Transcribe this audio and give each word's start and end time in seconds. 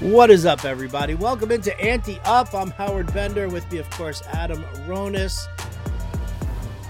What 0.00 0.30
is 0.30 0.46
up, 0.46 0.64
everybody? 0.64 1.12
Welcome 1.12 1.50
into 1.50 1.78
Ante 1.78 2.18
Up. 2.24 2.54
I'm 2.54 2.70
Howard 2.70 3.12
Bender. 3.12 3.50
With 3.50 3.70
me, 3.70 3.76
of 3.76 3.90
course, 3.90 4.22
Adam 4.28 4.64
Ronis. 4.86 5.46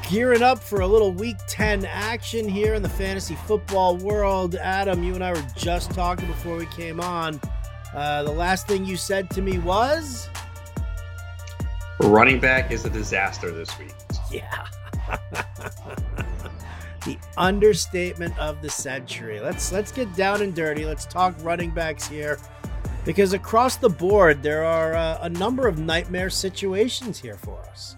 Gearing 0.09 0.43
up 0.43 0.61
for 0.61 0.83
a 0.83 0.87
little 0.87 1.11
Week 1.11 1.37
10 1.49 1.87
action 1.87 2.49
here 2.49 2.75
in 2.75 2.85
the 2.85 2.89
fantasy 2.89 3.35
football 3.35 3.97
world. 3.97 4.55
Adam, 4.55 5.03
you 5.03 5.17
and 5.17 5.25
I 5.25 5.33
were 5.33 5.45
just 5.57 5.91
talking 5.91 6.29
before 6.29 6.57
we 6.57 6.67
came 6.67 7.01
on. 7.01 7.41
Uh, 7.93 8.23
the 8.23 8.31
last 8.31 8.69
thing 8.69 8.85
you 8.85 8.97
said 8.97 9.29
to 9.31 9.43
me 9.43 9.59
was 9.59 10.29
running 11.99 12.39
back 12.39 12.71
is 12.71 12.85
a 12.85 12.91
disaster 12.91 13.51
this 13.51 13.77
week. 13.77 13.91
Yeah. 14.31 14.67
the 17.05 17.19
understatement 17.37 18.39
of 18.39 18.63
the 18.63 18.71
century. 18.71 19.41
Let's 19.41 19.73
let's 19.73 19.91
get 19.91 20.15
down 20.15 20.43
and 20.43 20.55
dirty. 20.55 20.85
Let's 20.85 21.07
talk 21.07 21.35
running 21.43 21.71
backs 21.71 22.07
here 22.07 22.39
because 23.05 23.33
across 23.33 23.77
the 23.77 23.89
board 23.89 24.43
there 24.43 24.65
are 24.65 24.95
uh, 24.95 25.19
a 25.23 25.29
number 25.29 25.67
of 25.67 25.79
nightmare 25.79 26.31
situations 26.31 27.19
here 27.19 27.37
for 27.37 27.59
us. 27.71 27.97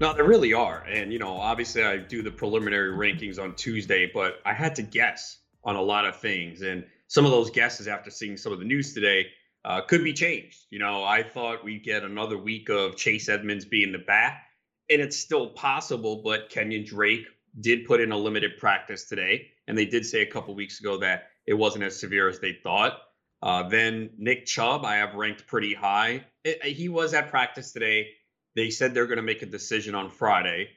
No, 0.00 0.14
there 0.14 0.24
really 0.24 0.54
are. 0.54 0.82
And, 0.84 1.12
you 1.12 1.18
know, 1.18 1.36
obviously 1.36 1.84
I 1.84 1.98
do 1.98 2.22
the 2.22 2.30
preliminary 2.30 2.90
rankings 2.90 3.38
on 3.38 3.54
Tuesday, 3.54 4.10
but 4.12 4.40
I 4.46 4.54
had 4.54 4.74
to 4.76 4.82
guess 4.82 5.38
on 5.62 5.76
a 5.76 5.82
lot 5.82 6.06
of 6.06 6.16
things. 6.16 6.62
And 6.62 6.84
some 7.08 7.26
of 7.26 7.32
those 7.32 7.50
guesses 7.50 7.86
after 7.86 8.10
seeing 8.10 8.38
some 8.38 8.52
of 8.52 8.60
the 8.60 8.64
news 8.64 8.94
today 8.94 9.26
uh, 9.64 9.82
could 9.82 10.02
be 10.02 10.14
changed. 10.14 10.58
You 10.70 10.78
know, 10.78 11.04
I 11.04 11.22
thought 11.22 11.62
we'd 11.62 11.84
get 11.84 12.02
another 12.02 12.38
week 12.38 12.70
of 12.70 12.96
Chase 12.96 13.28
Edmonds 13.28 13.66
being 13.66 13.92
the 13.92 13.98
back, 13.98 14.44
and 14.88 15.02
it's 15.02 15.18
still 15.18 15.48
possible, 15.48 16.22
but 16.24 16.48
Kenyon 16.48 16.84
Drake 16.86 17.26
did 17.60 17.84
put 17.84 18.00
in 18.00 18.10
a 18.12 18.16
limited 18.16 18.52
practice 18.58 19.04
today. 19.04 19.48
And 19.68 19.76
they 19.76 19.84
did 19.84 20.06
say 20.06 20.22
a 20.22 20.26
couple 20.26 20.54
weeks 20.54 20.80
ago 20.80 20.96
that 20.98 21.24
it 21.46 21.54
wasn't 21.54 21.84
as 21.84 22.00
severe 22.00 22.28
as 22.28 22.38
they 22.40 22.54
thought. 22.62 22.98
Uh, 23.42 23.68
then 23.68 24.10
Nick 24.18 24.46
Chubb, 24.46 24.84
I 24.84 24.96
have 24.96 25.14
ranked 25.14 25.46
pretty 25.46 25.74
high. 25.74 26.24
It, 26.44 26.62
he 26.62 26.88
was 26.88 27.14
at 27.14 27.30
practice 27.30 27.72
today. 27.72 28.08
They 28.54 28.70
said 28.70 28.92
they're 28.92 29.06
going 29.06 29.16
to 29.16 29.22
make 29.22 29.42
a 29.42 29.46
decision 29.46 29.94
on 29.94 30.10
Friday. 30.10 30.70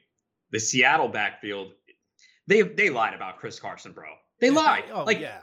The 0.50 0.60
Seattle 0.60 1.08
backfield, 1.08 1.72
they 2.46 2.62
they 2.62 2.90
lied 2.90 3.14
about 3.14 3.38
Chris 3.38 3.58
Carson, 3.58 3.92
bro. 3.92 4.06
They 4.40 4.50
lied. 4.50 4.84
Oh, 4.92 5.04
like, 5.04 5.20
yeah. 5.20 5.40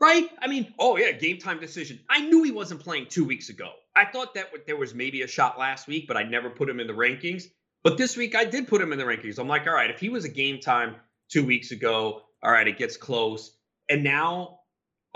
right? 0.00 0.28
I 0.40 0.46
mean, 0.46 0.72
oh 0.78 0.96
yeah, 0.96 1.12
game 1.12 1.38
time 1.38 1.60
decision. 1.60 2.00
I 2.08 2.20
knew 2.20 2.42
he 2.42 2.52
wasn't 2.52 2.80
playing 2.80 3.06
two 3.06 3.24
weeks 3.24 3.48
ago. 3.48 3.72
I 3.94 4.04
thought 4.04 4.34
that 4.34 4.46
there 4.66 4.76
was 4.76 4.94
maybe 4.94 5.22
a 5.22 5.26
shot 5.26 5.58
last 5.58 5.86
week, 5.86 6.06
but 6.08 6.16
I 6.16 6.22
never 6.22 6.50
put 6.50 6.68
him 6.68 6.80
in 6.80 6.86
the 6.86 6.92
rankings. 6.92 7.44
But 7.82 7.98
this 7.98 8.16
week 8.16 8.34
I 8.34 8.44
did 8.44 8.66
put 8.66 8.80
him 8.80 8.92
in 8.92 8.98
the 8.98 9.04
rankings. 9.04 9.38
I'm 9.38 9.48
like, 9.48 9.66
all 9.66 9.74
right, 9.74 9.90
if 9.90 10.00
he 10.00 10.08
was 10.08 10.24
a 10.24 10.28
game 10.28 10.58
time 10.60 10.96
two 11.28 11.44
weeks 11.44 11.70
ago, 11.70 12.22
all 12.42 12.50
right, 12.50 12.66
it 12.66 12.78
gets 12.78 12.96
close. 12.96 13.56
And 13.88 14.02
now 14.02 14.60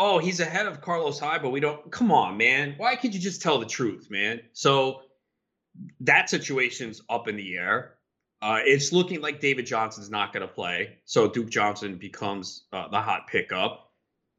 oh, 0.00 0.18
he's 0.18 0.40
ahead 0.40 0.66
of 0.66 0.80
Carlos 0.80 1.20
Hyde, 1.20 1.42
but 1.42 1.50
we 1.50 1.60
don't. 1.60 1.92
Come 1.92 2.10
on, 2.10 2.36
man. 2.38 2.74
Why 2.78 2.96
could 2.96 3.14
you 3.14 3.20
just 3.20 3.42
tell 3.42 3.58
the 3.58 3.66
truth, 3.66 4.10
man? 4.10 4.40
So 4.54 5.02
that 6.00 6.30
situation's 6.30 7.02
up 7.08 7.28
in 7.28 7.36
the 7.36 7.56
air. 7.56 7.94
Uh, 8.42 8.60
it's 8.64 8.90
looking 8.90 9.20
like 9.20 9.38
David 9.38 9.66
Johnson's 9.66 10.10
not 10.10 10.32
going 10.32 10.40
to 10.40 10.52
play, 10.52 10.96
so 11.04 11.28
Duke 11.28 11.50
Johnson 11.50 11.96
becomes 11.96 12.64
uh, 12.72 12.88
the 12.88 13.00
hot 13.00 13.26
pickup. 13.28 13.92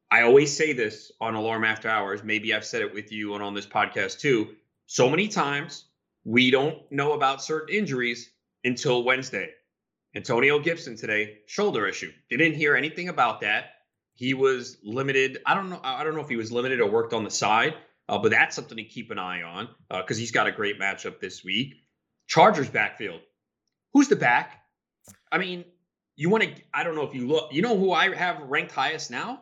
I 0.09 0.23
always 0.23 0.53
say 0.53 0.73
this 0.73 1.11
on 1.21 1.35
Alarm 1.35 1.63
After 1.63 1.87
Hours. 1.87 2.23
Maybe 2.23 2.53
I've 2.53 2.65
said 2.65 2.81
it 2.81 2.93
with 2.93 3.11
you 3.11 3.35
and 3.35 3.43
on 3.43 3.53
this 3.53 3.67
podcast 3.67 4.19
too. 4.19 4.55
So 4.87 5.07
many 5.09 5.27
times 5.27 5.85
we 6.25 6.49
don't 6.49 6.79
know 6.91 7.13
about 7.13 7.43
certain 7.43 7.73
injuries 7.73 8.29
until 8.63 9.03
Wednesday. 9.03 9.51
Antonio 10.15 10.59
Gibson 10.59 10.97
today, 10.97 11.37
shoulder 11.45 11.87
issue. 11.87 12.11
Didn't 12.29 12.55
hear 12.55 12.75
anything 12.75 13.07
about 13.07 13.41
that. 13.41 13.65
He 14.21 14.35
was 14.35 14.77
limited. 14.83 15.39
I 15.47 15.55
don't 15.55 15.71
know. 15.71 15.79
I 15.83 16.03
don't 16.03 16.13
know 16.13 16.21
if 16.21 16.29
he 16.29 16.35
was 16.35 16.51
limited 16.51 16.79
or 16.79 16.87
worked 16.87 17.11
on 17.11 17.23
the 17.23 17.31
side, 17.31 17.73
uh, 18.07 18.19
but 18.19 18.29
that's 18.29 18.55
something 18.55 18.77
to 18.77 18.83
keep 18.83 19.09
an 19.09 19.17
eye 19.17 19.41
on 19.41 19.67
because 19.89 20.17
uh, 20.17 20.19
he's 20.19 20.29
got 20.29 20.45
a 20.45 20.51
great 20.51 20.79
matchup 20.79 21.19
this 21.19 21.43
week. 21.43 21.73
Chargers 22.27 22.69
backfield. 22.69 23.21
Who's 23.93 24.09
the 24.09 24.15
back? 24.15 24.61
I 25.31 25.39
mean, 25.39 25.65
you 26.17 26.29
want 26.29 26.43
to? 26.43 26.53
I 26.71 26.83
don't 26.83 26.93
know 26.93 27.01
if 27.01 27.15
you 27.15 27.27
look. 27.27 27.51
You 27.51 27.63
know 27.63 27.75
who 27.75 27.93
I 27.93 28.15
have 28.15 28.43
ranked 28.43 28.73
highest 28.73 29.09
now? 29.09 29.41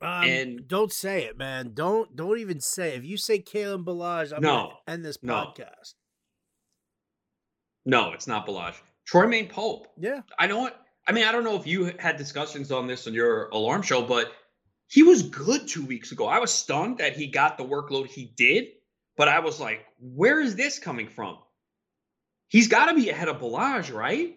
Um, 0.00 0.24
and 0.24 0.66
don't 0.66 0.92
say 0.92 1.26
it, 1.26 1.38
man. 1.38 1.70
Don't 1.72 2.16
don't 2.16 2.40
even 2.40 2.60
say. 2.60 2.94
It. 2.94 2.98
If 2.98 3.04
you 3.04 3.16
say 3.16 3.38
Kalen 3.38 3.84
Ballage, 3.84 4.32
I'm 4.34 4.42
no, 4.42 4.56
gonna 4.56 4.74
end 4.88 5.04
this 5.04 5.18
podcast. 5.18 5.94
No. 7.84 8.06
no, 8.06 8.12
it's 8.12 8.26
not 8.26 8.44
Ballage. 8.44 8.74
Troymaine 9.08 9.48
Pope. 9.48 9.86
Yeah, 9.96 10.22
I 10.36 10.48
know 10.48 10.66
it. 10.66 10.74
I 11.06 11.12
mean, 11.12 11.24
I 11.24 11.32
don't 11.32 11.44
know 11.44 11.56
if 11.56 11.66
you 11.66 11.92
had 11.98 12.16
discussions 12.16 12.72
on 12.72 12.86
this 12.86 13.06
on 13.06 13.14
your 13.14 13.48
alarm 13.48 13.82
show, 13.82 14.02
but 14.02 14.32
he 14.88 15.02
was 15.02 15.22
good 15.22 15.68
two 15.68 15.84
weeks 15.84 16.12
ago. 16.12 16.26
I 16.26 16.38
was 16.38 16.52
stunned 16.52 16.98
that 16.98 17.16
he 17.16 17.28
got 17.28 17.58
the 17.58 17.64
workload 17.64 18.06
he 18.06 18.32
did, 18.36 18.68
but 19.16 19.28
I 19.28 19.40
was 19.40 19.60
like, 19.60 19.84
where 20.00 20.40
is 20.40 20.56
this 20.56 20.78
coming 20.78 21.08
from? 21.08 21.38
He's 22.48 22.68
got 22.68 22.86
to 22.86 22.94
be 22.94 23.08
ahead 23.10 23.28
of 23.28 23.40
Ballage, 23.40 23.92
right? 23.92 24.36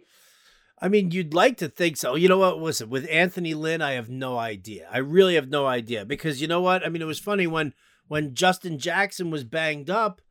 I 0.81 0.87
mean, 0.87 1.11
you'd 1.11 1.33
like 1.33 1.57
to 1.57 1.67
think 1.67 1.97
so. 1.97 2.15
You 2.15 2.29
know 2.29 2.37
what? 2.37 2.59
Listen, 2.59 2.89
with 2.89 3.07
Anthony 3.09 3.53
Lynn, 3.53 3.81
I 3.81 3.91
have 3.91 4.09
no 4.09 4.37
idea. 4.37 4.87
I 4.91 4.99
really 4.99 5.35
have 5.35 5.49
no 5.49 5.67
idea 5.67 6.05
because 6.05 6.41
you 6.41 6.47
know 6.47 6.61
what? 6.61 6.85
I 6.85 6.89
mean, 6.89 7.01
it 7.01 7.05
was 7.05 7.19
funny 7.19 7.47
when 7.47 7.73
when 8.07 8.33
Justin 8.33 8.79
Jackson 8.79 9.29
was 9.29 9.43
banged 9.43 9.89
up, 9.89 10.21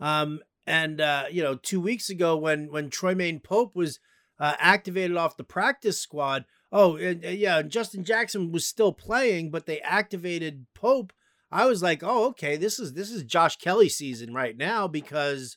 um, 0.00 0.40
and 0.66 1.00
uh, 1.00 1.24
you 1.30 1.42
know, 1.42 1.56
two 1.56 1.80
weeks 1.80 2.08
ago 2.08 2.36
when 2.36 2.72
when 2.72 2.88
Troymaine 2.88 3.42
Pope 3.42 3.76
was 3.76 4.00
uh, 4.40 4.54
activated 4.58 5.16
off 5.16 5.36
the 5.36 5.44
practice 5.44 6.00
squad. 6.00 6.44
Oh, 6.70 6.96
and, 6.96 7.24
uh, 7.24 7.28
yeah, 7.28 7.62
Justin 7.62 8.04
Jackson 8.04 8.52
was 8.52 8.66
still 8.66 8.92
playing, 8.92 9.50
but 9.50 9.66
they 9.66 9.80
activated 9.80 10.66
Pope. 10.74 11.12
I 11.50 11.66
was 11.66 11.82
like, 11.82 12.02
oh, 12.02 12.26
okay, 12.28 12.56
this 12.56 12.78
is 12.78 12.92
this 12.92 13.10
is 13.10 13.24
Josh 13.24 13.56
Kelley 13.56 13.88
season 13.88 14.34
right 14.34 14.56
now 14.56 14.86
because 14.86 15.56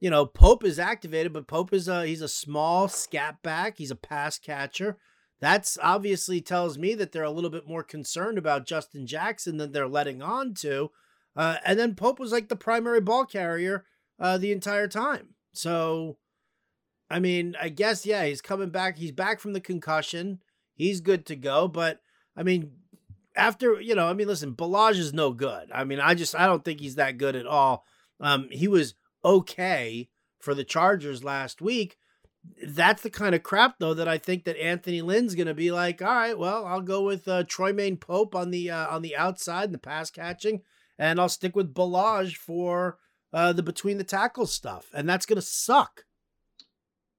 you 0.00 0.10
know 0.10 0.26
Pope 0.26 0.64
is 0.64 0.78
activated, 0.78 1.32
but 1.32 1.48
Pope 1.48 1.72
is 1.72 1.88
a 1.88 2.06
he's 2.06 2.22
a 2.22 2.28
small 2.28 2.88
scat 2.88 3.42
back. 3.42 3.78
He's 3.78 3.90
a 3.90 3.96
pass 3.96 4.38
catcher. 4.38 4.98
That's 5.40 5.76
obviously 5.82 6.40
tells 6.40 6.78
me 6.78 6.94
that 6.94 7.10
they're 7.10 7.24
a 7.24 7.30
little 7.30 7.50
bit 7.50 7.66
more 7.66 7.82
concerned 7.82 8.38
about 8.38 8.64
Justin 8.64 9.08
Jackson 9.08 9.56
than 9.56 9.72
they're 9.72 9.88
letting 9.88 10.22
on 10.22 10.54
to. 10.60 10.92
Uh, 11.34 11.56
and 11.64 11.76
then 11.80 11.96
Pope 11.96 12.20
was 12.20 12.30
like 12.30 12.48
the 12.48 12.54
primary 12.54 13.00
ball 13.00 13.24
carrier 13.24 13.84
uh, 14.20 14.38
the 14.38 14.52
entire 14.52 14.86
time. 14.86 15.30
So 15.52 16.18
I 17.12 17.20
mean, 17.20 17.54
I 17.60 17.68
guess 17.68 18.06
yeah, 18.06 18.24
he's 18.24 18.40
coming 18.40 18.70
back. 18.70 18.96
He's 18.96 19.12
back 19.12 19.38
from 19.38 19.52
the 19.52 19.60
concussion. 19.60 20.40
He's 20.74 21.02
good 21.02 21.26
to 21.26 21.36
go. 21.36 21.68
But 21.68 22.00
I 22.34 22.42
mean, 22.42 22.72
after 23.36 23.78
you 23.80 23.94
know, 23.94 24.08
I 24.08 24.14
mean, 24.14 24.26
listen, 24.26 24.54
Ballage 24.54 24.98
is 24.98 25.12
no 25.12 25.32
good. 25.32 25.70
I 25.72 25.84
mean, 25.84 26.00
I 26.00 26.14
just 26.14 26.34
I 26.34 26.46
don't 26.46 26.64
think 26.64 26.80
he's 26.80 26.94
that 26.94 27.18
good 27.18 27.36
at 27.36 27.46
all. 27.46 27.84
Um, 28.18 28.48
he 28.50 28.66
was 28.66 28.94
okay 29.22 30.08
for 30.40 30.54
the 30.54 30.64
Chargers 30.64 31.22
last 31.22 31.60
week. 31.60 31.98
That's 32.66 33.02
the 33.02 33.10
kind 33.10 33.34
of 33.34 33.42
crap 33.42 33.78
though 33.78 33.94
that 33.94 34.08
I 34.08 34.16
think 34.16 34.44
that 34.44 34.56
Anthony 34.56 35.02
Lynn's 35.02 35.34
going 35.34 35.46
to 35.46 35.54
be 35.54 35.70
like. 35.70 36.00
All 36.00 36.08
right, 36.08 36.38
well, 36.38 36.64
I'll 36.64 36.80
go 36.80 37.02
with 37.02 37.28
uh, 37.28 37.44
Troymaine 37.44 38.00
Pope 38.00 38.34
on 38.34 38.50
the 38.50 38.70
uh, 38.70 38.88
on 38.88 39.02
the 39.02 39.16
outside 39.16 39.64
and 39.64 39.74
the 39.74 39.78
pass 39.78 40.10
catching, 40.10 40.62
and 40.98 41.20
I'll 41.20 41.28
stick 41.28 41.54
with 41.54 41.74
Ballage 41.74 42.36
for 42.36 42.96
uh, 43.34 43.52
the 43.52 43.62
between 43.62 43.98
the 43.98 44.04
tackles 44.04 44.52
stuff, 44.52 44.86
and 44.94 45.06
that's 45.06 45.26
going 45.26 45.36
to 45.36 45.42
suck. 45.42 46.06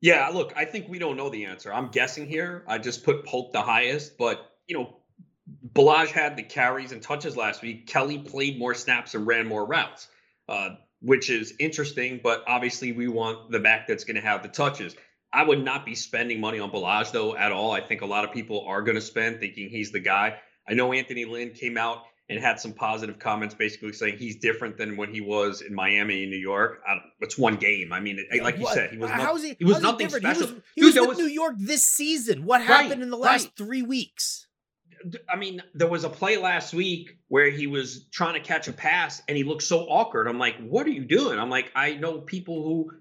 Yeah, 0.04 0.28
look, 0.34 0.52
I 0.58 0.66
think 0.66 0.90
we 0.90 1.00
don't 1.00 1.16
know 1.16 1.30
the 1.30 1.46
answer. 1.46 1.74
I'm 1.74 1.88
guessing 1.88 2.28
here. 2.28 2.66
I 2.68 2.78
just 2.78 3.06
put 3.06 3.26
Polk 3.26 3.54
the 3.54 3.62
highest, 3.62 4.18
but 4.18 4.52
you 4.68 4.78
know, 4.78 4.98
Ballage 5.74 6.10
had 6.10 6.36
the 6.36 6.44
carries 6.44 6.92
and 6.92 7.02
touches 7.02 7.38
last 7.38 7.62
week. 7.62 7.88
Kelley 7.88 8.18
played 8.18 8.60
more 8.60 8.74
snaps 8.74 9.16
and 9.16 9.26
ran 9.26 9.48
more 9.48 9.66
routes, 9.66 10.10
uh, 10.50 10.72
which 11.00 11.30
is 11.30 11.54
interesting. 11.58 12.20
But 12.22 12.44
obviously, 12.48 12.92
we 12.92 13.08
want 13.08 13.50
the 13.50 13.62
back 13.62 13.88
that's 13.88 14.04
going 14.04 14.18
to 14.18 14.22
have 14.22 14.44
the 14.44 14.50
touches. 14.50 14.94
I 15.32 15.44
would 15.44 15.64
not 15.64 15.86
be 15.86 15.96
spending 15.96 16.42
money 16.42 16.60
on 16.60 16.70
Ballage 16.70 17.14
though 17.14 17.38
at 17.38 17.54
all. 17.54 17.72
I 17.72 17.80
think 17.80 18.02
a 18.02 18.06
lot 18.06 18.26
of 18.26 18.34
people 18.34 18.66
are 18.68 18.82
going 18.82 18.96
to 18.96 19.02
spend, 19.02 19.40
thinking 19.40 19.70
he's 19.70 19.94
the 19.94 20.02
guy. 20.02 20.38
I 20.68 20.74
know 20.74 20.92
Anthony 20.92 21.24
Lynn 21.24 21.52
came 21.52 21.78
out 21.78 22.04
and 22.34 22.44
had 22.44 22.60
some 22.60 22.74
positive 22.74 23.20
comments, 23.20 23.54
basically 23.54 23.94
saying 23.94 24.18
he's 24.18 24.38
different 24.38 24.78
than 24.78 24.98
when 24.98 25.14
he 25.14 25.22
was 25.22 25.62
in 25.62 25.74
Miami 25.74 26.24
and 26.24 26.32
New 26.32 26.38
York. 26.38 26.82
it's 27.22 27.38
one 27.38 27.56
game. 27.56 27.94
I 27.94 28.00
mean, 28.00 28.26
it, 28.32 28.44
like 28.44 28.58
you 28.58 28.68
said, 28.68 28.92
he 28.92 28.98
was 28.98 29.10
not, 29.10 29.40
he, 29.40 29.56
he 29.60 29.66
was 29.66 29.82
nothing 29.82 30.08
he 30.08 30.14
special. 30.14 30.48
He 30.48 30.54
was, 30.54 30.62
he 30.76 30.82
Dude, 30.82 30.96
was 30.96 30.96
with 30.96 31.08
was, 31.10 31.18
New 31.20 31.32
York 31.32 31.56
this 31.58 31.84
season. 31.84 32.46
What 32.46 32.62
happened 32.62 32.92
right, 32.92 33.02
in 33.02 33.10
the 33.10 33.18
last 33.18 33.46
right. 33.46 33.54
three 33.58 33.82
weeks? 33.82 34.48
I 35.30 35.36
mean, 35.36 35.62
there 35.74 35.88
was 35.88 36.06
a 36.06 36.10
play 36.10 36.38
last 36.38 36.74
week 36.74 37.18
where 37.28 37.50
he 37.50 37.68
was 37.68 38.06
trying 38.12 38.36
to 38.36 38.40
catch 38.40 38.68
a 38.68 38.74
pass 38.74 39.22
and 39.28 39.38
he 39.38 39.44
looked 39.44 39.64
so 39.64 39.82
awkward. 39.82 40.28
I'm 40.28 40.40
like, 40.40 40.56
what 40.60 40.88
are 40.88 40.92
you 40.92 41.04
doing? 41.04 41.40
I'm 41.40 41.50
like, 41.50 41.72
I 41.76 41.96
know 41.96 42.20
people 42.20 42.64
who 42.64 42.92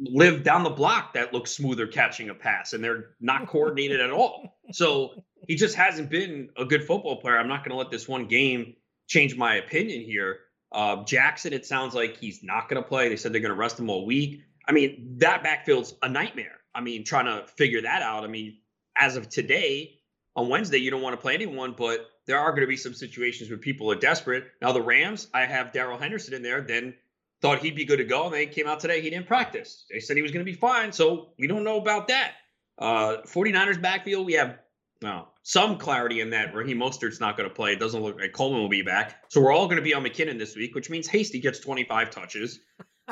live 0.00 0.42
down 0.42 0.62
the 0.62 0.70
block 0.70 1.14
that 1.14 1.32
look 1.32 1.46
smoother 1.46 1.86
catching 1.86 2.30
a 2.30 2.34
pass 2.34 2.72
and 2.72 2.82
they're 2.82 3.10
not 3.20 3.46
coordinated 3.48 4.00
at 4.00 4.10
all. 4.10 4.58
So 4.72 5.24
he 5.46 5.56
just 5.56 5.74
hasn't 5.74 6.10
been 6.10 6.50
a 6.56 6.64
good 6.64 6.84
football 6.84 7.16
player. 7.16 7.38
I'm 7.38 7.48
not 7.48 7.64
going 7.64 7.72
to 7.72 7.76
let 7.76 7.90
this 7.90 8.08
one 8.08 8.26
game 8.26 8.74
change 9.08 9.36
my 9.36 9.56
opinion 9.56 10.02
here. 10.02 10.38
Uh, 10.72 11.04
Jackson, 11.04 11.52
it 11.52 11.66
sounds 11.66 11.94
like 11.94 12.16
he's 12.16 12.42
not 12.42 12.68
going 12.68 12.82
to 12.82 12.88
play. 12.88 13.08
They 13.08 13.16
said 13.16 13.32
they're 13.32 13.40
going 13.40 13.50
to 13.50 13.58
rest 13.58 13.78
him 13.78 13.90
all 13.90 14.06
week. 14.06 14.42
I 14.66 14.72
mean, 14.72 15.16
that 15.18 15.42
backfield's 15.42 15.94
a 16.02 16.08
nightmare. 16.08 16.56
I 16.74 16.80
mean, 16.80 17.04
trying 17.04 17.26
to 17.26 17.46
figure 17.48 17.82
that 17.82 18.02
out. 18.02 18.24
I 18.24 18.28
mean, 18.28 18.58
as 18.96 19.16
of 19.16 19.28
today, 19.28 19.98
on 20.36 20.48
Wednesday, 20.48 20.78
you 20.78 20.90
don't 20.90 21.02
want 21.02 21.14
to 21.14 21.20
play 21.20 21.34
anyone, 21.34 21.74
but 21.76 22.08
there 22.26 22.38
are 22.38 22.50
going 22.50 22.62
to 22.62 22.68
be 22.68 22.76
some 22.76 22.94
situations 22.94 23.50
where 23.50 23.58
people 23.58 23.90
are 23.90 23.96
desperate. 23.96 24.44
Now, 24.62 24.72
the 24.72 24.82
Rams, 24.82 25.26
I 25.34 25.46
have 25.46 25.72
Darrell 25.72 25.98
Henderson 25.98 26.34
in 26.34 26.42
there, 26.42 26.60
then 26.60 26.94
thought 27.42 27.60
he'd 27.60 27.76
be 27.76 27.84
good 27.84 27.98
to 27.98 28.04
go. 28.04 28.26
And 28.26 28.34
they 28.34 28.46
came 28.46 28.66
out 28.66 28.80
today, 28.80 29.00
he 29.00 29.10
didn't 29.10 29.26
practice. 29.26 29.86
They 29.90 30.00
said 30.00 30.16
he 30.16 30.22
was 30.22 30.32
going 30.32 30.44
to 30.44 30.50
be 30.50 30.56
fine. 30.56 30.92
So 30.92 31.32
we 31.38 31.46
don't 31.46 31.64
know 31.64 31.78
about 31.78 32.08
that. 32.08 32.32
Uh, 32.78 33.18
49ers 33.26 33.80
backfield, 33.80 34.26
we 34.26 34.34
have 34.34 34.58
well, 35.02 35.32
some 35.42 35.78
clarity 35.78 36.20
in 36.20 36.30
that 36.30 36.54
Raheem 36.54 36.78
Mostert's 36.78 37.20
not 37.20 37.36
going 37.36 37.48
to 37.48 37.54
play. 37.54 37.72
It 37.72 37.80
doesn't 37.80 38.02
look 38.02 38.20
like 38.20 38.32
Coleman 38.32 38.60
will 38.60 38.68
be 38.68 38.82
back. 38.82 39.24
So 39.28 39.40
we're 39.40 39.52
all 39.52 39.66
going 39.66 39.78
to 39.78 39.82
be 39.82 39.94
on 39.94 40.04
McKinnon 40.04 40.38
this 40.38 40.54
week, 40.54 40.74
which 40.74 40.90
means 40.90 41.06
Hasty 41.06 41.40
gets 41.40 41.58
25 41.60 42.10
touches. 42.10 42.60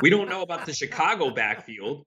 We 0.02 0.10
don't 0.10 0.28
know 0.28 0.42
about 0.42 0.66
the 0.66 0.74
Chicago 0.74 1.30
backfield. 1.34 2.04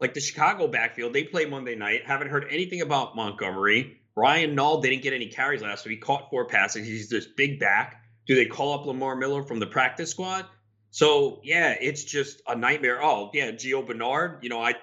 Like 0.00 0.14
the 0.14 0.20
Chicago 0.20 0.66
backfield, 0.66 1.12
they 1.12 1.24
play 1.24 1.44
Monday 1.44 1.76
night. 1.76 2.06
Haven't 2.06 2.28
heard 2.28 2.46
anything 2.50 2.80
about 2.80 3.14
Montgomery. 3.14 3.98
Ryan 4.16 4.56
Nall 4.56 4.82
didn't 4.82 5.02
get 5.02 5.12
any 5.12 5.28
carries 5.28 5.62
last 5.62 5.86
week. 5.86 6.02
Caught 6.02 6.28
four 6.30 6.46
passes. 6.46 6.86
He's 6.86 7.08
this 7.08 7.26
big 7.36 7.60
back. 7.60 8.02
Do 8.26 8.34
they 8.34 8.46
call 8.46 8.72
up 8.78 8.86
Lamar 8.86 9.14
Miller 9.16 9.42
from 9.42 9.58
the 9.58 9.66
practice 9.66 10.10
squad? 10.10 10.46
So 10.92 11.40
yeah, 11.42 11.74
it's 11.80 12.04
just 12.04 12.42
a 12.46 12.54
nightmare. 12.54 13.02
Oh 13.02 13.30
yeah, 13.32 13.50
Gio 13.50 13.84
Bernard. 13.84 14.40
You 14.42 14.50
know, 14.50 14.60
I 14.60 14.72
uh, 14.72 14.74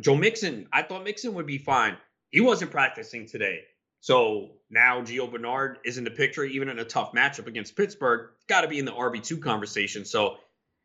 Joe 0.00 0.14
Mixon. 0.14 0.68
I 0.70 0.82
thought 0.82 1.02
Mixon 1.02 1.32
would 1.34 1.46
be 1.46 1.56
fine. 1.56 1.96
He 2.30 2.42
wasn't 2.42 2.70
practicing 2.70 3.26
today. 3.26 3.62
So 4.00 4.50
now 4.70 5.00
Gio 5.00 5.32
Bernard 5.32 5.78
is 5.84 5.96
in 5.96 6.04
the 6.04 6.10
picture, 6.10 6.44
even 6.44 6.68
in 6.68 6.78
a 6.78 6.84
tough 6.84 7.12
matchup 7.12 7.46
against 7.46 7.74
Pittsburgh. 7.74 8.30
Got 8.48 8.60
to 8.60 8.68
be 8.68 8.78
in 8.78 8.84
the 8.84 8.92
RB 8.92 9.24
two 9.24 9.38
conversation. 9.38 10.04
So 10.04 10.36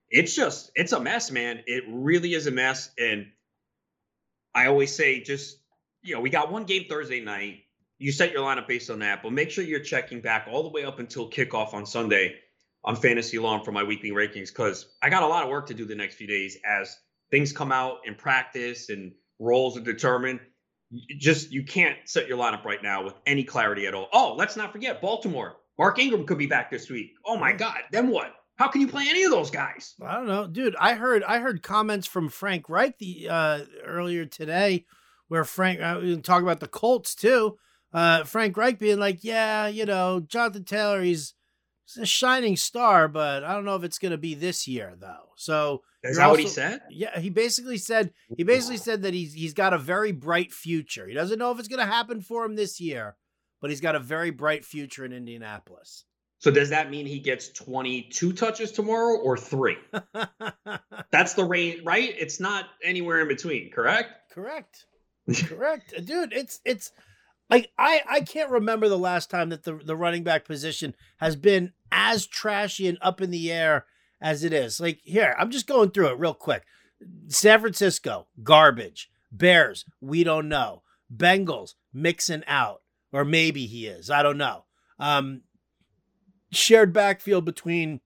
it's 0.09 0.33
just 0.33 0.71
it's 0.73 0.93
a 0.93 1.01
mess, 1.01 1.31
man. 1.31 1.63
It 1.67 1.83
really 1.89 2.33
is 2.33 2.47
a 2.47 2.51
mess. 2.51 2.89
And 2.97 3.27
I 4.55 4.67
always 4.67 4.95
say, 4.95 5.19
just 5.21 5.57
you 6.01 6.15
know, 6.15 6.21
we 6.21 6.29
got 6.29 6.49
one 6.49 6.63
game 6.63 6.85
Thursday 6.89 7.19
night 7.19 7.65
you 7.97 8.11
set 8.11 8.31
your 8.31 8.41
lineup 8.41 8.67
based 8.67 8.89
on 8.89 8.97
that, 8.99 9.21
but 9.21 9.31
make 9.31 9.51
sure 9.51 9.63
you're 9.63 9.79
checking 9.79 10.21
back 10.21 10.47
all 10.49 10.63
the 10.63 10.69
way 10.69 10.83
up 10.83 10.97
until 10.97 11.29
kickoff 11.29 11.75
on 11.75 11.85
Sunday 11.85 12.35
on 12.83 12.95
Fantasy 12.95 13.37
Alarm 13.37 13.63
for 13.63 13.71
my 13.71 13.83
weekly 13.83 14.11
rankings 14.11 14.47
because 14.47 14.87
I 15.01 15.09
got 15.09 15.23
a 15.23 15.27
lot 15.27 15.43
of 15.43 15.49
work 15.49 15.67
to 15.67 15.73
do 15.73 15.85
the 15.85 15.95
next 15.95 16.15
few 16.15 16.27
days 16.27 16.57
as 16.65 16.97
things 17.29 17.53
come 17.53 17.71
out 17.71 17.99
in 18.05 18.15
practice 18.15 18.89
and 18.89 19.11
roles 19.39 19.77
are 19.77 19.81
determined. 19.81 20.39
You 20.89 21.17
just 21.17 21.51
you 21.51 21.63
can't 21.63 21.97
set 22.05 22.27
your 22.27 22.37
lineup 22.37 22.65
right 22.65 22.81
now 22.83 23.03
with 23.03 23.13
any 23.25 23.43
clarity 23.43 23.87
at 23.87 23.93
all. 23.93 24.09
Oh, 24.11 24.35
let's 24.37 24.57
not 24.57 24.71
forget 24.71 25.01
Baltimore. 25.01 25.55
Mark 25.77 25.99
Ingram 25.99 26.25
could 26.25 26.37
be 26.37 26.47
back 26.47 26.69
this 26.69 26.89
week. 26.89 27.11
Oh 27.25 27.37
my 27.37 27.53
God! 27.53 27.77
Then 27.91 28.09
what? 28.09 28.33
How 28.57 28.67
can 28.67 28.81
you 28.81 28.87
play 28.87 29.05
any 29.09 29.23
of 29.23 29.31
those 29.31 29.49
guys? 29.49 29.95
I 30.05 30.15
don't 30.15 30.27
know, 30.27 30.47
dude. 30.47 30.75
I 30.77 30.95
heard 30.95 31.23
I 31.23 31.39
heard 31.39 31.63
comments 31.63 32.07
from 32.07 32.27
Frank 32.27 32.67
Reich 32.67 32.97
the 32.97 33.29
uh, 33.29 33.59
earlier 33.85 34.25
today, 34.25 34.85
where 35.29 35.45
Frank 35.45 35.79
uh, 35.79 36.01
talk 36.21 36.41
about 36.43 36.59
the 36.59 36.67
Colts 36.67 37.15
too 37.15 37.57
uh, 37.93 38.23
Frank 38.23 38.57
Reich 38.57 38.79
being 38.79 38.99
like, 38.99 39.23
yeah, 39.23 39.67
you 39.67 39.85
know, 39.85 40.19
Jonathan 40.21 40.63
Taylor, 40.63 41.01
he's, 41.01 41.33
he's 41.85 42.03
a 42.03 42.05
shining 42.05 42.55
star, 42.55 43.07
but 43.07 43.43
I 43.43 43.53
don't 43.53 43.65
know 43.65 43.75
if 43.75 43.83
it's 43.83 43.99
going 43.99 44.11
to 44.11 44.17
be 44.17 44.33
this 44.33 44.67
year 44.67 44.95
though. 44.99 45.29
So 45.35 45.81
is 46.03 46.17
that 46.17 46.23
also, 46.23 46.33
what 46.33 46.39
he 46.39 46.47
said? 46.47 46.81
Yeah, 46.89 47.19
he 47.19 47.29
basically 47.29 47.77
said 47.77 48.11
he 48.35 48.43
basically 48.43 48.77
said 48.77 49.03
that 49.03 49.13
he's 49.13 49.33
he's 49.33 49.53
got 49.53 49.73
a 49.73 49.77
very 49.77 50.11
bright 50.11 50.51
future. 50.51 51.07
He 51.07 51.13
doesn't 51.13 51.39
know 51.39 51.51
if 51.51 51.59
it's 51.59 51.67
going 51.67 51.85
to 51.85 51.91
happen 51.91 52.21
for 52.21 52.45
him 52.45 52.55
this 52.55 52.79
year, 52.79 53.15
but 53.61 53.69
he's 53.69 53.81
got 53.81 53.95
a 53.95 53.99
very 53.99 54.31
bright 54.31 54.65
future 54.65 55.05
in 55.05 55.13
Indianapolis. 55.13 56.05
So 56.39 56.49
does 56.49 56.69
that 56.69 56.89
mean 56.89 57.05
he 57.05 57.19
gets 57.19 57.49
22 57.49 58.33
touches 58.33 58.71
tomorrow 58.71 59.17
or 59.17 59.37
3? 59.37 59.77
That's 61.11 61.35
the 61.35 61.43
range, 61.43 61.81
right? 61.83 62.15
It's 62.17 62.39
not 62.39 62.65
anywhere 62.83 63.21
in 63.21 63.27
between, 63.27 63.69
correct? 63.69 64.09
Correct. 64.33 64.85
correct. 65.47 65.93
Dude, 66.03 66.33
it's 66.33 66.59
it's 66.65 66.91
like 67.51 67.71
I, 67.77 68.01
I 68.09 68.21
can't 68.21 68.49
remember 68.49 68.87
the 68.87 68.97
last 68.97 69.29
time 69.29 69.49
that 69.49 69.63
the, 69.63 69.75
the 69.75 69.95
running 69.95 70.23
back 70.23 70.45
position 70.45 70.95
has 71.17 71.35
been 71.35 71.73
as 71.91 72.25
trashy 72.25 72.87
and 72.87 72.97
up 73.01 73.21
in 73.21 73.29
the 73.29 73.51
air 73.51 73.85
as 74.21 74.43
it 74.43 74.53
is. 74.53 74.79
Like 74.79 75.01
here, 75.03 75.35
I'm 75.37 75.51
just 75.51 75.67
going 75.67 75.91
through 75.91 76.07
it 76.07 76.19
real 76.19 76.33
quick. 76.33 76.63
San 77.27 77.59
Francisco, 77.59 78.27
garbage. 78.41 79.09
Bears, 79.31 79.85
we 79.99 80.23
don't 80.23 80.49
know. 80.49 80.83
Bengals, 81.15 81.75
Mixon 81.93 82.43
out. 82.47 82.81
Or 83.13 83.25
maybe 83.25 83.65
he 83.65 83.87
is. 83.87 84.09
I 84.09 84.23
don't 84.23 84.37
know. 84.37 84.63
Um, 84.97 85.41
shared 86.51 86.93
backfield 86.93 87.43
between 87.43 87.99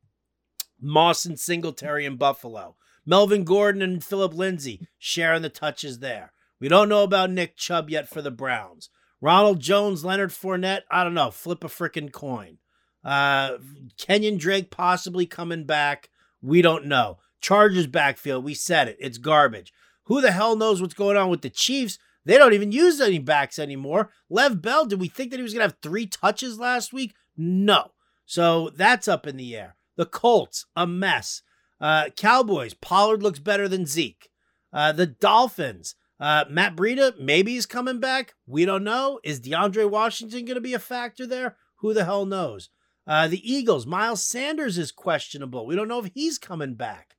Moss 0.82 1.26
and 1.26 1.40
Singletary 1.40 2.06
in 2.06 2.18
Buffalo. 2.18 2.76
Melvin 3.06 3.44
Gordon 3.44 3.84
and 3.84 4.04
Philip 4.04 4.34
Lindsay 4.34 4.88
sharing 4.98 5.44
the 5.44 5.50
touches 5.50 6.00
there. 6.00 6.32
We 6.60 6.68
don't 6.68 6.90
know 6.90 7.04
about 7.04 7.30
Nick 7.30 7.56
Chubb 7.56 7.92
yet 7.92 8.10
for 8.10 8.24
the 8.24 8.32
Browns. 8.32 8.90
Ronald 9.22 9.60
Jones, 9.60 10.04
Leonard 10.04 10.32
Fournette, 10.32 10.82
I 10.92 11.04
don't 11.04 11.14
know, 11.14 11.32
flip 11.32 11.64
a 11.64 11.68
freaking 11.68 12.12
coin. 12.12 12.58
Uh, 13.04 13.58
Kenyon 13.98 14.38
Drake 14.38 14.72
possibly 14.72 15.26
coming 15.26 15.66
back. 15.66 16.10
We 16.42 16.62
don't 16.62 16.86
know. 16.86 17.18
Chargers 17.42 17.88
backfield, 17.88 18.44
we 18.44 18.54
said 18.54 18.88
it. 18.88 18.98
It's 19.00 19.18
garbage. 19.18 19.72
Who 20.06 20.22
the 20.22 20.32
hell 20.32 20.56
knows 20.56 20.82
what's 20.82 20.94
going 20.94 21.18
on 21.18 21.30
with 21.30 21.42
the 21.42 21.50
Chiefs? 21.50 21.98
They 22.26 22.38
don't 22.38 22.54
even 22.54 22.72
use 22.72 23.00
any 23.00 23.20
backs 23.20 23.60
anymore. 23.60 24.10
Lev 24.30 24.62
Bell, 24.62 24.86
did 24.86 25.00
we 25.00 25.08
think 25.08 25.32
that 25.32 25.38
he 25.38 25.44
was 25.44 25.54
going 25.54 25.68
to 25.68 25.74
have 25.74 25.82
three 25.82 26.08
touches 26.08 26.60
last 26.60 26.92
week? 26.92 27.14
No. 27.38 27.92
So 28.26 28.72
that's 28.76 29.08
up 29.08 29.28
in 29.28 29.38
the 29.38 29.56
air. 29.56 29.76
The 29.96 30.06
Colts, 30.06 30.66
a 30.76 30.88
mess. 30.88 31.44
Uh, 31.80 32.10
Cowboys, 32.16 32.74
Pollard 32.74 33.22
looks 33.22 33.40
better 33.40 33.68
than 33.68 33.86
Zeke. 33.86 34.30
Uh, 34.74 34.92
the 34.92 35.06
Dolphins, 35.06 35.96
uh, 36.26 36.44
Matt 36.50 36.76
Breida, 36.76 37.20
maybe 37.20 37.54
he's 37.54 37.68
coming 37.68 38.00
back. 38.00 38.34
We 38.48 38.66
don't 38.66 38.84
know. 38.84 39.20
Is 39.24 39.40
DeAndre 39.40 39.88
Washington 39.88 40.44
going 40.44 40.56
to 40.56 40.62
be 40.62 40.74
a 40.74 40.80
factor 40.80 41.28
there? 41.28 41.56
Who 41.82 41.94
the 41.94 42.04
hell 42.04 42.26
knows? 42.26 42.70
Uh, 43.06 43.28
the 43.28 43.48
Eagles, 43.48 43.86
Miles 43.86 44.26
Sanders 44.26 44.80
is 44.80 44.92
questionable. 44.92 45.68
We 45.68 45.76
don't 45.76 45.88
know 45.88 46.00
if 46.00 46.10
he's 46.16 46.40
coming 46.40 46.74
back. 46.74 47.16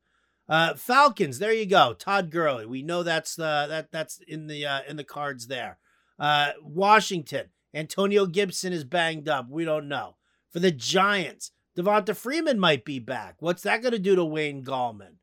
Uh, 0.49 0.75
Falcons, 0.75 1.39
there 1.39 1.53
you 1.53 1.67
go. 1.67 1.95
Todd 1.95 2.33
Gurley. 2.33 2.67
We 2.67 2.83
know 2.83 3.05
that's 3.05 3.39
uh, 3.39 3.69
that 3.69 3.93
that's 3.93 4.19
in 4.27 4.49
the 4.49 4.67
uh, 4.67 4.81
in 4.89 4.97
the 4.97 5.05
cards 5.05 5.47
there. 5.47 5.79
Uh, 6.19 6.55
Washington, 6.61 7.51
Antonio 7.73 8.27
Gibson 8.27 8.73
is 8.73 8.83
banged 8.83 9.29
up. 9.29 9.47
We 9.49 9.65
don't 9.65 9.89
know. 9.89 10.17
For 10.51 10.59
the 10.59 10.73
Giants, 10.73 11.53
Devonta 11.79 12.17
Freeman 12.17 12.59
might 12.59 12.85
be 12.85 12.99
back. 12.99 13.37
What's 13.39 13.63
that 13.63 13.83
going 13.83 13.93
to 13.93 14.01
do 14.01 14.17
to 14.17 14.25
Wayne 14.25 14.65
Gallman? 14.65 15.19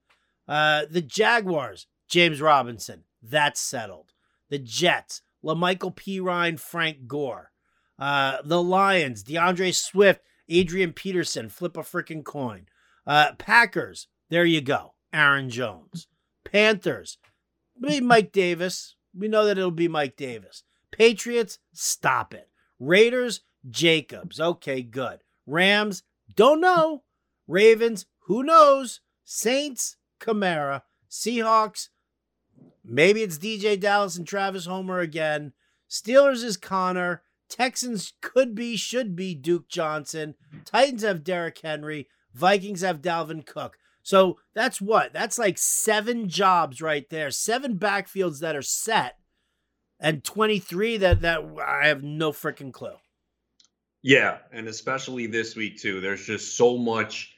Uh, 0.48 0.84
the 0.90 1.02
Jaguars, 1.02 1.88
James 2.08 2.40
Robinson. 2.40 3.04
That's 3.24 3.62
settled. 3.62 4.12
The 4.50 4.60
Jets, 4.60 5.22
La'Mical 5.44 5.96
Perine, 5.96 6.60
Frank 6.60 7.08
Gore. 7.08 7.52
Uh, 7.98 8.38
the 8.44 8.62
Lions, 8.62 9.24
D'Andre 9.24 9.72
Swift, 9.72 10.22
Adrian 10.50 10.92
Peterson, 10.94 11.50
flip 11.50 11.78
a 11.78 11.82
freaking 11.82 12.24
coin. 12.24 12.66
Uh, 13.08 13.34
Packers, 13.38 14.08
there 14.30 14.46
you 14.46 14.62
go. 14.62 14.94
Aaron 15.14 15.50
Jones. 15.50 16.08
Panthers, 16.44 17.18
maybe 17.78 18.06
Mike 18.06 18.32
Davis. 18.32 18.96
We 19.16 19.28
know 19.28 19.46
that 19.46 19.58
it'll 19.58 19.72
be 19.72 19.88
Mike 19.88 20.18
Davis. 20.18 20.64
Patriots, 20.92 21.60
stop 21.72 22.34
it. 22.34 22.50
Raiders, 22.80 23.42
Jacobs. 23.70 24.40
Okay, 24.40 24.82
good. 24.82 25.20
Rams, 25.46 26.04
don't 26.36 26.62
know. 26.62 27.04
Ravens, 27.48 28.06
who 28.28 28.44
knows? 28.44 29.02
Saints, 29.24 29.98
Kamara. 30.20 30.82
Seahawks, 31.10 31.90
Maybe 32.84 33.22
it's 33.22 33.38
DeeJay 33.38 33.80
Dallas 33.80 34.18
and 34.18 34.28
Travis 34.28 34.66
Homer 34.66 35.00
again. 35.00 35.54
Steelers 35.90 36.44
is 36.44 36.58
Conner. 36.58 37.22
Texans 37.50 38.14
could 38.22 38.56
be, 38.56 38.76
should 38.76 39.16
be 39.16 39.36
Duke 39.36 39.68
Johnson. 39.68 40.36
Titans 40.66 41.04
have 41.04 41.24
Derrick 41.24 41.60
Henry. 41.64 42.08
Vikings 42.34 42.82
have 42.82 43.02
Dalvin 43.02 43.46
Cook. 43.46 43.78
So 44.02 44.40
that's 44.54 44.82
what? 44.82 45.14
That's 45.14 45.38
like 45.38 45.58
seven 45.58 46.28
jobs 46.28 46.82
right 46.82 47.10
there. 47.10 47.32
Seven 47.32 47.78
backfields 47.78 48.40
that 48.40 48.56
are 48.56 48.62
set. 48.62 49.18
And 50.00 50.24
23 50.24 50.98
that 50.98 51.22
that 51.22 51.42
I 51.66 51.88
have 51.88 52.04
no 52.04 52.32
freaking 52.32 52.74
clue. 52.74 52.96
Yeah, 54.02 54.40
and 54.52 54.68
especially 54.68 55.28
this 55.28 55.56
week 55.56 55.80
too. 55.80 56.02
There's 56.02 56.26
just 56.26 56.58
so 56.58 56.78
much 56.78 57.33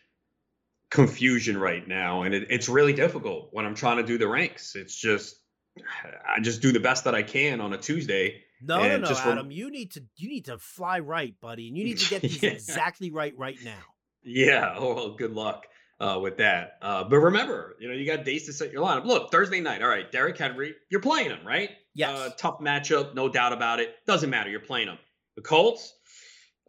confusion 0.96 1.58
right 1.58 1.88
now, 1.88 2.24
and 2.24 2.34
it, 2.34 2.48
it's 2.50 2.70
really 2.70 2.94
difficult 2.94 3.50
when 3.52 3.66
I'm 3.66 3.76
trying 3.76 3.98
to 3.98 4.04
do 4.04 4.18
the 4.18 4.28
ranks. 4.28 4.76
It's 4.76 4.96
just 4.96 5.36
I 5.78 6.40
just 6.42 6.62
do 6.62 6.72
the 6.72 6.80
best 6.80 7.04
that 7.04 7.16
I 7.16 7.24
can 7.24 7.62
on 7.62 7.74
a 7.74 7.78
Tuesday. 7.78 8.42
No, 8.62 8.80
no, 8.80 8.98
no, 8.98 9.08
Adam. 9.08 9.52
you 9.52 9.70
need 9.70 9.92
to 9.92 10.04
you 10.16 10.30
need 10.30 10.46
to 10.46 10.58
fly 10.58 11.00
right, 11.00 11.36
buddy, 11.42 11.68
and 11.68 11.78
you 11.78 11.84
need 11.84 12.00
to 12.00 12.10
get 12.10 12.22
these 12.24 12.42
yeah. 12.42 12.52
exactly 12.52 13.12
right 13.12 13.34
right 13.38 13.58
now. 13.64 13.84
Yeah. 14.24 14.74
Oh, 14.78 14.96
well, 14.96 15.16
good 15.16 15.34
luck 15.34 15.68
uh, 16.00 16.20
with 16.22 16.38
that. 16.38 16.78
Uh, 16.82 17.04
but 17.04 17.18
remember, 17.18 17.76
you 17.80 17.88
know, 17.88 17.94
you 17.94 18.06
got 18.06 18.26
days 18.26 18.46
to 18.46 18.54
set 18.54 18.72
your 18.72 18.84
lineup. 18.84 19.06
Look, 19.06 19.32
Thursday 19.32 19.60
night. 19.60 19.82
All 19.82 19.90
right, 19.90 20.12
Derrick 20.12 20.38
Henry, 20.38 20.76
you're 20.90 21.02
playing 21.02 21.30
him, 21.30 21.46
right? 21.46 21.70
Yes. 21.94 22.18
Uh, 22.18 22.30
tough 22.38 22.60
matchup, 22.60 23.14
no 23.14 23.30
doubt 23.30 23.54
about 23.54 23.80
it. 23.80 23.96
Doesn't 24.08 24.30
matter. 24.30 24.50
You're 24.50 24.60
playing 24.62 24.88
him. 24.88 24.98
The 25.36 25.42
Colts, 25.42 25.94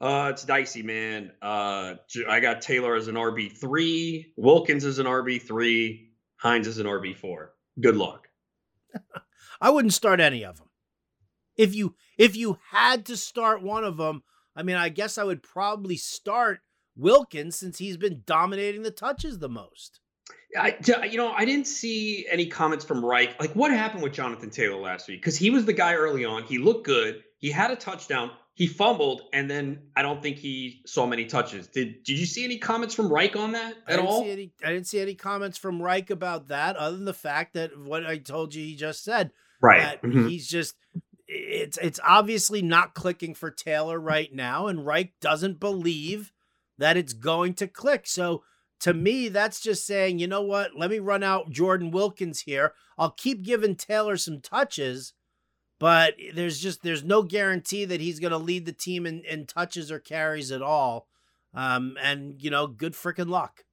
uh, 0.00 0.29
it's 0.33 0.45
dicey, 0.45 0.83
man. 0.83 1.33
Uh, 1.41 1.95
I 2.29 2.41
got 2.41 2.61
Taylor 2.61 2.95
as 2.95 3.09
an 3.09 3.15
RB 3.15 3.50
three, 3.50 4.33
Wilkins 4.37 4.85
as 4.85 4.99
an 4.99 5.07
RB 5.07 5.41
three, 5.41 6.11
Hines 6.37 6.67
as 6.67 6.79
an 6.79 6.87
RB 6.87 7.17
four. 7.17 7.55
Good 7.81 7.97
luck. 7.97 8.29
I 9.61 9.71
wouldn't 9.71 9.95
start 9.95 10.21
any 10.21 10.45
of 10.45 10.59
them. 10.59 10.69
If 11.57 11.75
you 11.75 11.95
if 12.19 12.37
you 12.37 12.59
had 12.71 13.07
to 13.07 13.17
start 13.17 13.62
one 13.62 13.85
of 13.85 13.97
them, 13.97 14.23
I 14.55 14.62
mean, 14.62 14.76
I 14.76 14.91
guess 14.91 15.19
I 15.19 15.25
would 15.25 15.43
probably 15.43 15.97
start 15.97 16.61
Wilkins 16.97 17.57
since 17.57 17.79
he's 17.79 17.97
been 17.97 18.23
dominating 18.26 18.83
the 18.83 18.91
touches 18.91 19.38
the 19.38 19.49
most. 19.49 20.00
I, 20.59 20.76
you 21.11 21.19
know, 21.19 21.33
I 21.33 21.45
didn't 21.45 21.67
see 21.67 22.26
any 22.31 22.47
comments 22.47 22.85
from 22.85 23.05
Reich. 23.05 23.38
Like, 23.38 23.53
what 23.53 23.71
happened 23.71 24.03
with 24.03 24.12
Jonathan 24.12 24.49
Taylor 24.49 24.81
last 24.81 25.07
week? 25.09 25.21
Because 25.21 25.37
he 25.37 25.50
was 25.50 25.67
the 25.67 25.73
guy 25.73 25.95
early 25.95 26.25
on. 26.25 26.45
He 26.45 26.59
looked 26.59 26.87
good. 26.87 27.23
He 27.38 27.50
had 27.50 27.71
a 27.71 27.76
touchdown. 27.76 28.31
He 28.57 28.67
fumbled, 28.67 29.21
and 29.35 29.51
then 29.51 29.83
I 29.95 30.01
don't 30.01 30.23
think 30.23 30.39
he 30.39 30.81
saw 30.87 31.07
many 31.07 31.27
touches. 31.27 31.69
Did 31.69 32.03
Did 32.05 32.19
you 32.19 32.25
see 32.25 32.43
any 32.43 32.57
comments 32.57 32.95
from 32.95 33.13
Reich 33.13 33.37
on 33.37 33.53
that 33.53 33.77
at 33.87 34.01
I 34.01 34.03
all? 34.03 34.25
Any, 34.25 34.51
I 34.65 34.73
didn't 34.73 34.87
see 34.87 34.99
any 34.99 35.15
comments 35.15 35.59
from 35.59 35.81
Reich 35.81 36.09
about 36.09 36.49
that, 36.49 36.77
other 36.77 36.97
than 36.97 37.05
the 37.05 37.13
fact 37.13 37.53
that 37.53 37.79
what 37.79 38.07
I 38.07 38.17
told 38.17 38.55
you 38.55 38.65
he 38.65 38.75
just 38.75 39.05
said. 39.05 39.31
Right. 39.61 40.01
Mm-hmm. 40.03 40.29
He's 40.29 40.49
just 40.49 40.75
it's 41.29 41.77
it's 41.79 42.01
obviously 42.03 42.63
not 42.63 42.95
clicking 42.95 43.35
for 43.35 43.51
Taylor 43.51 44.01
right 44.01 44.33
now, 44.33 44.69
and 44.69 44.87
Reich 44.87 45.13
doesn't 45.21 45.61
believe 45.61 46.33
that 46.79 46.97
it's 46.97 47.13
going 47.13 47.55
to 47.55 47.67
click. 47.67 48.07
So 48.07 48.43
to 48.81 48.95
me, 48.95 49.29
that's 49.29 49.61
just 49.61 49.87
saying, 49.87 50.19
you 50.19 50.27
know 50.27 50.43
what? 50.43 50.77
Let 50.77 50.91
me 50.91 50.99
run 50.99 51.23
out 51.23 51.51
Jordan 51.51 51.91
Wilkins 51.91 52.41
here. 52.41 52.73
I'll 52.99 53.11
keep 53.11 53.43
giving 53.43 53.75
Taylor 53.75 54.17
some 54.17 54.41
touches, 54.41 55.13
but 55.78 56.14
there's 56.35 56.59
just 56.59 56.83
there's 56.83 57.04
no 57.04 57.23
guarantee 57.23 57.85
that 57.85 58.00
he's 58.00 58.21
going 58.21 58.33
to 58.33 58.38
lead 58.38 58.66
the 58.66 58.73
team 58.73 59.06
in, 59.06 59.25
in 59.25 59.47
touches 59.47 59.90
or 59.90 59.99
carries 59.99 60.50
at 60.52 60.62
all. 60.62 61.09
Um, 61.54 61.97
and 62.02 62.40
you 62.42 62.50
know, 62.50 62.66
good 62.66 62.92
freaking 62.92 63.28
luck. 63.28 63.64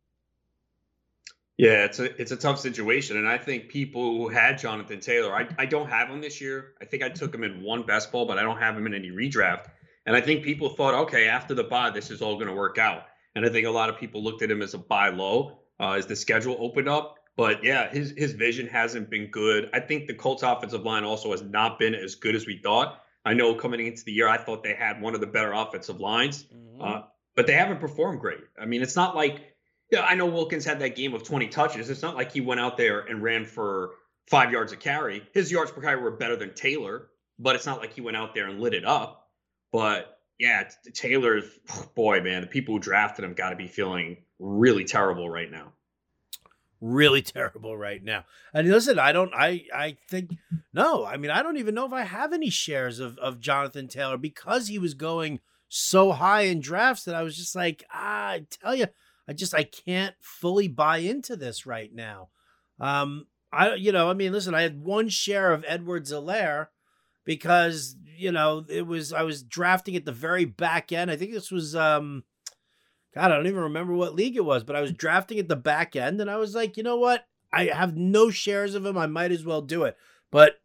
Yeah, 1.57 1.85
it's 1.85 1.99
a 1.99 2.19
it's 2.19 2.31
a 2.31 2.35
tough 2.35 2.59
situation, 2.59 3.17
and 3.17 3.27
I 3.27 3.37
think 3.37 3.69
people 3.69 4.17
who 4.17 4.27
had 4.27 4.57
Jonathan 4.57 4.99
Taylor, 4.99 5.35
I 5.35 5.47
I 5.57 5.65
don't 5.65 5.89
have 5.89 6.09
him 6.09 6.19
this 6.19 6.41
year. 6.41 6.73
I 6.81 6.85
think 6.85 7.03
I 7.03 7.09
took 7.09 7.33
him 7.33 7.43
in 7.43 7.61
one 7.61 7.83
best 7.83 8.11
ball, 8.11 8.25
but 8.25 8.39
I 8.39 8.41
don't 8.41 8.57
have 8.57 8.75
him 8.75 8.87
in 8.87 8.93
any 8.93 9.11
redraft. 9.11 9.67
And 10.05 10.15
I 10.15 10.21
think 10.21 10.43
people 10.43 10.69
thought, 10.69 10.93
okay, 10.93 11.27
after 11.27 11.53
the 11.53 11.63
bye, 11.63 11.89
this 11.89 12.11
is 12.11 12.21
all 12.21 12.35
going 12.35 12.47
to 12.47 12.53
work 12.53 12.77
out. 12.77 13.03
And 13.35 13.45
I 13.45 13.49
think 13.49 13.65
a 13.65 13.71
lot 13.71 13.89
of 13.89 13.97
people 13.97 14.21
looked 14.21 14.41
at 14.41 14.51
him 14.51 14.61
as 14.61 14.73
a 14.73 14.77
buy 14.77 15.09
low 15.09 15.59
uh, 15.79 15.91
as 15.91 16.05
the 16.05 16.15
schedule 16.15 16.57
opened 16.59 16.89
up. 16.89 17.19
But 17.35 17.63
yeah, 17.63 17.89
his 17.89 18.13
his 18.15 18.33
vision 18.33 18.67
hasn't 18.67 19.09
been 19.09 19.27
good. 19.27 19.69
I 19.73 19.79
think 19.79 20.07
the 20.07 20.13
Colts 20.13 20.43
offensive 20.43 20.83
line 20.83 21.03
also 21.03 21.31
has 21.31 21.41
not 21.41 21.79
been 21.79 21.95
as 21.95 22.15
good 22.15 22.35
as 22.35 22.45
we 22.45 22.57
thought. 22.57 23.01
I 23.25 23.33
know 23.33 23.55
coming 23.55 23.85
into 23.85 24.03
the 24.03 24.11
year, 24.11 24.27
I 24.27 24.37
thought 24.37 24.63
they 24.63 24.75
had 24.75 25.01
one 25.01 25.15
of 25.15 25.21
the 25.21 25.27
better 25.27 25.53
offensive 25.53 25.99
lines, 25.99 26.43
mm-hmm. 26.43 26.81
uh, 26.81 27.01
but 27.35 27.47
they 27.47 27.53
haven't 27.53 27.79
performed 27.79 28.19
great. 28.19 28.41
I 28.59 28.65
mean, 28.65 28.81
it's 28.81 28.95
not 28.95 29.15
like 29.15 29.53
yeah, 29.93 30.01
I 30.01 30.15
know 30.15 30.25
Wilkins 30.25 30.65
had 30.65 30.79
that 30.79 30.95
game 30.95 31.13
of 31.13 31.23
20 31.23 31.49
touches. 31.49 31.89
It's 31.89 32.01
not 32.01 32.15
like 32.15 32.31
he 32.31 32.41
went 32.41 32.59
out 32.59 32.77
there 32.77 33.01
and 33.01 33.21
ran 33.21 33.45
for 33.45 33.91
five 34.27 34.51
yards 34.51 34.71
a 34.71 34.77
carry. 34.77 35.21
His 35.33 35.51
yards 35.51 35.71
per 35.71 35.81
carry 35.81 36.01
were 36.01 36.11
better 36.11 36.35
than 36.35 36.55
Taylor, 36.55 37.09
but 37.37 37.55
it's 37.55 37.65
not 37.65 37.79
like 37.79 37.93
he 37.93 38.01
went 38.01 38.17
out 38.17 38.33
there 38.33 38.47
and 38.47 38.59
lit 38.59 38.73
it 38.73 38.85
up. 38.85 39.29
But 39.71 40.19
yeah, 40.39 40.67
Taylor's 40.93 41.45
boy, 41.95 42.21
man, 42.21 42.41
the 42.41 42.47
people 42.47 42.75
who 42.75 42.79
drafted 42.79 43.23
him 43.23 43.33
got 43.33 43.51
to 43.51 43.55
be 43.55 43.67
feeling 43.67 44.17
really 44.39 44.83
terrible 44.83 45.29
right 45.29 45.51
now. 45.51 45.73
Really 46.83 47.21
terrible 47.23 47.77
right 47.77 48.03
now. 48.03 48.25
And 48.53 48.69
listen, 48.69 48.99
I 48.99 49.11
don't, 49.11 49.33
I, 49.33 49.65
I 49.73 49.97
think, 50.09 50.31
no, 50.73 51.05
I 51.05 51.17
mean, 51.17 51.31
I 51.31 51.41
don't 51.41 51.57
even 51.57 51.75
know 51.75 51.85
if 51.85 51.93
I 51.93 52.03
have 52.03 52.33
any 52.33 52.49
shares 52.49 52.99
of, 52.99 53.17
of 53.19 53.39
Jonathan 53.39 53.87
Taylor 53.87 54.17
because 54.17 54.67
he 54.67 54.77
was 54.77 54.93
going 54.93 55.39
so 55.69 56.11
high 56.11 56.41
in 56.41 56.59
drafts 56.59 57.05
that 57.05 57.15
I 57.15 57.23
was 57.23 57.37
just 57.37 57.55
like, 57.55 57.83
ah, 57.93 58.31
I 58.31 58.45
tell 58.49 58.75
you, 58.75 58.87
I 59.27 59.33
just, 59.33 59.55
I 59.55 59.63
can't 59.63 60.15
fully 60.19 60.67
buy 60.67 60.97
into 60.97 61.35
this 61.35 61.65
right 61.65 61.93
now. 61.93 62.29
Um, 62.79 63.27
I, 63.51 63.75
you 63.75 63.91
know, 63.91 64.09
I 64.09 64.13
mean, 64.13 64.33
listen, 64.33 64.53
I 64.53 64.63
had 64.63 64.83
one 64.83 65.07
share 65.07 65.53
of 65.53 65.63
Edwards-Helaire 65.67 66.67
because 67.25 67.95
you 68.17 68.31
know 68.31 68.65
it 68.67 68.85
was 68.85 69.13
I 69.13 69.23
was 69.23 69.43
drafting 69.43 69.95
at 69.95 70.05
the 70.05 70.11
very 70.11 70.45
back 70.45 70.91
end. 70.91 71.09
I 71.09 71.15
think 71.15 71.31
this 71.31 71.51
was 71.51 71.75
um 71.75 72.23
God, 73.15 73.31
I 73.31 73.35
don't 73.35 73.47
even 73.47 73.61
remember 73.61 73.93
what 73.93 74.15
league 74.15 74.35
it 74.35 74.45
was, 74.45 74.63
but 74.63 74.75
I 74.75 74.81
was 74.81 74.91
drafting 74.91 75.39
at 75.39 75.47
the 75.47 75.55
back 75.55 75.95
end 75.95 76.19
and 76.19 76.29
I 76.29 76.37
was 76.37 76.55
like, 76.55 76.77
you 76.77 76.83
know 76.83 76.97
what? 76.97 77.25
I 77.51 77.65
have 77.65 77.95
no 77.95 78.29
shares 78.29 78.75
of 78.75 78.85
him. 78.85 78.97
I 78.97 79.05
might 79.05 79.31
as 79.31 79.45
well 79.45 79.61
do 79.61 79.83
it. 79.83 79.97
But 80.31 80.59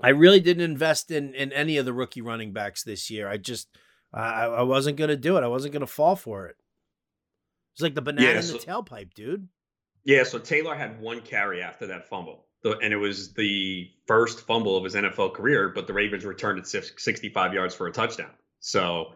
I 0.00 0.10
really 0.10 0.40
didn't 0.40 0.64
invest 0.64 1.10
in 1.10 1.34
in 1.34 1.52
any 1.52 1.76
of 1.76 1.84
the 1.84 1.92
rookie 1.92 2.22
running 2.22 2.52
backs 2.52 2.82
this 2.82 3.10
year. 3.10 3.28
I 3.28 3.36
just 3.36 3.68
I, 4.12 4.44
I 4.46 4.62
wasn't 4.62 4.96
gonna 4.96 5.16
do 5.16 5.36
it. 5.36 5.44
I 5.44 5.48
wasn't 5.48 5.74
gonna 5.74 5.86
fall 5.86 6.16
for 6.16 6.46
it. 6.46 6.56
It's 7.74 7.82
like 7.82 7.94
the 7.94 8.02
banana 8.02 8.34
yeah, 8.34 8.40
so, 8.40 8.54
in 8.54 8.60
the 8.60 8.66
tailpipe, 8.66 9.14
dude. 9.14 9.48
Yeah, 10.04 10.24
so 10.24 10.38
Taylor 10.38 10.74
had 10.74 11.00
one 11.00 11.20
carry 11.20 11.62
after 11.62 11.86
that 11.88 12.08
fumble 12.08 12.46
and 12.64 12.92
it 12.92 12.96
was 12.96 13.32
the 13.34 13.90
first 14.06 14.40
fumble 14.46 14.76
of 14.76 14.84
his 14.84 14.94
NFL 14.94 15.34
career, 15.34 15.70
but 15.74 15.86
the 15.86 15.92
Ravens 15.92 16.24
returned 16.24 16.58
it 16.58 16.66
65 16.66 17.54
yards 17.54 17.74
for 17.74 17.86
a 17.86 17.92
touchdown. 17.92 18.30
So, 18.60 19.12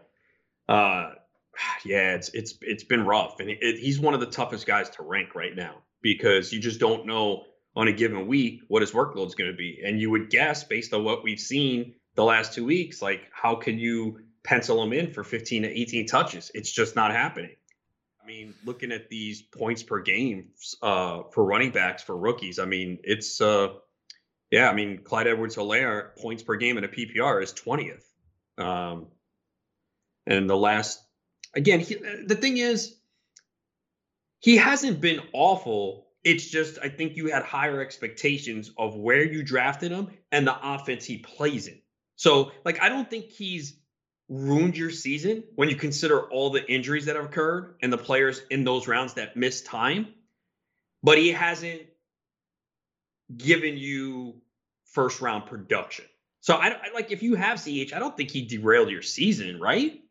uh, 0.69 1.11
yeah, 1.85 2.15
it's 2.15 2.29
it's 2.29 2.55
it's 2.61 2.83
been 2.83 3.05
rough, 3.05 3.39
and 3.39 3.49
it, 3.49 3.79
he's 3.79 3.99
one 3.99 4.13
of 4.13 4.19
the 4.19 4.27
toughest 4.27 4.65
guys 4.65 4.89
to 4.91 5.03
rank 5.03 5.35
right 5.35 5.55
now 5.55 5.77
because 6.01 6.51
you 6.51 6.59
just 6.59 6.79
don't 6.79 7.05
know 7.05 7.43
on 7.75 7.87
a 7.87 7.91
given 7.91 8.27
week 8.27 8.61
what 8.67 8.81
his 8.81 8.91
workload 8.91 9.27
is 9.27 9.35
going 9.35 9.51
to 9.51 9.57
be, 9.57 9.81
and 9.85 9.99
you 9.99 10.09
would 10.11 10.29
guess 10.29 10.63
based 10.63 10.93
on 10.93 11.03
what 11.03 11.23
we've 11.23 11.39
seen 11.39 11.95
the 12.15 12.23
last 12.23 12.53
two 12.53 12.65
weeks, 12.65 13.01
like 13.01 13.21
how 13.31 13.55
can 13.55 13.79
you 13.79 14.19
pencil 14.43 14.81
him 14.83 14.93
in 14.93 15.11
for 15.11 15.23
15 15.23 15.63
to 15.63 15.69
18 15.69 16.05
touches? 16.05 16.51
It's 16.53 16.71
just 16.71 16.95
not 16.95 17.11
happening. 17.11 17.55
I 18.21 18.25
mean, 18.25 18.53
looking 18.63 18.91
at 18.91 19.09
these 19.09 19.41
points 19.41 19.83
per 19.83 20.01
game 20.01 20.49
uh, 20.81 21.23
for 21.31 21.43
running 21.43 21.71
backs 21.71 22.03
for 22.03 22.15
rookies, 22.15 22.57
I 22.59 22.65
mean, 22.65 22.99
it's 23.03 23.41
uh, 23.41 23.69
yeah, 24.49 24.69
I 24.69 24.73
mean, 24.73 24.99
Clyde 25.03 25.27
Edwards-Helaire 25.27 26.15
points 26.17 26.43
per 26.43 26.55
game 26.55 26.77
in 26.77 26.83
a 26.83 26.87
PPR 26.87 27.41
is 27.41 27.51
twentieth, 27.51 28.07
um, 28.57 29.07
and 30.25 30.49
the 30.49 30.55
last 30.55 31.02
again, 31.55 31.79
he, 31.79 31.95
the 31.95 32.35
thing 32.35 32.57
is, 32.57 32.95
he 34.39 34.57
hasn't 34.57 34.99
been 34.99 35.21
awful. 35.33 36.07
It's 36.23 36.49
just 36.49 36.79
I 36.81 36.89
think 36.89 37.15
you 37.15 37.27
had 37.27 37.43
higher 37.43 37.81
expectations 37.81 38.71
of 38.77 38.95
where 38.95 39.23
you 39.23 39.43
drafted 39.43 39.91
him 39.91 40.09
and 40.31 40.45
the 40.45 40.73
offense 40.73 41.05
he 41.05 41.17
plays 41.17 41.67
in. 41.67 41.79
So, 42.15 42.51
like, 42.65 42.81
I 42.81 42.89
don't 42.89 43.09
think 43.09 43.25
he's 43.25 43.77
ruined 44.29 44.77
your 44.77 44.89
season 44.89 45.43
when 45.55 45.69
you 45.69 45.75
consider 45.75 46.29
all 46.29 46.49
the 46.49 46.65
injuries 46.71 47.05
that 47.05 47.15
have 47.15 47.25
occurred 47.25 47.75
and 47.81 47.91
the 47.91 47.97
players 47.97 48.41
in 48.49 48.63
those 48.63 48.87
rounds 48.87 49.13
that 49.15 49.35
missed 49.35 49.65
time. 49.65 50.07
But 51.01 51.17
he 51.17 51.31
hasn't 51.31 51.81
given 53.35 53.77
you 53.77 54.35
first 54.85 55.21
round 55.21 55.45
production. 55.45 56.05
So 56.41 56.55
I, 56.55 56.67
I 56.69 56.93
like 56.93 57.11
if 57.11 57.23
you 57.23 57.35
have 57.35 57.61
CH, 57.61 57.93
I 57.93 57.99
don't 57.99 58.15
think 58.15 58.31
he 58.31 58.45
derailed 58.45 58.89
your 58.89 59.01
season, 59.01 59.59
right? 59.59 60.02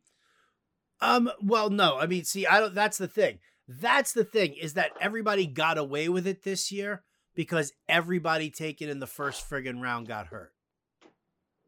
Um. 1.03 1.31
Well, 1.43 1.71
no. 1.71 1.99
I 1.99 2.07
mean, 2.07 2.25
see, 2.25 2.47
I 2.47 2.61
don't. 2.61 2.75
That's 2.75 2.99
the 2.99 3.09
thing. 3.09 3.39
That's 3.69 4.13
the 4.13 4.25
thing 4.25 4.55
is 4.55 4.75
that 4.75 4.93
everybody 5.01 5.47
got 5.47 5.79
away 5.79 6.09
with 6.09 6.27
it 6.27 6.43
this 6.43 6.73
year 6.73 7.03
because 7.35 7.73
everybody 7.89 8.51
taken 8.51 8.89
in 8.89 8.99
the 8.99 9.07
first 9.07 9.49
friggin' 9.49 9.83
round 9.83 10.09
got 10.09 10.29
hurt. 10.29 10.53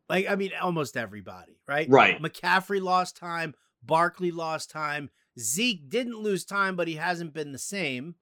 Like, 0.08 0.28
I 0.28 0.34
mean, 0.34 0.50
almost 0.60 0.96
everybody, 0.96 1.58
right? 1.66 1.88
Right. 1.88 2.20
McCaffrey 2.20 2.82
lost 2.82 3.16
time. 3.16 3.54
Barkley 3.82 4.30
lost 4.30 4.70
time. 4.70 5.10
Zeke 5.38 5.88
didn't 5.88 6.18
lose 6.20 6.44
time, 6.44 6.76
but 6.76 6.88
he 6.88 6.94
hasn't 6.94 7.32
been 7.32 7.52
the 7.52 7.58
same. 7.58 8.14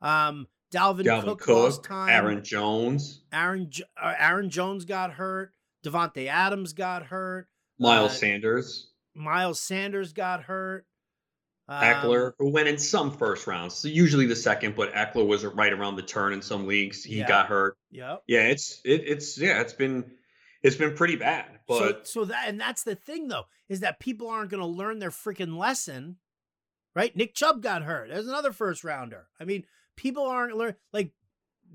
Um, 0.00 0.46
Dalvin, 0.72 1.04
Dalvin 1.04 1.24
Cook, 1.24 1.40
Cook, 1.40 1.56
lost 1.56 1.84
time. 1.84 2.08
Aaron 2.08 2.44
Jones. 2.44 3.22
Aaron 3.32 3.70
uh, 4.00 4.14
Aaron 4.18 4.50
Jones 4.50 4.84
got 4.84 5.12
hurt. 5.12 5.52
Davante 5.84 6.26
Adams 6.26 6.72
got 6.72 7.06
hurt. 7.06 7.48
Miles 7.78 8.12
uh, 8.12 8.14
Sanders. 8.14 8.87
Miles 9.18 9.60
Sanders 9.60 10.12
got 10.12 10.44
hurt. 10.44 10.86
Um, 11.70 11.82
Ekeler, 11.82 12.32
who 12.38 12.50
went 12.50 12.68
in 12.68 12.78
some 12.78 13.10
first 13.10 13.46
rounds, 13.46 13.74
so 13.74 13.88
usually 13.88 14.24
the 14.24 14.36
second, 14.36 14.74
but 14.74 14.94
Ekeler 14.94 15.26
was 15.26 15.44
right 15.44 15.72
around 15.72 15.96
the 15.96 16.02
turn 16.02 16.32
in 16.32 16.40
some 16.40 16.66
leagues. 16.66 17.04
He 17.04 17.18
yeah. 17.18 17.28
got 17.28 17.46
hurt. 17.46 17.76
Yeah, 17.90 18.16
yeah, 18.26 18.44
it's 18.44 18.80
it, 18.86 19.02
it's 19.04 19.36
yeah, 19.38 19.60
it's 19.60 19.74
been 19.74 20.10
it's 20.62 20.76
been 20.76 20.94
pretty 20.94 21.16
bad. 21.16 21.46
But 21.66 22.06
so, 22.06 22.22
so 22.22 22.24
that 22.26 22.48
and 22.48 22.58
that's 22.58 22.84
the 22.84 22.94
thing 22.94 23.28
though 23.28 23.44
is 23.68 23.80
that 23.80 24.00
people 24.00 24.28
aren't 24.28 24.50
going 24.50 24.62
to 24.62 24.66
learn 24.66 24.98
their 24.98 25.10
freaking 25.10 25.58
lesson, 25.58 26.16
right? 26.94 27.14
Nick 27.14 27.34
Chubb 27.34 27.62
got 27.62 27.82
hurt. 27.82 28.08
There's 28.08 28.28
another 28.28 28.52
first 28.52 28.82
rounder. 28.82 29.26
I 29.38 29.44
mean, 29.44 29.64
people 29.94 30.24
aren't 30.24 30.56
learn 30.56 30.74
like 30.94 31.12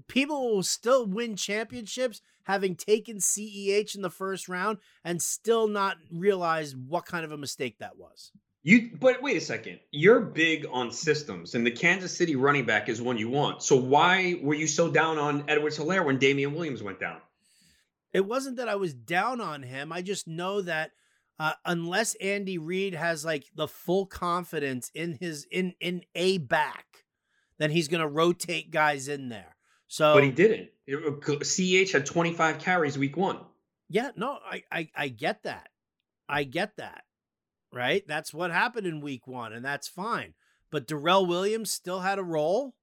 people 0.07 0.55
will 0.55 0.63
still 0.63 1.05
win 1.05 1.35
championships 1.35 2.21
having 2.43 2.75
taken 2.75 3.17
CEH 3.17 3.95
in 3.95 4.01
the 4.01 4.09
first 4.09 4.49
round 4.49 4.77
and 5.03 5.21
still 5.21 5.67
not 5.67 5.97
realize 6.11 6.75
what 6.75 7.05
kind 7.05 7.25
of 7.25 7.31
a 7.31 7.37
mistake 7.37 7.79
that 7.79 7.97
was. 7.97 8.31
You 8.63 8.91
but 8.99 9.21
wait 9.21 9.35
a 9.35 9.41
second. 9.41 9.79
You're 9.91 10.21
big 10.21 10.65
on 10.71 10.91
systems 10.91 11.53
and 11.55 11.65
the 11.65 11.71
Kansas 11.71 12.15
City 12.15 12.35
running 12.35 12.65
back 12.65 12.87
is 12.87 13.01
one 13.01 13.17
you 13.17 13.29
want. 13.29 13.61
So 13.61 13.75
why 13.75 14.39
were 14.41 14.53
you 14.53 14.67
so 14.67 14.89
down 14.89 15.17
on 15.17 15.43
Edwards-Helaire 15.49 16.05
when 16.05 16.17
Damien 16.17 16.53
Williams 16.53 16.81
went 16.81 16.99
down? 16.99 17.17
It 18.13 18.25
wasn't 18.25 18.57
that 18.57 18.69
I 18.69 18.75
was 18.75 18.93
down 18.93 19.41
on 19.41 19.63
him. 19.63 19.91
I 19.91 20.01
just 20.01 20.27
know 20.27 20.61
that 20.61 20.91
uh, 21.39 21.53
unless 21.65 22.15
Andy 22.15 22.57
Reid 22.57 22.93
has 22.93 23.25
like 23.25 23.45
the 23.55 23.67
full 23.67 24.05
confidence 24.05 24.91
in 24.93 25.17
his 25.19 25.45
in 25.51 25.73
in 25.81 26.03
a 26.15 26.37
back, 26.37 27.05
then 27.57 27.71
he's 27.71 27.87
going 27.87 28.01
to 28.01 28.07
rotate 28.07 28.71
guys 28.71 29.07
in 29.07 29.29
there. 29.29 29.55
So, 29.87 30.13
but 30.13 30.23
he 30.23 30.31
didn't. 30.31 30.69
CH 30.87 31.91
had 31.91 32.05
25 32.05 32.59
carries 32.59 32.97
week 32.97 33.15
one. 33.15 33.39
Yeah, 33.89 34.11
no, 34.15 34.39
I, 34.49 34.63
I 34.71 34.89
I 34.95 35.07
get 35.09 35.43
that. 35.43 35.69
I 36.27 36.43
get 36.43 36.77
that. 36.77 37.03
Right? 37.71 38.03
That's 38.07 38.33
what 38.33 38.51
happened 38.51 38.87
in 38.87 39.01
week 39.01 39.27
one, 39.27 39.53
and 39.53 39.65
that's 39.65 39.87
fine. 39.87 40.33
But 40.71 40.87
Darrel 40.87 41.25
Williams 41.25 41.71
still 41.71 41.99
had 41.99 42.19
a 42.19 42.23
role. 42.23 42.75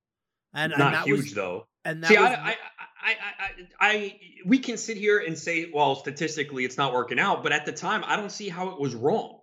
And, 0.52 0.73
not 0.76 0.80
and 0.80 0.95
that 0.95 1.04
huge 1.04 1.21
was, 1.25 1.35
though. 1.35 1.66
And 1.85 2.02
that 2.02 2.09
See, 2.09 2.19
was, 2.19 2.26
I, 2.26 2.35
I, 2.35 2.57
I, 3.02 3.14
I, 3.40 3.50
I, 3.80 4.21
we 4.45 4.59
can 4.59 4.76
sit 4.76 4.97
here 4.97 5.19
and 5.19 5.38
say, 5.38 5.71
well, 5.73 5.95
statistically, 5.97 6.64
it's 6.64 6.76
not 6.76 6.92
working 6.92 7.19
out, 7.19 7.42
but 7.42 7.52
at 7.52 7.66
the 7.66 7.73
time, 7.73 8.04
I 8.04 8.16
don't 8.16 8.33
see 8.33 8.49
how 8.49 8.71
it 8.71 8.80
was 8.80 8.95
wrong. 8.95 9.40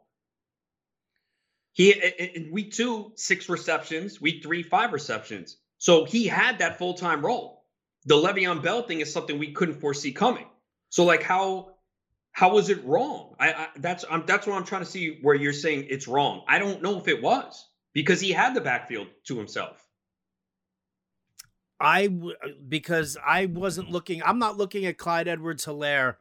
He 1.73 1.91
in 1.91 2.51
week 2.51 2.73
two, 2.73 3.11
six 3.15 3.49
receptions. 3.49 4.19
Week 4.19 4.41
three, 4.41 4.63
five 4.63 4.93
receptions. 4.93 5.57
So 5.77 6.05
he 6.05 6.27
had 6.27 6.59
that 6.59 6.77
full 6.77 6.93
time 6.93 7.25
role. 7.25 7.63
The 8.05 8.15
Le'Veon 8.15 8.63
Bell 8.63 8.83
thing 8.83 9.01
is 9.01 9.11
something 9.11 9.37
we 9.37 9.51
couldn't 9.51 9.79
foresee 9.79 10.11
coming. 10.11 10.45
So 10.89 11.03
like 11.03 11.23
how 11.23 11.75
how 12.31 12.53
was 12.53 12.69
it 12.69 12.83
wrong? 12.85 13.35
I, 13.39 13.51
I 13.51 13.67
that's 13.77 14.05
I'm, 14.09 14.23
that's 14.25 14.45
what 14.47 14.55
I'm 14.55 14.65
trying 14.65 14.83
to 14.83 14.89
see 14.89 15.19
where 15.21 15.35
you're 15.35 15.53
saying 15.53 15.87
it's 15.89 16.07
wrong. 16.07 16.43
I 16.47 16.59
don't 16.59 16.81
know 16.81 16.97
if 16.97 17.07
it 17.07 17.21
was 17.21 17.67
because 17.93 18.21
he 18.21 18.31
had 18.31 18.53
the 18.53 18.61
backfield 18.61 19.07
to 19.25 19.37
himself. 19.37 19.83
I 21.79 22.09
because 22.67 23.17
I 23.25 23.45
wasn't 23.45 23.91
looking. 23.91 24.23
I'm 24.23 24.39
not 24.39 24.57
looking 24.57 24.85
at 24.85 24.97
Clyde 24.97 25.27
Edwards-Helaire 25.27 26.15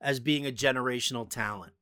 as 0.00 0.20
being 0.20 0.46
a 0.46 0.52
generational 0.52 1.28
talent. 1.28 1.72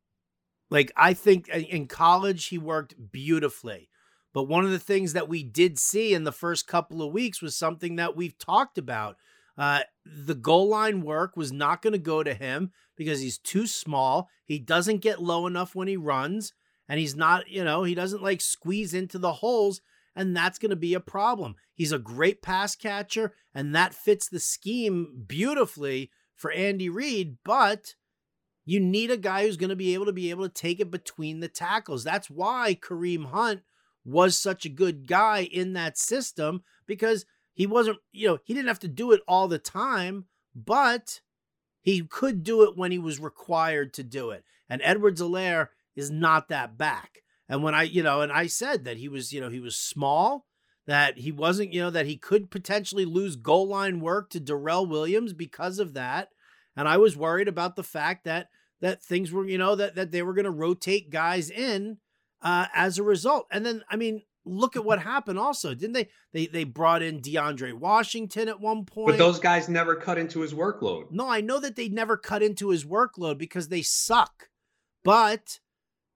Like 0.70 0.92
I 0.96 1.14
think 1.14 1.48
in 1.48 1.86
college 1.86 2.46
he 2.46 2.58
worked 2.58 3.10
beautifully. 3.10 3.88
But 4.38 4.46
one 4.46 4.64
of 4.64 4.70
the 4.70 4.78
things 4.78 5.14
that 5.14 5.28
we 5.28 5.42
did 5.42 5.80
see 5.80 6.14
in 6.14 6.22
the 6.22 6.30
first 6.30 6.68
couple 6.68 7.02
of 7.02 7.12
weeks 7.12 7.42
was 7.42 7.56
something 7.56 7.96
that 7.96 8.14
we've 8.14 8.38
talked 8.38 8.78
about. 8.78 9.16
Uh, 9.56 9.80
the 10.06 10.36
goal 10.36 10.68
line 10.68 11.02
work 11.02 11.36
was 11.36 11.50
not 11.50 11.82
going 11.82 11.92
to 11.92 11.98
go 11.98 12.22
to 12.22 12.34
him 12.34 12.70
because 12.94 13.20
he's 13.20 13.36
too 13.36 13.66
small. 13.66 14.28
He 14.44 14.60
doesn't 14.60 14.98
get 14.98 15.20
low 15.20 15.48
enough 15.48 15.74
when 15.74 15.88
he 15.88 15.96
runs, 15.96 16.52
and 16.88 17.00
he's 17.00 17.16
not, 17.16 17.48
you 17.48 17.64
know, 17.64 17.82
he 17.82 17.96
doesn't 17.96 18.22
like 18.22 18.40
squeeze 18.40 18.94
into 18.94 19.18
the 19.18 19.32
holes 19.32 19.80
and 20.14 20.36
that's 20.36 20.60
going 20.60 20.70
to 20.70 20.76
be 20.76 20.94
a 20.94 21.00
problem. 21.00 21.56
He's 21.74 21.90
a 21.90 21.98
great 21.98 22.40
pass 22.40 22.76
catcher, 22.76 23.34
and 23.52 23.74
that 23.74 23.92
fits 23.92 24.28
the 24.28 24.38
scheme 24.38 25.24
beautifully 25.26 26.12
for 26.36 26.52
Andy 26.52 26.88
Reid, 26.88 27.38
but 27.44 27.96
you 28.64 28.78
need 28.78 29.10
a 29.10 29.16
guy 29.16 29.42
who's 29.46 29.56
going 29.56 29.70
to 29.70 29.74
be 29.74 29.94
able 29.94 30.06
to 30.06 30.12
be 30.12 30.30
able 30.30 30.48
to 30.48 30.54
take 30.54 30.78
it 30.78 30.92
between 30.92 31.40
the 31.40 31.48
tackles. 31.48 32.04
That's 32.04 32.30
why 32.30 32.78
Kareem 32.80 33.32
Hunt 33.32 33.62
was 34.04 34.38
such 34.38 34.64
a 34.64 34.70
good 34.70 35.06
guy 35.06 35.40
in 35.40 35.72
that 35.74 35.98
system 35.98 36.62
because 36.86 37.26
he 37.52 37.66
wasn't, 37.66 37.98
you 38.12 38.28
know, 38.28 38.38
he 38.44 38.54
didn't 38.54 38.68
have 38.68 38.78
to 38.80 38.88
do 38.88 39.12
it 39.12 39.20
all 39.26 39.48
the 39.48 39.58
time, 39.58 40.26
but 40.54 41.20
he 41.80 42.02
could 42.02 42.42
do 42.42 42.62
it 42.62 42.76
when 42.76 42.92
he 42.92 42.98
was 42.98 43.20
required 43.20 43.92
to 43.94 44.02
do 44.02 44.30
it. 44.30 44.44
And 44.68 44.80
Edwards-Helaire 44.84 45.68
is 45.96 46.10
not 46.10 46.48
that 46.48 46.78
back. 46.78 47.22
And 47.48 47.62
when 47.62 47.74
I, 47.74 47.82
you 47.84 48.02
know, 48.02 48.20
and 48.20 48.30
I 48.30 48.46
said 48.46 48.84
that 48.84 48.98
he 48.98 49.08
was, 49.08 49.32
you 49.32 49.40
know, 49.40 49.48
he 49.48 49.60
was 49.60 49.76
small, 49.76 50.46
that 50.86 51.18
he 51.18 51.32
wasn't, 51.32 51.72
you 51.72 51.80
know, 51.80 51.90
that 51.90 52.06
he 52.06 52.16
could 52.16 52.50
potentially 52.50 53.04
lose 53.04 53.36
goal 53.36 53.66
line 53.66 54.00
work 54.00 54.30
to 54.30 54.40
Darrel 54.40 54.86
Williams 54.86 55.32
because 55.32 55.78
of 55.78 55.94
that. 55.94 56.28
And 56.76 56.86
I 56.86 56.98
was 56.98 57.16
worried 57.16 57.48
about 57.48 57.76
the 57.76 57.82
fact 57.82 58.24
that 58.24 58.48
that 58.80 59.02
things 59.02 59.32
were, 59.32 59.48
you 59.48 59.58
know, 59.58 59.74
that 59.74 59.96
that 59.96 60.12
they 60.12 60.22
were 60.22 60.34
going 60.34 60.44
to 60.44 60.50
rotate 60.50 61.10
guys 61.10 61.50
in 61.50 61.98
uh, 62.42 62.66
as 62.74 62.98
a 62.98 63.02
result. 63.02 63.46
And 63.50 63.64
then, 63.64 63.82
I 63.90 63.96
mean, 63.96 64.22
look 64.44 64.76
at 64.76 64.84
what 64.84 65.00
happened. 65.00 65.38
Also, 65.38 65.74
didn't 65.74 65.92
they? 65.92 66.08
They 66.32 66.46
they 66.46 66.64
brought 66.64 67.02
in 67.02 67.20
DeAndre 67.20 67.74
Washington 67.74 68.48
at 68.48 68.60
one 68.60 68.84
point, 68.84 69.08
but 69.08 69.18
those 69.18 69.38
guys 69.38 69.68
never 69.68 69.94
cut 69.94 70.18
into 70.18 70.40
his 70.40 70.54
workload. 70.54 71.10
No, 71.10 71.28
I 71.28 71.40
know 71.40 71.60
that 71.60 71.76
they 71.76 71.88
never 71.88 72.16
cut 72.16 72.42
into 72.42 72.70
his 72.70 72.84
workload 72.84 73.38
because 73.38 73.68
they 73.68 73.82
suck. 73.82 74.48
But 75.04 75.60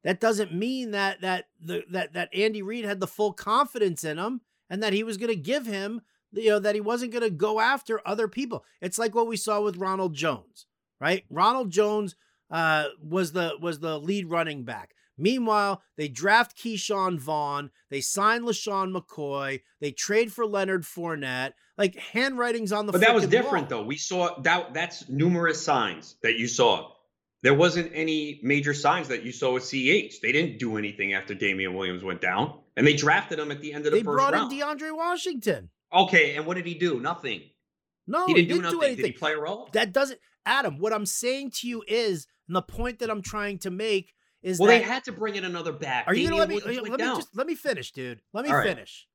that 0.05 0.21
doesn't 0.21 0.55
mean 0.55 0.91
that 0.93 1.21
that 1.21 1.47
the 1.61 1.85
that 1.91 2.15
that 2.15 2.35
Andy 2.35 2.63
Reid 2.63 2.85
had 2.85 3.01
the 3.01 3.07
full 3.07 3.33
confidence 3.33 4.05
in 4.05 4.19
him 4.19 4.41
and 4.71 4.83
that 4.83 4.93
he 4.93 5.03
was 5.03 5.17
going 5.17 5.31
to 5.31 5.37
give 5.37 5.67
him 5.67 6.03
you 6.33 6.51
know 6.51 6.59
that 6.59 6.75
he 6.75 6.81
wasn't 6.81 7.13
going 7.13 7.23
to 7.23 7.31
go 7.31 7.61
after 7.61 8.01
other 8.07 8.29
people. 8.29 8.65
It's 8.81 8.99
like 8.99 9.15
what 9.15 9.27
we 9.27 9.37
saw 9.37 9.61
with 9.61 9.77
Ronald 9.77 10.15
Jones, 10.15 10.67
right? 11.01 11.25
Ronald 11.31 11.71
Jones 11.71 12.17
uh, 12.51 12.87
was 13.03 13.33
the 13.33 13.55
was 13.61 13.81
the 13.81 13.99
lead 13.99 14.31
running 14.31 14.65
back. 14.65 14.95
Meanwhile, 15.23 15.83
they 15.97 16.09
draft 16.09 16.59
Ke'Shawn 16.59 17.19
Vaughn, 17.19 17.71
they 17.91 18.01
sign 18.01 18.43
LeSean 18.43 18.93
McCoy, 18.93 19.61
they 19.81 19.93
trade 19.93 20.33
for 20.33 20.45
Leonard 20.45 20.83
Fournette. 20.83 21.53
Like 21.79 21.97
handwriting's 21.97 22.73
on 22.73 22.87
the. 22.87 22.93
But 22.93 23.01
that 23.01 23.15
was 23.15 23.23
wall. 23.25 23.31
different, 23.31 23.69
though. 23.69 23.83
We 23.83 23.97
saw 23.97 24.41
that. 24.41 24.75
That's 24.75 25.09
numerous 25.09 25.63
signs 25.63 26.17
that 26.23 26.39
you 26.39 26.47
saw 26.49 26.93
there 27.43 27.55
wasn't 27.55 27.91
any 27.95 28.41
major 28.43 28.73
signs 28.73 29.09
that 29.09 29.25
you 29.25 29.33
saw 29.33 29.55
with 29.55 29.65
CH. 29.65 30.21
They 30.21 30.33
didn't 30.33 30.59
do 30.59 30.77
anything 30.77 31.13
after 31.13 31.35
Damien 31.35 31.75
Williams 31.75 32.05
went 32.05 32.21
down, 32.21 32.59
and 32.77 32.87
they 32.87 32.95
drafted 32.95 33.39
him 33.39 33.51
at 33.51 33.61
the 33.61 33.73
end 33.73 33.87
of 33.87 33.93
the 33.93 33.99
they 33.99 34.05
first 34.05 34.17
round. 34.17 34.51
They 34.51 34.59
brought 34.59 34.81
in 34.81 34.89
DeAndre 34.89 34.97
Washington. 34.97 35.71
Okay, 35.93 36.37
and 36.37 36.47
what 36.47 36.57
did 36.57 36.67
he 36.67 36.75
do? 36.75 37.01
Nothing. 37.01 37.43
No, 38.07 38.27
he 38.27 38.35
didn't, 38.35 38.49
he 38.49 38.55
do, 38.55 38.63
nothing. 38.63 38.79
do 38.79 38.85
anything. 38.85 39.05
Did 39.05 39.13
he 39.13 39.19
play 39.19 39.33
a 39.33 39.41
role? 39.41 39.69
That 39.73 39.93
doesn't, 39.93 40.21
Adam. 40.47 40.79
What 40.79 40.93
I'm 40.93 41.07
saying 41.07 41.51
to 41.57 41.69
you 41.69 41.83
is, 41.87 42.27
and 42.47 42.57
the 42.57 42.63
point 42.63 43.01
that 43.01 43.11
I'm 43.11 43.23
trying 43.23 43.59
to 43.61 43.71
make 43.71 44.15
is 44.43 44.59
well, 44.59 44.69
that, 44.69 44.79
they 44.79 44.83
had 44.83 45.05
to 45.05 45.13
bring 45.13 45.37
in 45.37 45.45
another 45.45 45.73
back. 45.73 46.05
Are 46.07 46.15
you 46.15 46.29
gonna 46.29 46.37
uh, 46.37 46.47
let 46.47 46.49
me? 46.49 46.61
Let 46.61 47.01
me 47.01 47.07
just 47.07 47.37
let 47.37 47.47
me 47.47 47.55
finish, 47.55 47.93
dude. 47.93 48.21
Let 48.33 48.45
me 48.45 48.51
All 48.51 48.57
right. 48.57 48.67
finish. 48.67 49.07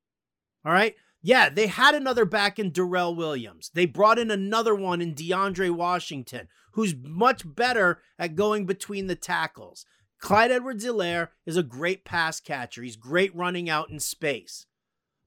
All 0.65 0.71
right. 0.71 0.95
Yeah, 1.21 1.49
they 1.49 1.67
had 1.67 1.95
another 1.95 2.25
back 2.25 2.59
in 2.59 2.71
Darrel 2.71 3.15
Williams. 3.15 3.71
They 3.73 3.85
brought 3.85 4.19
in 4.19 4.31
another 4.31 4.75
one 4.75 5.01
in 5.01 5.15
DeAndre 5.15 5.71
Washington, 5.71 6.47
who's 6.73 6.95
much 6.95 7.41
better 7.43 8.01
at 8.19 8.35
going 8.35 8.65
between 8.65 9.07
the 9.07 9.15
tackles. 9.15 9.85
Clyde 10.19 10.51
Edwards-Helaire 10.51 11.29
is 11.45 11.57
a 11.57 11.63
great 11.63 12.05
pass 12.05 12.39
catcher. 12.39 12.83
He's 12.83 12.95
great 12.95 13.35
running 13.35 13.69
out 13.69 13.89
in 13.89 13.99
space. 13.99 14.67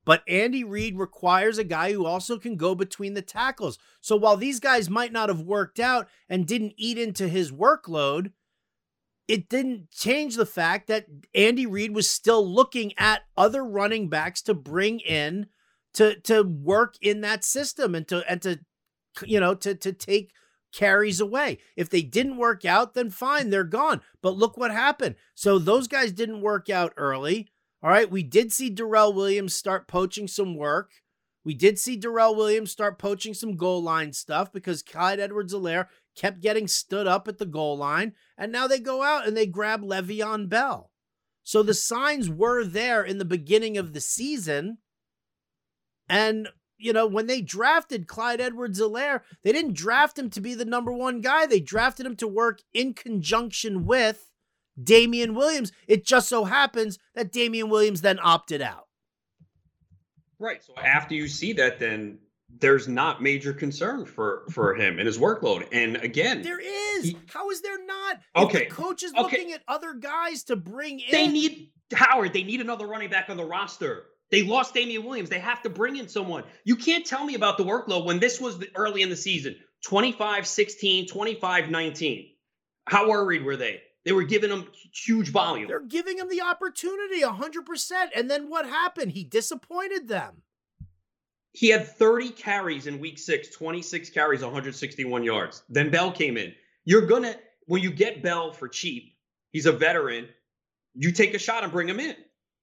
But 0.04 0.22
Andy 0.26 0.64
Reid 0.64 0.98
requires 0.98 1.58
a 1.58 1.64
guy 1.64 1.92
who 1.92 2.06
also 2.06 2.38
can 2.38 2.56
go 2.56 2.74
between 2.74 3.14
the 3.14 3.22
tackles. 3.22 3.78
So 4.00 4.16
while 4.16 4.36
these 4.36 4.58
guys 4.58 4.88
might 4.88 5.12
not 5.12 5.28
have 5.28 5.42
worked 5.42 5.78
out 5.78 6.08
and 6.28 6.46
didn't 6.46 6.74
eat 6.76 6.98
into 6.98 7.28
his 7.28 7.52
workload, 7.52 8.32
it 9.30 9.48
didn't 9.48 9.92
change 9.92 10.34
the 10.34 10.44
fact 10.44 10.88
that 10.88 11.06
Andy 11.36 11.64
Reid 11.64 11.94
was 11.94 12.10
still 12.10 12.44
looking 12.44 12.92
at 12.98 13.22
other 13.36 13.64
running 13.64 14.08
backs 14.08 14.42
to 14.42 14.54
bring 14.54 14.98
in 14.98 15.46
to 15.94 16.18
to 16.22 16.42
work 16.42 16.96
in 17.00 17.20
that 17.20 17.44
system 17.44 17.94
and 17.94 18.08
to 18.08 18.28
and 18.28 18.42
to 18.42 18.58
you 19.24 19.38
know 19.38 19.54
to 19.54 19.76
to 19.76 19.92
take 19.92 20.32
carries 20.72 21.20
away. 21.20 21.58
If 21.76 21.90
they 21.90 22.02
didn't 22.02 22.38
work 22.38 22.64
out, 22.64 22.94
then 22.94 23.10
fine, 23.10 23.50
they're 23.50 23.62
gone. 23.62 24.00
But 24.20 24.36
look 24.36 24.56
what 24.56 24.72
happened. 24.72 25.14
So 25.36 25.60
those 25.60 25.86
guys 25.86 26.10
didn't 26.10 26.42
work 26.42 26.68
out 26.68 26.92
early. 26.96 27.48
All 27.82 27.90
right, 27.90 28.10
we 28.10 28.24
did 28.24 28.52
see 28.52 28.68
Darrel 28.68 29.12
Williams 29.12 29.54
start 29.54 29.86
poaching 29.86 30.26
some 30.26 30.56
work. 30.56 30.90
We 31.44 31.54
did 31.54 31.78
see 31.78 31.96
Darrel 31.96 32.36
Williams 32.36 32.70
start 32.70 32.98
poaching 32.98 33.34
some 33.34 33.56
goal 33.56 33.82
line 33.82 34.12
stuff 34.12 34.52
because 34.52 34.82
Clyde 34.82 35.20
Edwards-Helaire 35.20 35.86
kept 36.14 36.40
getting 36.42 36.68
stood 36.68 37.06
up 37.06 37.28
at 37.28 37.38
the 37.38 37.46
goal 37.46 37.78
line, 37.78 38.12
and 38.36 38.52
now 38.52 38.66
they 38.66 38.78
go 38.78 39.02
out 39.02 39.26
and 39.26 39.36
they 39.36 39.46
grab 39.46 39.82
Le'Veon 39.82 40.48
Bell. 40.48 40.90
So 41.42 41.62
the 41.62 41.74
signs 41.74 42.28
were 42.28 42.64
there 42.64 43.02
in 43.02 43.18
the 43.18 43.24
beginning 43.24 43.78
of 43.78 43.94
the 43.94 44.00
season 44.00 44.78
and 46.10 46.48
you 46.80 46.94
know, 46.94 47.06
when 47.06 47.26
they 47.26 47.42
drafted 47.42 48.08
Clyde 48.08 48.40
Edwards-Helaire, 48.40 49.20
they 49.44 49.52
didn't 49.52 49.74
draft 49.74 50.18
him 50.18 50.30
to 50.30 50.40
be 50.40 50.54
the 50.54 50.64
number 50.64 50.90
one 50.90 51.20
guy. 51.20 51.44
They 51.44 51.60
drafted 51.60 52.06
him 52.06 52.16
to 52.16 52.26
work 52.26 52.62
in 52.72 52.94
conjunction 52.94 53.84
with 53.84 54.30
Damien 54.82 55.34
Williams. 55.34 55.72
It 55.86 56.06
just 56.06 56.28
so 56.28 56.44
happens 56.44 56.98
that 57.14 57.32
Damien 57.32 57.68
Williams 57.68 58.00
then 58.00 58.18
opted 58.22 58.62
out. 58.62 58.86
Right. 60.40 60.64
So 60.64 60.74
after 60.76 61.14
you 61.14 61.28
see 61.28 61.52
that, 61.54 61.78
then 61.78 62.18
there's 62.58 62.88
not 62.88 63.22
major 63.22 63.52
concern 63.52 64.06
for 64.06 64.44
for 64.50 64.72
mm-hmm. 64.72 64.82
him 64.82 64.98
and 64.98 65.06
his 65.06 65.18
workload. 65.18 65.68
And 65.70 65.96
again, 65.96 66.42
there 66.42 66.58
is. 66.58 67.04
He, 67.04 67.16
How 67.32 67.50
is 67.50 67.62
there 67.62 67.84
not? 67.84 68.16
Okay. 68.34 68.62
If 68.62 68.68
the 68.70 68.74
coach 68.74 69.02
is 69.02 69.12
okay. 69.12 69.22
looking 69.22 69.52
at 69.52 69.62
other 69.68 69.94
guys 69.94 70.44
to 70.44 70.56
bring 70.56 71.00
in. 71.00 71.12
They 71.12 71.28
need 71.28 71.70
Howard. 71.92 72.32
They 72.32 72.42
need 72.42 72.60
another 72.60 72.86
running 72.86 73.10
back 73.10 73.30
on 73.30 73.36
the 73.36 73.44
roster. 73.44 74.06
They 74.30 74.42
lost 74.42 74.74
Damien 74.74 75.04
Williams. 75.04 75.28
They 75.28 75.40
have 75.40 75.62
to 75.62 75.70
bring 75.70 75.96
in 75.96 76.08
someone. 76.08 76.44
You 76.64 76.76
can't 76.76 77.04
tell 77.04 77.24
me 77.24 77.34
about 77.34 77.58
the 77.58 77.64
workload 77.64 78.04
when 78.04 78.20
this 78.20 78.40
was 78.40 78.58
the, 78.58 78.68
early 78.76 79.02
in 79.02 79.10
the 79.10 79.16
season 79.16 79.56
25 79.84 80.46
16, 80.46 81.06
25 81.08 81.70
19. 81.70 82.26
How 82.86 83.08
worried 83.08 83.44
were 83.44 83.56
they? 83.56 83.82
They 84.04 84.12
were 84.12 84.24
giving 84.24 84.50
him 84.50 84.66
huge 84.92 85.30
volume. 85.30 85.68
They're 85.68 85.80
giving 85.86 86.18
him 86.18 86.28
the 86.28 86.40
opportunity 86.40 87.20
100%. 87.22 88.08
And 88.14 88.30
then 88.30 88.48
what 88.48 88.66
happened? 88.66 89.12
He 89.12 89.24
disappointed 89.24 90.08
them. 90.08 90.42
He 91.52 91.68
had 91.68 91.86
30 91.86 92.30
carries 92.30 92.86
in 92.86 93.00
week 93.00 93.18
six, 93.18 93.50
26 93.50 94.10
carries, 94.10 94.42
161 94.42 95.24
yards. 95.24 95.62
Then 95.68 95.90
Bell 95.90 96.12
came 96.12 96.36
in. 96.36 96.54
You're 96.84 97.06
going 97.06 97.24
to, 97.24 97.36
when 97.66 97.82
you 97.82 97.90
get 97.90 98.22
Bell 98.22 98.52
for 98.52 98.68
cheap, 98.68 99.16
he's 99.50 99.66
a 99.66 99.72
veteran, 99.72 100.28
you 100.94 101.12
take 101.12 101.34
a 101.34 101.38
shot 101.38 101.64
and 101.64 101.72
bring 101.72 101.88
him 101.88 102.00
in. 102.00 102.16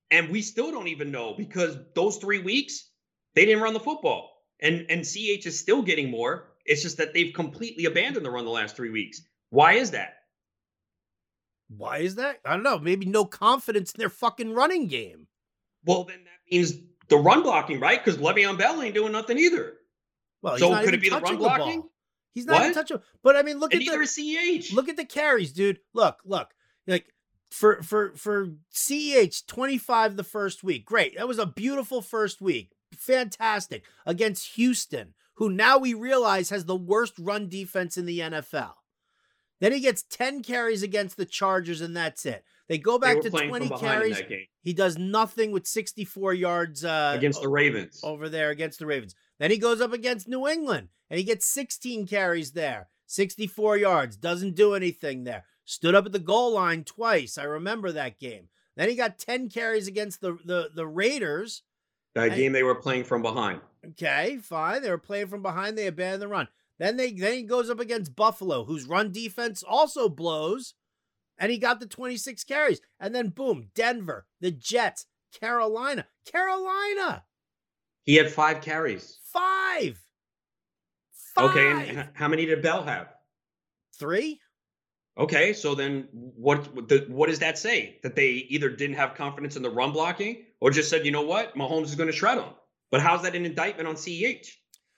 And 0.10 0.30
we 0.30 0.42
still 0.42 0.72
don't 0.72 0.88
even 0.88 1.12
know 1.12 1.34
because 1.38 1.78
those 1.94 2.18
three 2.18 2.40
weeks, 2.40 2.90
they 3.36 3.46
didn't 3.46 3.62
run 3.62 3.74
the 3.74 3.80
football. 3.80 4.32
And 4.60 4.86
and 4.90 5.06
CH 5.06 5.46
is 5.46 5.60
still 5.60 5.82
getting 5.82 6.10
more. 6.10 6.48
It's 6.66 6.82
just 6.82 6.98
that 6.98 7.14
they've 7.14 7.34
completely 7.34 7.86
abandoned 7.86 8.26
the 8.26 8.32
run 8.32 8.46
the 8.46 8.52
last 8.52 8.76
three 8.76 8.90
weeks. 8.90 9.22
Why 9.50 9.74
is 9.74 9.92
that? 9.92 10.17
Why 11.70 12.00
is 12.00 12.16
that? 12.16 12.40
I 12.46 12.52
don't 12.52 12.64
know. 12.64 12.80
Maybe 12.80 13.06
no 13.06 13.26
confidence 13.26 13.92
in 13.92 14.00
their 14.00 14.10
fucking 14.10 14.54
running 14.54 14.88
game. 14.88 15.28
Well, 15.86 16.06
then 16.06 16.24
that 16.24 16.52
means 16.52 16.74
the 17.10 17.18
run 17.18 17.44
blocking, 17.44 17.80
right? 17.80 18.04
Because 18.04 18.20
Le'Veon 18.20 18.58
Bell 18.58 18.82
ain't 18.82 18.96
doing 18.96 19.12
nothing 19.12 19.38
either. 19.38 19.74
Well, 20.42 20.58
so 20.58 20.84
could 20.84 20.94
it 20.94 21.02
be 21.02 21.10
the 21.10 21.20
run 21.20 21.38
blocking? 21.38 21.82
The 21.82 21.90
he's 22.34 22.46
not 22.46 22.62
what? 22.62 22.74
touching. 22.74 23.00
But 23.24 23.36
I 23.36 23.42
mean, 23.42 23.60
look 23.60 23.74
and 23.74 23.82
at 23.82 23.88
the 23.88 23.98
CEH. 23.98 24.74
Look 24.74 24.90
at 24.90 24.98
the 24.98 25.06
carries, 25.06 25.52
dude. 25.52 25.80
Look, 25.94 26.20
look. 26.26 26.54
Like 26.86 27.14
for 27.52 27.82
for 27.82 28.14
for 28.16 28.50
CEH 28.74 29.46
25 29.48 30.16
the 30.16 30.24
first 30.24 30.64
week. 30.64 30.86
Great. 30.86 31.18
That 31.18 31.28
was 31.28 31.40
a 31.40 31.46
beautiful 31.46 32.02
first 32.02 32.42
week. 32.42 32.74
Fantastic 32.96 33.84
against 34.06 34.56
Houston, 34.56 35.14
who 35.36 35.50
now 35.50 35.78
we 35.78 35.94
realize 35.94 36.50
has 36.50 36.66
the 36.66 36.76
worst 36.76 37.14
run 37.20 37.50
defense 37.50 37.98
in 37.98 38.06
the 38.06 38.20
NFL. 38.20 38.74
Then 39.60 39.72
he 39.72 39.80
gets 39.80 40.04
10 40.04 40.44
carries 40.44 40.84
against 40.84 41.18
the 41.18 41.26
Chargers, 41.26 41.82
and 41.82 41.96
that's 41.96 42.26
it. 42.26 42.44
They 42.68 42.78
go 42.78 43.00
back 43.00 43.22
they 43.22 43.30
to 43.30 43.48
20 43.48 43.70
carries. 43.70 44.22
He 44.62 44.74
does 44.74 44.98
nothing 44.98 45.52
with 45.52 45.66
64 45.66 46.34
yards 46.34 46.84
uh, 46.84 47.14
against 47.16 47.42
the 47.42 47.48
Ravens. 47.48 48.02
Over 48.04 48.30
there 48.30 48.50
against 48.50 48.80
the 48.80 48.86
Ravens. 48.86 49.16
Then 49.40 49.52
he 49.52 49.58
goes 49.58 49.82
up 49.82 49.94
against 49.94 50.28
New 50.28 50.48
England, 50.48 50.90
and 51.10 51.18
he 51.18 51.24
gets 51.24 51.46
16 51.46 52.08
carries 52.08 52.52
there, 52.52 52.90
64 53.06 53.78
yards. 53.78 54.18
Doesn't 54.18 54.56
do 54.56 54.74
anything 54.74 55.24
there. 55.24 55.46
Stood 55.64 55.96
up 55.96 56.06
at 56.06 56.12
the 56.12 56.20
goal 56.20 56.54
line 56.54 56.84
twice. 56.84 57.38
I 57.38 57.44
remember 57.44 57.92
that 57.92 58.20
game. 58.20 58.50
Then 58.76 58.90
he 58.90 58.96
got 58.96 59.18
10 59.18 59.50
carries 59.50 59.88
against 59.88 60.22
the, 60.22 60.38
the, 60.46 60.70
the 60.74 60.88
Raiders. 60.88 61.64
That 62.16 62.36
game 62.36 62.52
they 62.52 62.64
were 62.64 62.76
playing 62.76 63.04
from 63.04 63.22
behind. 63.22 63.62
Okay, 63.90 64.38
fine. 64.42 64.82
They 64.82 64.90
were 64.90 64.98
playing 64.98 65.28
from 65.28 65.42
behind. 65.42 65.78
They 65.78 65.88
abandoned 65.88 66.22
the 66.22 66.28
run. 66.28 66.48
Then 66.80 66.98
they 66.98 67.12
then 67.12 67.34
he 67.34 67.44
goes 67.44 67.70
up 67.70 67.80
against 67.80 68.16
Buffalo, 68.16 68.64
whose 68.64 68.88
run 68.88 69.12
defense 69.12 69.64
also 69.68 70.10
blows, 70.10 70.76
and 71.38 71.52
he 71.52 71.58
got 71.58 71.80
the 71.80 71.88
26 71.88 72.44
carries. 72.44 72.82
And 73.00 73.16
then 73.16 73.30
boom, 73.30 73.70
Denver, 73.74 74.28
the 74.42 74.52
Jets, 74.52 75.06
Carolina, 75.40 76.08
Carolina. 76.32 77.24
He 78.04 78.16
had 78.16 78.32
five 78.32 78.62
carries. 78.62 79.20
Five. 79.34 80.00
Five. 81.36 81.50
Okay, 81.50 81.90
and 81.90 82.10
how 82.14 82.28
many 82.28 82.46
did 82.46 82.62
Bell 82.62 82.84
have? 82.84 83.10
Three. 84.00 84.40
Okay, 85.18 85.54
so 85.54 85.74
then 85.74 86.08
what? 86.12 86.70
What 87.10 87.28
does 87.30 87.40
that 87.40 87.58
say? 87.58 88.00
That 88.04 88.16
they 88.16 88.30
either 88.50 88.70
didn't 88.70 88.98
have 88.98 89.16
confidence 89.16 89.56
in 89.56 89.64
the 89.64 89.70
run 89.70 89.92
blocking, 89.92 90.46
or 90.62 90.70
just 90.70 90.90
said, 90.90 91.06
you 91.06 91.12
know 91.12 91.24
what, 91.24 91.56
Mahomes 91.56 91.86
is 91.86 91.96
going 91.96 92.10
to 92.10 92.16
shred 92.16 92.38
them. 92.38 92.50
But 92.92 93.02
how's 93.02 93.24
that 93.24 93.36
an 93.36 93.46
indictment 93.46 93.88
on 93.88 93.96
CEH? 93.96 94.48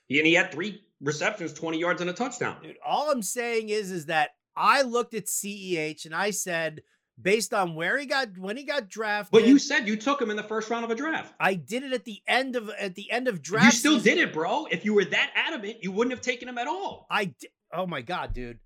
And 0.09 0.27
he 0.27 0.33
had 0.33 0.51
three 0.51 0.81
receptions, 1.01 1.53
20 1.53 1.79
yards, 1.79 2.01
and 2.01 2.09
a 2.09 2.13
touchdown. 2.13 2.57
Dude, 2.61 2.77
all 2.85 3.11
I'm 3.11 3.21
saying 3.21 3.69
is, 3.69 3.91
is 3.91 4.07
that 4.07 4.31
I 4.55 4.81
looked 4.81 5.13
at 5.13 5.25
CEH 5.25 6.05
and 6.05 6.13
I 6.15 6.31
said, 6.31 6.81
based 7.21 7.53
on 7.53 7.75
where 7.75 7.97
he 7.97 8.05
got 8.05 8.37
when 8.37 8.57
he 8.57 8.63
got 8.63 8.89
drafted. 8.89 9.31
But 9.31 9.47
you 9.47 9.59
said 9.59 9.87
you 9.87 9.95
took 9.95 10.21
him 10.21 10.29
in 10.29 10.37
the 10.37 10.43
first 10.43 10.69
round 10.69 10.85
of 10.85 10.91
a 10.91 10.95
draft. 10.95 11.33
I 11.39 11.55
did 11.55 11.83
it 11.83 11.93
at 11.93 12.05
the 12.05 12.21
end 12.27 12.55
of 12.55 12.69
at 12.69 12.95
the 12.95 13.11
end 13.11 13.27
of 13.27 13.41
draft. 13.41 13.65
You 13.65 13.71
still 13.71 13.99
season. 13.99 14.17
did 14.17 14.27
it, 14.29 14.33
bro. 14.33 14.65
If 14.71 14.85
you 14.85 14.93
were 14.93 15.05
that 15.05 15.31
adamant, 15.35 15.77
you 15.81 15.91
wouldn't 15.91 16.13
have 16.13 16.21
taken 16.21 16.47
him 16.47 16.57
at 16.57 16.67
all. 16.67 17.07
I. 17.09 17.33
Oh 17.73 17.85
my 17.85 18.01
god, 18.01 18.33
dude. 18.33 18.59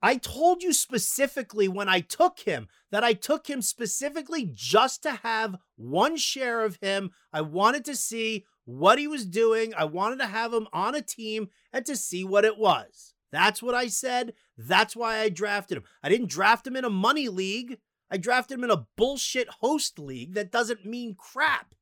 I 0.00 0.16
told 0.16 0.62
you 0.62 0.72
specifically 0.72 1.66
when 1.66 1.88
I 1.88 2.00
took 2.00 2.40
him 2.40 2.68
that 2.92 3.02
I 3.02 3.14
took 3.14 3.48
him 3.48 3.60
specifically 3.60 4.48
just 4.54 5.02
to 5.02 5.10
have 5.10 5.56
one 5.76 6.16
share 6.16 6.64
of 6.64 6.78
him. 6.80 7.10
I 7.32 7.40
wanted 7.40 7.84
to 7.86 7.96
see 7.96 8.44
what 8.68 8.98
he 8.98 9.08
was 9.08 9.24
doing. 9.24 9.72
I 9.74 9.86
wanted 9.86 10.18
to 10.18 10.26
have 10.26 10.52
him 10.52 10.68
on 10.74 10.94
a 10.94 11.00
team 11.00 11.48
and 11.72 11.86
to 11.86 11.96
see 11.96 12.22
what 12.22 12.44
it 12.44 12.58
was. 12.58 13.14
That's 13.32 13.62
what 13.62 13.74
I 13.74 13.88
said. 13.88 14.34
That's 14.58 14.94
why 14.94 15.20
I 15.20 15.30
drafted 15.30 15.78
him. 15.78 15.84
I 16.02 16.10
didn't 16.10 16.28
draft 16.28 16.66
him 16.66 16.76
in 16.76 16.84
a 16.84 16.90
money 16.90 17.28
league. 17.28 17.78
I 18.10 18.18
drafted 18.18 18.58
him 18.58 18.64
in 18.64 18.70
a 18.70 18.86
bullshit 18.94 19.48
host 19.60 19.98
league 19.98 20.34
that 20.34 20.52
doesn't 20.52 20.84
mean 20.84 21.16
crap. 21.18 21.74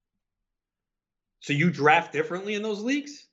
So 1.41 1.53
you 1.53 1.71
draft 1.71 2.13
differently 2.13 2.55
in 2.55 2.63
those 2.63 2.81
leagues? 2.81 3.27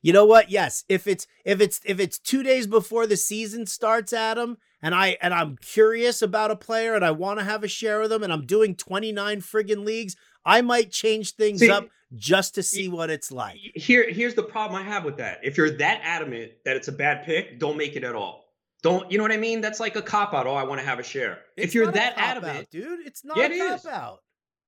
You 0.00 0.12
know 0.12 0.24
what? 0.24 0.52
Yes. 0.52 0.84
If 0.88 1.08
it's 1.08 1.26
if 1.44 1.60
it's 1.60 1.80
if 1.84 1.98
it's 1.98 2.20
2 2.20 2.44
days 2.44 2.68
before 2.68 3.08
the 3.08 3.16
season 3.16 3.66
starts, 3.66 4.12
Adam, 4.12 4.58
and 4.80 4.94
I 4.94 5.18
and 5.20 5.34
I'm 5.34 5.56
curious 5.56 6.22
about 6.22 6.52
a 6.52 6.56
player 6.56 6.94
and 6.94 7.04
I 7.04 7.10
want 7.10 7.40
to 7.40 7.44
have 7.44 7.64
a 7.64 7.68
share 7.68 8.02
of 8.02 8.10
them 8.10 8.22
and 8.22 8.32
I'm 8.32 8.46
doing 8.46 8.76
29 8.76 9.40
friggin' 9.40 9.84
leagues, 9.84 10.14
I 10.48 10.62
might 10.62 10.90
change 10.90 11.34
things 11.34 11.60
see, 11.60 11.70
up 11.70 11.88
just 12.14 12.54
to 12.54 12.62
see 12.62 12.88
what 12.88 13.10
it's 13.10 13.30
like. 13.30 13.58
Here, 13.74 14.10
here's 14.10 14.34
the 14.34 14.42
problem 14.42 14.80
I 14.80 14.84
have 14.84 15.04
with 15.04 15.18
that. 15.18 15.40
If 15.42 15.58
you're 15.58 15.76
that 15.76 16.00
adamant 16.02 16.52
that 16.64 16.74
it's 16.74 16.88
a 16.88 16.92
bad 16.92 17.24
pick, 17.26 17.60
don't 17.60 17.76
make 17.76 17.96
it 17.96 18.02
at 18.02 18.14
all. 18.14 18.46
Don't 18.82 19.10
you 19.12 19.18
know 19.18 19.24
what 19.24 19.32
I 19.32 19.36
mean? 19.36 19.60
That's 19.60 19.78
like 19.78 19.96
a 19.96 20.02
cop 20.02 20.32
out. 20.32 20.46
Oh, 20.46 20.54
I 20.54 20.62
want 20.62 20.80
to 20.80 20.86
have 20.86 20.98
a 20.98 21.02
share. 21.02 21.40
It's 21.56 21.66
if 21.66 21.74
you're 21.74 21.92
that 21.92 22.14
adamant, 22.16 22.58
out, 22.60 22.70
dude, 22.70 23.06
it's 23.06 23.24
not 23.24 23.36
yeah, 23.36 23.74
a 23.74 23.78
cop 23.78 23.92
out. 23.92 24.20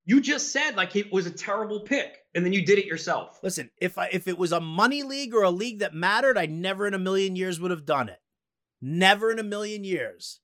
You 0.05 0.21
just 0.21 0.53
said 0.53 0.77
like 0.77 0.97
it 0.97 1.11
was 1.13 1.27
a 1.27 1.31
terrible 1.31 1.81
pick, 1.81 2.19
and 2.35 2.45
then 2.45 2.53
you 2.53 2.67
did 2.67 2.79
it 2.79 2.87
yourself. 2.87 3.39
Listen, 3.43 3.71
if 3.81 3.97
I 3.97 4.09
if 4.13 4.29
it 4.29 4.37
was 4.37 4.53
a 4.53 4.61
money 4.61 5.03
league 5.03 5.33
or 5.33 5.45
a 5.45 5.51
league 5.51 5.79
that 5.79 5.95
mattered, 5.95 6.37
I 6.37 6.47
never 6.47 6.87
in 6.87 6.93
a 6.93 6.99
million 6.99 7.37
years 7.37 7.59
would 7.61 7.71
have 7.71 7.87
done 7.87 8.09
it. 8.09 8.19
Never 8.83 9.31
in 9.31 9.39
a 9.39 9.45
million 9.45 9.85
years 9.85 10.41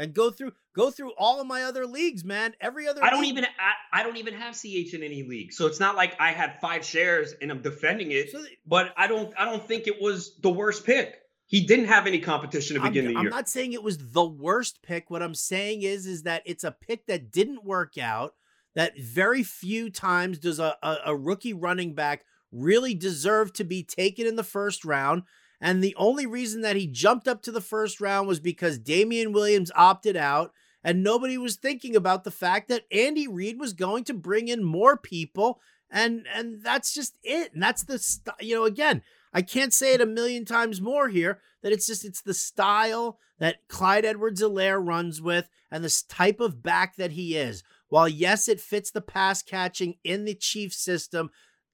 and 0.00 0.14
go 0.14 0.30
through 0.30 0.52
go 0.74 0.90
through 0.90 1.12
all 1.18 1.40
of 1.40 1.46
my 1.46 1.62
other 1.62 1.86
leagues, 1.86 2.24
man. 2.24 2.54
Every 2.60 2.88
other 2.88 3.04
I 3.04 3.10
don't 3.10 3.26
even 3.26 3.44
I, 3.44 4.00
I 4.00 4.02
don't 4.02 4.16
even 4.16 4.34
have 4.34 4.56
CH 4.56 4.94
in 4.94 5.02
any 5.02 5.22
league. 5.22 5.52
So 5.52 5.66
it's 5.66 5.78
not 5.78 5.94
like 5.94 6.16
I 6.18 6.32
had 6.32 6.58
five 6.60 6.84
shares 6.84 7.34
and 7.40 7.50
I'm 7.50 7.60
defending 7.60 8.10
it. 8.10 8.30
So 8.30 8.42
but 8.66 8.92
I 8.96 9.06
don't 9.06 9.32
I 9.38 9.44
don't 9.44 9.62
think 9.62 9.86
it 9.86 10.00
was 10.00 10.36
the 10.40 10.50
worst 10.50 10.84
pick. 10.86 11.20
He 11.46 11.66
didn't 11.66 11.86
have 11.86 12.06
any 12.06 12.20
competition 12.20 12.76
to 12.76 12.82
begin 12.82 13.06
I'm, 13.06 13.12
the 13.12 13.20
year. 13.20 13.28
I'm 13.28 13.34
not 13.34 13.48
saying 13.48 13.74
it 13.74 13.82
was 13.82 13.98
the 14.12 14.24
worst 14.24 14.82
pick. 14.82 15.10
What 15.10 15.22
I'm 15.22 15.34
saying 15.34 15.82
is 15.82 16.06
is 16.06 16.22
that 16.22 16.42
it's 16.46 16.64
a 16.64 16.72
pick 16.72 17.06
that 17.06 17.30
didn't 17.30 17.64
work 17.64 17.98
out. 17.98 18.34
That 18.76 18.98
very 18.98 19.42
few 19.42 19.90
times 19.90 20.38
does 20.38 20.60
a, 20.60 20.76
a, 20.82 20.96
a 21.06 21.16
rookie 21.16 21.52
running 21.52 21.94
back 21.94 22.24
really 22.52 22.94
deserve 22.94 23.52
to 23.54 23.64
be 23.64 23.82
taken 23.82 24.26
in 24.26 24.36
the 24.36 24.44
first 24.44 24.84
round. 24.84 25.24
And 25.60 25.82
the 25.82 25.94
only 25.96 26.26
reason 26.26 26.62
that 26.62 26.76
he 26.76 26.86
jumped 26.86 27.28
up 27.28 27.42
to 27.42 27.52
the 27.52 27.60
first 27.60 28.00
round 28.00 28.26
was 28.26 28.40
because 28.40 28.78
Damien 28.78 29.32
Williams 29.32 29.70
opted 29.74 30.16
out 30.16 30.52
and 30.82 31.02
nobody 31.02 31.36
was 31.36 31.56
thinking 31.56 31.94
about 31.94 32.24
the 32.24 32.30
fact 32.30 32.68
that 32.68 32.86
Andy 32.90 33.28
Reid 33.28 33.60
was 33.60 33.74
going 33.74 34.04
to 34.04 34.14
bring 34.14 34.48
in 34.48 34.64
more 34.64 34.96
people 34.96 35.60
and 35.90 36.24
and 36.32 36.62
that's 36.62 36.94
just 36.94 37.16
it. 37.22 37.52
And 37.52 37.62
that's 37.62 37.82
the 37.82 37.98
st- 37.98 38.36
you 38.40 38.54
know 38.54 38.64
again, 38.64 39.02
I 39.32 39.42
can't 39.42 39.74
say 39.74 39.92
it 39.94 40.00
a 40.00 40.06
million 40.06 40.44
times 40.44 40.80
more 40.80 41.08
here 41.08 41.40
that 41.62 41.72
it's 41.72 41.86
just 41.86 42.04
it's 42.04 42.22
the 42.22 42.34
style 42.34 43.18
that 43.38 43.66
Clyde 43.68 44.04
Edwards-Helaire 44.04 44.84
runs 44.84 45.20
with 45.20 45.48
and 45.70 45.82
this 45.82 46.02
type 46.02 46.40
of 46.40 46.62
back 46.62 46.96
that 46.96 47.12
he 47.12 47.36
is. 47.36 47.62
While 47.88 48.08
yes, 48.08 48.48
it 48.48 48.60
fits 48.60 48.90
the 48.90 49.00
pass 49.00 49.42
catching 49.42 49.96
in 50.04 50.24
the 50.24 50.34
Chief 50.34 50.72
system, 50.72 51.30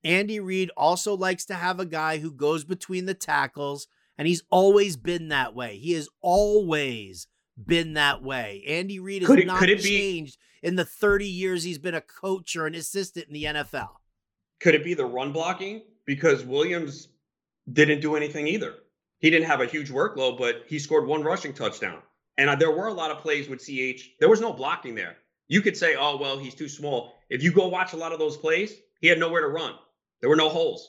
Andy 0.07 0.39
Reid 0.39 0.71
also 0.77 1.17
likes 1.17 1.45
to 1.47 1.55
have 1.55 1.81
a 1.81 1.85
guy 1.85 2.19
who 2.19 2.31
goes 2.31 2.65
between 2.65 3.07
the 3.07 3.15
tackles, 3.15 3.89
and 4.17 4.29
he's 4.29 4.45
always 4.51 4.97
been 4.97 5.29
that 5.29 5.53
way. 5.53 5.79
He 5.79 5.95
has 5.95 6.09
always 6.21 7.27
been 7.63 7.95
that 7.95 8.23
way. 8.23 8.63
Andy 8.69 9.01
Reid 9.01 9.23
has 9.23 9.31
it, 9.33 9.47
not 9.49 9.61
changed 9.61 10.39
be, 10.63 10.69
in 10.69 10.77
the 10.77 10.85
30 10.85 11.27
years 11.27 11.65
he's 11.65 11.79
been 11.79 11.95
a 11.95 12.01
coach 12.01 12.55
or 12.55 12.67
an 12.67 12.77
assistant 12.77 13.27
in 13.27 13.35
the 13.35 13.45
NFL. 13.45 13.89
Could 14.61 14.77
it 14.77 14.85
be 14.85 14.95
the 14.95 15.05
run 15.05 15.33
blocking? 15.33 15.83
Because 16.05 16.45
Williams 16.45 17.09
didn't 17.73 18.01
do 18.01 18.15
anything 18.15 18.47
either. 18.47 18.75
He 19.19 19.29
didn't 19.29 19.49
have 19.49 19.61
a 19.61 19.67
huge 19.67 19.91
workload, 19.91 20.39
but 20.39 20.63
he 20.69 20.79
scored 20.79 21.09
one 21.09 21.25
rushing 21.25 21.53
touchdown. 21.53 22.01
And 22.39 22.49
uh, 22.49 22.55
there 22.55 22.71
were 22.71 22.87
a 22.87 22.95
lot 22.95 23.11
of 23.11 23.19
plays 23.19 23.49
with 23.49 23.59
CH. 23.59 24.11
There 24.21 24.29
was 24.29 24.41
no 24.41 24.53
blocking 24.53 24.95
there. 24.95 25.17
You 25.49 25.63
could 25.63 25.77
say, 25.77 25.97
oh, 25.99 26.17
well, 26.17 26.39
he's 26.39 26.55
too 26.55 26.69
small. 26.69 27.15
If 27.29 27.43
you 27.43 27.51
go 27.51 27.67
watch 27.67 27.93
a 27.93 27.97
lot 27.97 28.13
of 28.13 28.21
those 28.21 28.37
plays, 28.37 28.75
he 29.01 29.09
had 29.09 29.19
nowhere 29.19 29.41
to 29.41 29.49
run. 29.49 29.75
There 30.21 30.31
were 30.31 30.37
no 30.37 30.49
holes. 30.49 30.89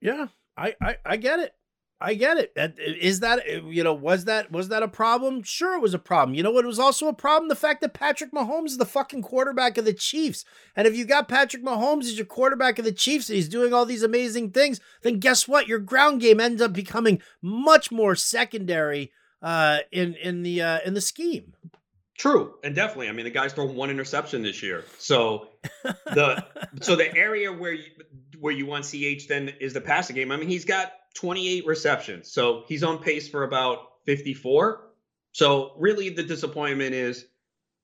Yeah, 0.00 0.28
I, 0.56 0.74
I, 0.80 0.96
I 1.04 1.16
get 1.16 1.40
it. 1.40 1.52
I 2.00 2.14
get 2.14 2.38
it. 2.38 2.52
Is 2.78 3.20
that 3.20 3.44
you 3.64 3.82
know 3.82 3.92
was 3.92 4.26
that 4.26 4.52
was 4.52 4.68
that 4.68 4.84
a 4.84 4.88
problem? 4.88 5.42
Sure, 5.42 5.74
it 5.74 5.80
was 5.80 5.94
a 5.94 5.98
problem. 5.98 6.36
You 6.36 6.44
know 6.44 6.52
what 6.52 6.64
It 6.64 6.68
was 6.68 6.78
also 6.78 7.08
a 7.08 7.12
problem? 7.12 7.48
The 7.48 7.56
fact 7.56 7.80
that 7.80 7.92
Patrick 7.92 8.30
Mahomes 8.30 8.66
is 8.66 8.78
the 8.78 8.84
fucking 8.84 9.22
quarterback 9.22 9.76
of 9.76 9.84
the 9.84 9.92
Chiefs. 9.92 10.44
And 10.76 10.86
if 10.86 10.96
you 10.96 11.04
got 11.04 11.28
Patrick 11.28 11.64
Mahomes 11.64 12.02
as 12.04 12.16
your 12.16 12.26
quarterback 12.26 12.78
of 12.78 12.84
the 12.84 12.92
Chiefs 12.92 13.28
and 13.28 13.34
he's 13.34 13.48
doing 13.48 13.74
all 13.74 13.84
these 13.84 14.04
amazing 14.04 14.52
things, 14.52 14.80
then 15.02 15.18
guess 15.18 15.48
what? 15.48 15.66
Your 15.66 15.80
ground 15.80 16.20
game 16.20 16.38
ends 16.38 16.62
up 16.62 16.72
becoming 16.72 17.20
much 17.42 17.90
more 17.90 18.14
secondary 18.14 19.10
uh, 19.42 19.78
in 19.90 20.14
in 20.14 20.44
the 20.44 20.62
uh, 20.62 20.78
in 20.84 20.94
the 20.94 21.00
scheme. 21.00 21.54
True, 22.18 22.54
and 22.64 22.74
definitely. 22.74 23.08
I 23.08 23.12
mean, 23.12 23.24
the 23.24 23.30
guy's 23.30 23.52
thrown 23.52 23.76
one 23.76 23.90
interception 23.90 24.42
this 24.42 24.60
year. 24.60 24.84
So 24.98 25.50
the 25.84 26.44
so 26.80 26.96
the 26.96 27.16
area 27.16 27.52
where 27.52 27.72
you 27.72 27.84
where 28.40 28.52
you 28.52 28.66
want 28.66 28.84
CH 28.84 29.28
then 29.28 29.50
is 29.60 29.72
the 29.72 29.80
passing 29.80 30.16
game. 30.16 30.32
I 30.32 30.36
mean, 30.36 30.48
he's 30.48 30.64
got 30.64 30.92
28 31.14 31.64
receptions, 31.66 32.32
so 32.32 32.64
he's 32.66 32.82
on 32.82 32.98
pace 32.98 33.28
for 33.28 33.44
about 33.44 33.78
54. 34.06 34.84
So 35.30 35.72
really, 35.78 36.10
the 36.10 36.24
disappointment 36.24 36.92
is 36.92 37.24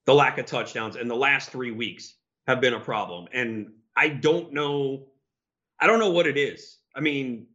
the 0.04 0.14
lack 0.14 0.38
of 0.38 0.46
touchdowns, 0.46 0.96
and 0.96 1.08
the 1.08 1.16
last 1.16 1.50
three 1.50 1.70
weeks 1.70 2.14
have 2.48 2.60
been 2.60 2.74
a 2.74 2.80
problem. 2.80 3.28
And 3.32 3.72
I 3.96 4.08
don't 4.08 4.52
know, 4.52 5.06
I 5.80 5.86
don't 5.86 6.00
know 6.00 6.10
what 6.10 6.26
it 6.26 6.36
is. 6.36 6.76
I 6.94 7.00
mean, 7.00 7.46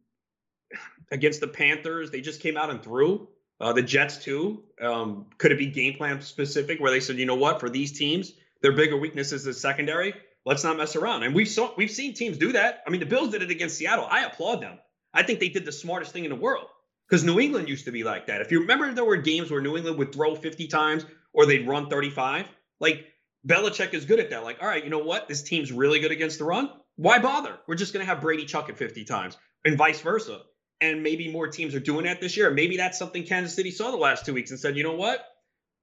against 1.12 1.40
the 1.40 1.48
Panthers. 1.48 2.10
They 2.10 2.22
just 2.22 2.40
came 2.40 2.56
out 2.56 2.70
and 2.70 2.82
threw. 2.82 3.28
Uh, 3.60 3.72
the 3.72 3.82
Jets 3.82 4.16
too. 4.18 4.62
Um, 4.80 5.26
could 5.36 5.52
it 5.52 5.58
be 5.58 5.66
game 5.66 5.94
plan 5.94 6.22
specific 6.22 6.80
where 6.80 6.90
they 6.90 7.00
said, 7.00 7.16
you 7.16 7.26
know 7.26 7.34
what, 7.34 7.60
for 7.60 7.68
these 7.68 7.92
teams, 7.92 8.32
their 8.62 8.72
bigger 8.72 8.96
weaknesses 8.96 9.40
is 9.40 9.44
the 9.44 9.52
secondary. 9.54 10.14
Let's 10.46 10.64
not 10.64 10.78
mess 10.78 10.96
around. 10.96 11.22
And 11.22 11.34
we've 11.34 11.48
saw 11.48 11.74
we've 11.76 11.90
seen 11.90 12.14
teams 12.14 12.38
do 12.38 12.52
that. 12.52 12.82
I 12.86 12.90
mean, 12.90 13.00
the 13.00 13.06
Bills 13.06 13.30
did 13.30 13.42
it 13.42 13.50
against 13.50 13.76
Seattle. 13.76 14.06
I 14.10 14.24
applaud 14.24 14.62
them. 14.62 14.78
I 15.12 15.22
think 15.22 15.40
they 15.40 15.50
did 15.50 15.66
the 15.66 15.72
smartest 15.72 16.12
thing 16.12 16.24
in 16.24 16.30
the 16.30 16.36
world 16.36 16.66
because 17.08 17.24
New 17.24 17.38
England 17.38 17.68
used 17.68 17.84
to 17.84 17.92
be 17.92 18.04
like 18.04 18.26
that. 18.28 18.40
If 18.40 18.50
you 18.50 18.60
remember, 18.60 18.92
there 18.92 19.04
were 19.04 19.16
games 19.16 19.50
where 19.50 19.60
New 19.60 19.76
England 19.76 19.98
would 19.98 20.14
throw 20.14 20.34
50 20.34 20.66
times 20.68 21.04
or 21.34 21.44
they'd 21.44 21.68
run 21.68 21.90
35. 21.90 22.46
Like 22.78 23.06
Belichick 23.46 23.92
is 23.92 24.06
good 24.06 24.20
at 24.20 24.30
that. 24.30 24.44
Like, 24.44 24.62
all 24.62 24.68
right, 24.68 24.82
you 24.82 24.90
know 24.90 25.00
what? 25.00 25.28
This 25.28 25.42
team's 25.42 25.72
really 25.72 26.00
good 26.00 26.12
against 26.12 26.38
the 26.38 26.44
run. 26.44 26.70
Why 26.96 27.18
bother? 27.18 27.58
We're 27.66 27.74
just 27.74 27.92
going 27.92 28.04
to 28.04 28.10
have 28.10 28.22
Brady 28.22 28.44
chuck 28.46 28.68
it 28.70 28.78
50 28.78 29.04
times 29.04 29.36
and 29.64 29.76
vice 29.76 30.00
versa. 30.00 30.40
And 30.80 31.02
maybe 31.02 31.30
more 31.30 31.48
teams 31.48 31.74
are 31.74 31.80
doing 31.80 32.04
that 32.04 32.20
this 32.20 32.36
year. 32.36 32.50
Maybe 32.50 32.78
that's 32.78 32.98
something 32.98 33.24
Kansas 33.24 33.54
City 33.54 33.70
saw 33.70 33.90
the 33.90 33.98
last 33.98 34.24
two 34.24 34.32
weeks 34.32 34.50
and 34.50 34.58
said, 34.58 34.76
you 34.76 34.82
know 34.82 34.94
what? 34.94 35.24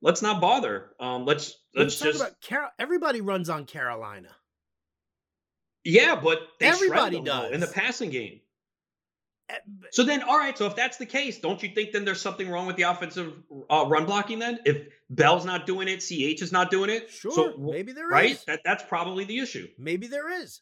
Let's 0.02 0.22
not 0.22 0.42
bother. 0.42 0.90
Um, 1.00 1.26
let's 1.26 1.56
let's, 1.76 2.02
let's 2.02 2.20
just. 2.20 2.42
Car- 2.48 2.72
everybody 2.78 3.22
runs 3.22 3.50
on 3.50 3.66
Carolina. 3.66 4.30
Yeah, 5.84 6.20
but 6.22 6.40
everybody 6.60 7.22
does 7.22 7.52
in 7.52 7.60
the 7.60 7.68
passing 7.68 8.10
game. 8.10 8.42
Eh, 9.50 9.56
so 9.92 10.04
then, 10.04 10.22
all 10.22 10.38
right. 10.38 10.58
So 10.58 10.66
if 10.68 10.76
that's 10.76 10.98
the 10.98 11.06
case, 11.06 11.40
don't 11.40 11.62
you 11.64 11.70
think 11.70 11.94
then 11.94 12.06
there's 12.06 12.22
something 12.22 12.50
wrong 12.50 12.68
with 12.68 12.76
the 12.76 12.84
offensive 12.84 13.34
uh, 13.70 13.86
run 13.88 14.06
blocking? 14.06 14.40
Then, 14.40 14.60
if 14.66 14.88
Bell's 15.10 15.46
not 15.46 15.66
doing 15.66 15.88
it, 15.88 16.00
Ch 16.00 16.12
is 16.12 16.52
not 16.52 16.70
doing 16.70 16.90
it. 16.90 17.10
Sure, 17.10 17.32
so, 17.32 17.58
maybe 17.58 17.94
there 17.94 18.08
right? 18.08 18.32
is. 18.32 18.44
That 18.46 18.62
that's 18.66 18.84
probably 18.84 19.24
the 19.24 19.40
issue. 19.40 19.68
Maybe 19.78 20.08
there 20.08 20.42
is. 20.42 20.62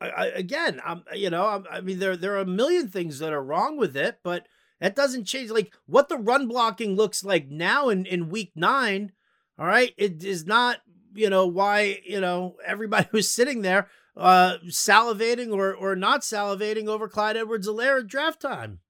I, 0.00 0.08
I, 0.08 0.26
again, 0.26 0.80
I'm 0.84 1.04
you 1.14 1.30
know 1.30 1.46
I'm, 1.46 1.64
I 1.70 1.80
mean 1.80 1.98
there 1.98 2.16
there 2.16 2.34
are 2.34 2.40
a 2.40 2.46
million 2.46 2.88
things 2.88 3.18
that 3.18 3.32
are 3.32 3.42
wrong 3.42 3.76
with 3.76 3.96
it, 3.96 4.18
but 4.22 4.46
that 4.80 4.96
doesn't 4.96 5.24
change 5.24 5.50
like 5.50 5.72
what 5.86 6.08
the 6.08 6.16
run 6.16 6.48
blocking 6.48 6.96
looks 6.96 7.22
like 7.24 7.48
now 7.48 7.88
in 7.88 8.06
in 8.06 8.30
week 8.30 8.52
nine. 8.54 9.12
All 9.58 9.66
right, 9.66 9.92
it 9.96 10.24
is 10.24 10.46
not 10.46 10.78
you 11.14 11.30
know 11.30 11.46
why 11.46 12.00
you 12.04 12.20
know 12.20 12.56
everybody 12.64 13.08
was 13.12 13.30
sitting 13.30 13.62
there 13.62 13.88
uh 14.16 14.56
salivating 14.66 15.52
or 15.52 15.74
or 15.74 15.94
not 15.96 16.22
salivating 16.22 16.88
over 16.88 17.08
Clyde 17.08 17.36
Edwards-Helaire 17.36 18.00
at 18.00 18.06
draft 18.06 18.40
time. 18.40 18.80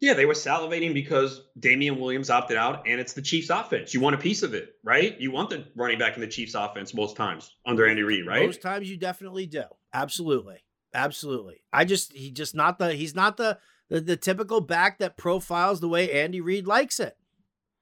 Yeah, 0.00 0.12
they 0.12 0.26
were 0.26 0.34
salivating 0.34 0.92
because 0.92 1.40
Damien 1.58 1.98
Williams 1.98 2.28
opted 2.28 2.58
out 2.58 2.86
and 2.86 3.00
it's 3.00 3.14
the 3.14 3.22
Chiefs 3.22 3.48
offense. 3.48 3.94
You 3.94 4.00
want 4.00 4.14
a 4.14 4.18
piece 4.18 4.42
of 4.42 4.52
it, 4.52 4.74
right? 4.84 5.18
You 5.18 5.30
want 5.30 5.48
the 5.48 5.64
running 5.74 5.98
back 5.98 6.16
in 6.16 6.20
the 6.20 6.26
Chiefs 6.26 6.54
offense 6.54 6.92
most 6.92 7.16
times 7.16 7.50
under 7.64 7.86
Andy 7.86 8.02
Reid, 8.02 8.26
right? 8.26 8.44
Most 8.44 8.60
times 8.60 8.90
you 8.90 8.98
definitely 8.98 9.46
do. 9.46 9.62
Absolutely. 9.96 10.62
Absolutely. 10.92 11.62
I 11.72 11.84
just 11.84 12.12
he 12.12 12.30
just 12.30 12.54
not 12.54 12.78
the 12.78 12.92
he's 12.92 13.14
not 13.14 13.38
the 13.38 13.58
the, 13.88 14.00
the 14.00 14.16
typical 14.16 14.60
back 14.60 14.98
that 14.98 15.16
profiles 15.16 15.80
the 15.80 15.88
way 15.88 16.12
Andy 16.12 16.40
Reid 16.40 16.66
likes 16.66 17.00
it. 17.00 17.16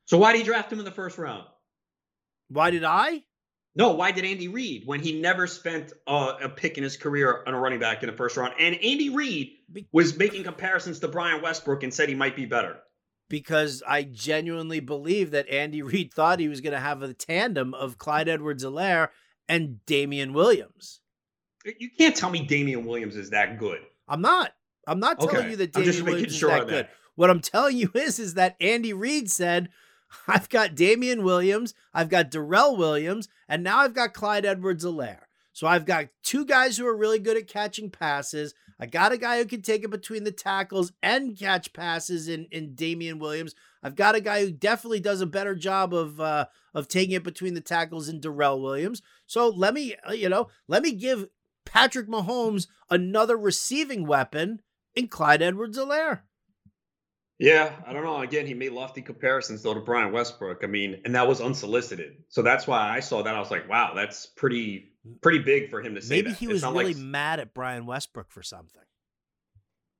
So 0.05 0.19
why 0.19 0.33
did 0.33 0.39
he 0.39 0.45
draft 0.45 0.73
him 0.73 0.79
in 0.79 0.85
the 0.85 0.91
first 0.93 1.19
round? 1.19 1.45
Why 2.49 2.71
did 2.71 2.85
I? 2.85 3.25
No, 3.75 3.95
why 3.95 4.13
did 4.13 4.25
Andy 4.25 4.47
Reid 4.47 4.85
when 4.87 5.01
he 5.01 5.21
never 5.21 5.49
spent 5.49 5.93
uh, 6.07 6.35
a 6.41 6.49
pick 6.49 6.79
in 6.79 6.85
his 6.85 6.97
career 6.97 7.43
on 7.47 7.55
a 7.55 7.59
running 7.59 7.81
back 7.81 8.05
in 8.05 8.09
the 8.09 8.17
first 8.17 8.37
round? 8.37 8.55
And 8.61 8.77
Andy 8.77 9.11
Reid 9.11 9.51
was 9.91 10.17
making 10.17 10.45
comparisons 10.45 11.01
to 11.01 11.09
Brian 11.09 11.43
Westbrook 11.43 11.83
and 11.83 11.93
said 11.93 12.09
he 12.09 12.15
might 12.15 12.37
be 12.37 12.47
better. 12.47 12.77
Because 13.29 13.83
I 13.89 14.05
genuinely 14.05 14.79
believe 14.79 15.33
that 15.33 15.49
Andy 15.49 15.83
Reid 15.83 16.15
thought 16.15 16.39
he 16.39 16.49
was 16.49 16.61
going 16.61 16.75
to 16.75 16.79
have 16.79 17.03
a 17.03 17.15
tandem 17.15 17.75
of 17.75 17.99
Clyde 17.99 18.29
Edwards-Helaire 18.29 19.09
and 19.49 19.85
Damien 19.87 20.33
Williams. 20.33 21.01
You 21.65 21.91
can't 21.91 22.15
tell 22.15 22.31
me 22.31 22.45
Damien 22.45 22.85
Williams 22.85 23.17
is 23.17 23.31
that 23.31 23.59
good. 23.59 23.81
I'm 24.09 24.21
not. 24.21 24.53
I'm 24.87 25.01
not 25.01 25.19
telling 25.19 25.37
okay. 25.37 25.51
you 25.51 25.57
that 25.57 25.73
Damien 25.73 26.05
Williams 26.05 26.37
sure 26.37 26.51
is 26.51 26.59
that 26.59 26.69
good. 26.69 26.85
That. 26.87 26.91
What 27.15 27.31
I'm 27.31 27.41
telling 27.41 27.77
you 27.77 27.91
is, 27.95 28.19
is 28.19 28.35
that 28.35 28.57
Andy 28.61 28.93
Reid 28.93 29.31
said 29.31 29.71
I've 30.29 30.49
got 30.49 30.75
Damien 30.75 31.25
Williams, 31.25 31.75
I've 31.93 32.09
got 32.09 32.31
Darrel 32.31 32.77
Williams, 32.77 33.29
and 33.49 33.63
now 33.63 33.79
I've 33.79 33.95
got 33.95 34.15
Clyde 34.15 34.47
Edwards-Helaire. 34.47 35.25
So 35.53 35.67
I've 35.67 35.87
got 35.87 36.09
two 36.23 36.45
guys 36.45 36.77
who 36.77 36.87
are 36.87 36.97
really 36.97 37.21
good 37.21 37.37
at 37.37 37.47
catching 37.47 37.89
passes. 37.89 38.55
I 38.81 38.87
got 38.87 39.13
a 39.13 39.17
guy 39.17 39.39
who 39.39 39.45
can 39.45 39.63
take 39.63 39.85
it 39.85 39.91
between 39.91 40.25
the 40.25 40.33
tackles 40.33 40.93
and 41.01 41.39
catch 41.39 41.73
passes 41.73 42.29
in, 42.29 42.47
in 42.51 42.75
Damien 42.75 43.21
Williams. 43.21 43.55
I've 43.83 43.95
got 43.95 44.17
a 44.17 44.21
guy 44.21 44.41
who 44.41 44.51
definitely 44.51 44.99
does 44.99 45.21
a 45.21 45.27
better 45.27 45.55
job 45.55 45.95
of 45.95 46.21
uh, 46.21 46.47
of 46.75 46.89
taking 46.89 47.15
it 47.15 47.23
between 47.23 47.55
the 47.55 47.61
tackles 47.61 48.09
in 48.09 48.21
Darrel 48.21 48.61
Williams. 48.61 49.01
So 49.27 49.49
let 49.49 49.75
me, 49.75 49.95
uh, 50.09 50.13
you 50.13 50.29
know, 50.29 50.49
let 50.67 50.83
me 50.83 50.91
give 50.91 51.29
Patrick 51.75 52.07
Mahomes 52.07 52.69
another 52.89 53.37
receiving 53.37 54.07
weapon 54.07 54.63
in 54.95 55.09
Clyde 55.09 55.43
Edwards-Helaire. 55.43 56.21
Yeah, 57.37 57.73
I 57.85 57.93
don't 57.93 58.05
know. 58.05 58.21
Again, 58.21 58.47
he 58.47 58.55
made 58.55 58.71
lofty 58.71 59.03
comparisons 59.03 59.65
though 59.65 59.75
to 59.75 59.81
Brian 59.81 60.13
Westbrook. 60.13 60.63
I 60.63 60.69
mean, 60.69 61.01
and 61.05 61.17
that 61.17 61.27
was 61.27 61.41
unsolicited. 61.41 62.19
So 62.29 62.43
that's 62.43 62.69
why 62.69 62.89
I 62.89 63.01
saw 63.01 63.25
that. 63.25 63.35
I 63.35 63.41
was 63.41 63.51
like, 63.51 63.69
wow, 63.69 63.93
that's 63.93 64.25
pretty 64.25 64.93
pretty 65.21 65.41
big 65.41 65.69
for 65.69 65.83
him 65.83 65.97
to 65.97 66.01
say. 66.01 66.15
Maybe 66.15 66.31
that. 66.31 66.39
he 66.39 66.47
was 66.47 66.63
really 66.63 66.95
like... 66.95 66.97
mad 66.97 67.41
at 67.41 67.53
Brian 67.53 67.87
Westbrook 67.87 68.31
for 68.31 68.45
something. 68.45 68.83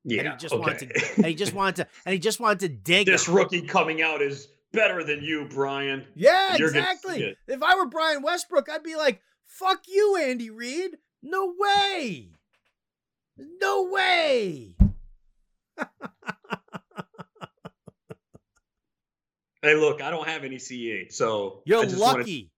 Yeah, 0.05 0.21
and 0.21 0.29
he 0.29 0.37
just 0.37 0.55
okay. 0.55 0.61
wanted 0.61 0.95
to, 0.95 1.17
and 1.17 1.27
he 1.27 1.35
just 1.35 1.55
wanted 1.55 1.77
to, 1.77 1.89
and 2.07 2.13
he 2.13 2.21
just 2.21 2.39
wanted 2.39 2.61
to 2.61 2.69
dig. 2.69 3.07
this 3.07 3.27
him. 3.27 3.35
rookie 3.35 3.63
coming 3.63 4.01
out 4.01 4.23
is 4.23 4.47
better 4.73 5.03
than 5.03 5.21
you, 5.21 5.49
Brian. 5.51 6.07
Yeah, 6.15 6.55
exactly. 6.55 7.37
If 7.49 7.63
I 7.65 7.75
were 7.75 7.87
Brian 7.87 8.23
Westbrook, 8.23 8.69
I'd 8.71 8.85
be 8.85 8.95
like, 8.95 9.21
"Fuck 9.45 9.83
you, 9.89 10.17
Andy 10.23 10.51
Reid. 10.51 10.99
No 11.25 11.53
way. 11.59 12.31
No 13.61 13.89
way." 13.91 14.77
Hey, 19.65 19.77
look, 19.77 20.03
I 20.03 20.11
don't 20.11 20.29
have 20.29 20.45
any 20.45 20.57
CEH, 20.57 21.11
so 21.11 21.63
you're 21.65 21.87
lucky. 21.87 22.51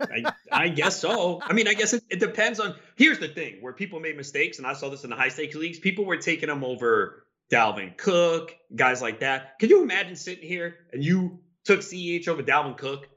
Wanted, 0.00 0.26
I, 0.26 0.32
I, 0.52 0.68
guess 0.68 1.00
so. 1.00 1.40
I 1.42 1.52
mean, 1.52 1.66
I 1.66 1.74
guess 1.74 1.92
it, 1.92 2.04
it, 2.08 2.20
depends 2.20 2.60
on. 2.60 2.76
Here's 2.94 3.18
the 3.18 3.26
thing: 3.26 3.56
where 3.60 3.72
people 3.72 3.98
made 3.98 4.16
mistakes, 4.16 4.58
and 4.58 4.66
I 4.66 4.74
saw 4.74 4.88
this 4.90 5.02
in 5.02 5.10
the 5.10 5.16
high 5.16 5.30
stakes 5.30 5.56
leagues, 5.56 5.80
people 5.80 6.04
were 6.04 6.18
taking 6.18 6.48
them 6.48 6.62
over 6.62 7.26
Dalvin 7.50 7.96
Cook, 7.96 8.54
guys 8.76 9.02
like 9.02 9.20
that. 9.20 9.58
Can 9.58 9.70
you 9.70 9.82
imagine 9.82 10.14
sitting 10.14 10.46
here 10.46 10.76
and 10.92 11.02
you 11.02 11.40
took 11.64 11.80
CEH 11.80 12.28
over 12.28 12.44
Dalvin 12.44 12.76
Cook? 12.76 13.08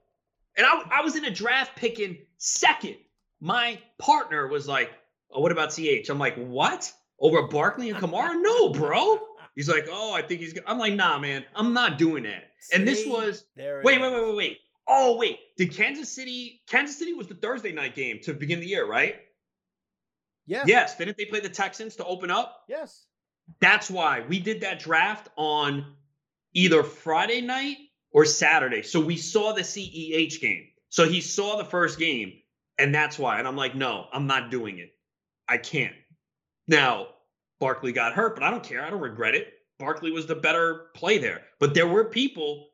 And 0.57 0.65
I, 0.65 0.81
I 0.99 1.01
was 1.01 1.15
in 1.15 1.25
a 1.25 1.31
draft 1.31 1.75
picking 1.75 2.17
second. 2.37 2.95
My 3.43 3.77
partner 3.99 4.47
was 4.47 4.69
like, 4.69 4.89
"Oh, 5.29 5.41
what 5.41 5.51
about 5.51 5.73
CH?" 5.73 6.09
I'm 6.09 6.17
like, 6.17 6.35
"What? 6.35 6.89
Over 7.19 7.43
Barkley 7.43 7.89
and 7.89 7.99
Kamara? 7.99 8.33
No, 8.41 8.69
bro." 8.69 9.19
He's 9.53 9.67
like, 9.67 9.87
"Oh, 9.91 10.13
I 10.13 10.21
think 10.21 10.39
he's." 10.39 10.57
I'm 10.65 10.79
like, 10.79 10.93
"Nah, 10.93 11.19
man, 11.19 11.43
I'm 11.53 11.73
not 11.73 11.97
doing 11.97 12.23
that." 12.23 12.45
and 12.73 12.87
this 12.87 13.05
was 13.05 13.43
wait, 13.57 13.83
wait, 13.83 14.01
wait, 14.01 14.13
wait, 14.13 14.35
wait. 14.35 14.57
Oh, 14.87 15.17
wait. 15.17 15.39
Did 15.57 15.73
Kansas 15.73 16.09
City? 16.09 16.61
Kansas 16.67 16.97
City 16.97 17.13
was 17.13 17.27
the 17.27 17.35
Thursday 17.35 17.73
night 17.73 17.95
game 17.95 18.19
to 18.23 18.33
begin 18.33 18.61
the 18.61 18.65
year, 18.65 18.87
right? 18.87 19.15
Yes. 20.45 20.65
Yes. 20.67 20.97
Didn't 20.97 21.17
they 21.17 21.25
play 21.25 21.41
the 21.41 21.49
Texans 21.49 21.97
to 21.97 22.05
open 22.05 22.31
up? 22.31 22.63
Yes. 22.69 23.05
That's 23.59 23.91
why 23.91 24.23
we 24.27 24.39
did 24.39 24.61
that 24.61 24.79
draft 24.79 25.27
on 25.35 25.95
either 26.53 26.83
Friday 26.83 27.41
night 27.41 27.77
or 28.11 28.23
Saturday. 28.23 28.83
So 28.83 29.01
we 29.01 29.17
saw 29.17 29.51
the 29.51 29.63
CEH 29.63 30.39
game. 30.39 30.67
So 30.89 31.07
he 31.07 31.21
saw 31.21 31.57
the 31.57 31.65
first 31.65 31.97
game, 31.99 32.33
and 32.77 32.93
that's 32.93 33.19
why. 33.19 33.39
And 33.39 33.47
I'm 33.47 33.55
like, 33.55 33.75
no, 33.75 34.07
I'm 34.11 34.27
not 34.27 34.51
doing 34.51 34.79
it. 34.79 34.91
I 35.47 35.57
can't. 35.57 35.95
Now, 36.67 37.07
Barkley 37.59 37.91
got 37.91 38.13
hurt, 38.13 38.35
but 38.35 38.43
I 38.43 38.51
don't 38.51 38.63
care. 38.63 38.83
I 38.83 38.89
don't 38.89 39.01
regret 39.01 39.35
it. 39.35 39.53
Barkley 39.79 40.11
was 40.11 40.25
the 40.25 40.35
better 40.35 40.87
play 40.95 41.17
there. 41.17 41.41
But 41.59 41.73
there 41.73 41.87
were 41.87 42.05
people 42.05 42.69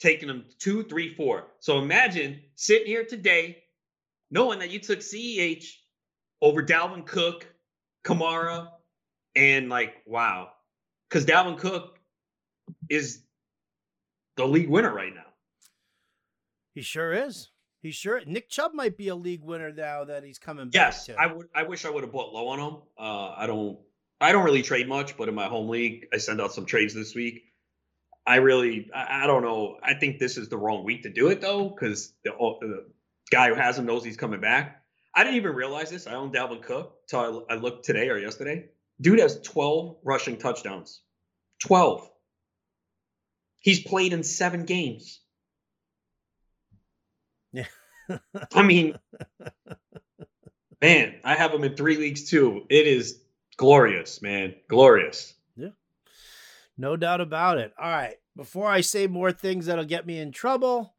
taking 0.00 0.28
him 0.28 0.44
two, 0.58 0.84
three, 0.84 1.14
four. 1.14 1.48
So 1.60 1.78
imagine 1.78 2.40
sitting 2.56 2.86
here 2.86 3.04
today 3.04 3.62
knowing 4.30 4.58
that 4.58 4.70
you 4.70 4.78
took 4.78 5.00
CEH 5.00 5.64
over 6.40 6.62
Dalvin 6.62 7.06
Cook, 7.06 7.46
Kamara, 8.04 8.68
and 9.36 9.68
like, 9.68 9.94
wow. 10.06 10.48
Because 11.08 11.24
Dalvin 11.24 11.58
Cook 11.58 11.98
is 12.88 13.22
the 14.36 14.46
league 14.46 14.68
winner 14.68 14.92
right 14.92 15.14
now. 15.14 15.26
He 16.74 16.82
sure 16.82 17.12
is. 17.12 17.51
He 17.82 17.90
sure 17.90 18.20
Nick 18.24 18.48
Chubb 18.48 18.74
might 18.74 18.96
be 18.96 19.08
a 19.08 19.14
league 19.16 19.42
winner 19.42 19.72
now 19.72 20.04
that 20.04 20.22
he's 20.22 20.38
coming 20.38 20.66
back. 20.66 20.74
Yes, 20.74 21.06
to. 21.06 21.16
I 21.16 21.26
would. 21.26 21.48
I 21.54 21.64
wish 21.64 21.84
I 21.84 21.90
would 21.90 22.04
have 22.04 22.12
bought 22.12 22.32
low 22.32 22.48
on 22.48 22.60
him. 22.60 22.76
Uh, 22.96 23.34
I 23.36 23.46
don't. 23.46 23.78
I 24.20 24.30
don't 24.30 24.44
really 24.44 24.62
trade 24.62 24.88
much, 24.88 25.16
but 25.16 25.28
in 25.28 25.34
my 25.34 25.46
home 25.46 25.68
league, 25.68 26.06
I 26.12 26.18
send 26.18 26.40
out 26.40 26.52
some 26.52 26.64
trades 26.64 26.94
this 26.94 27.12
week. 27.12 27.42
I 28.24 28.36
really, 28.36 28.88
I, 28.94 29.24
I 29.24 29.26
don't 29.26 29.42
know. 29.42 29.78
I 29.82 29.94
think 29.94 30.20
this 30.20 30.36
is 30.36 30.48
the 30.48 30.56
wrong 30.56 30.84
week 30.84 31.02
to 31.02 31.10
do 31.10 31.28
it 31.28 31.40
though, 31.40 31.68
because 31.68 32.14
the, 32.22 32.30
the, 32.60 32.86
guy 33.32 33.48
who 33.48 33.54
has 33.54 33.78
him 33.78 33.86
knows 33.86 34.04
he's 34.04 34.16
coming 34.16 34.40
back. 34.40 34.82
I 35.14 35.24
didn't 35.24 35.36
even 35.36 35.54
realize 35.54 35.90
this. 35.90 36.06
I 36.06 36.14
own 36.14 36.32
Dalvin 36.32 36.62
Cook 36.62 36.98
until 37.04 37.46
I, 37.50 37.54
I 37.54 37.56
looked 37.56 37.84
today 37.84 38.10
or 38.10 38.18
yesterday. 38.18 38.66
Dude 39.00 39.18
has 39.18 39.40
12 39.40 39.96
rushing 40.04 40.36
touchdowns. 40.36 41.00
12. 41.60 42.08
He's 43.58 43.80
played 43.80 44.12
in 44.12 44.22
seven 44.22 44.66
games. 44.66 45.21
Yeah. 47.52 47.66
I 48.52 48.62
mean, 48.62 48.98
man, 50.80 51.14
I 51.24 51.34
have 51.34 51.52
him 51.52 51.64
in 51.64 51.76
three 51.76 51.96
leagues 51.96 52.28
too. 52.28 52.66
It 52.68 52.86
is 52.86 53.20
glorious, 53.56 54.22
man. 54.22 54.54
Glorious. 54.68 55.34
Yeah. 55.56 55.70
No 56.76 56.96
doubt 56.96 57.20
about 57.20 57.58
it. 57.58 57.72
All 57.78 57.90
right. 57.90 58.16
Before 58.36 58.68
I 58.68 58.80
say 58.80 59.06
more 59.06 59.30
things 59.32 59.66
that'll 59.66 59.84
get 59.84 60.06
me 60.06 60.18
in 60.18 60.32
trouble, 60.32 60.94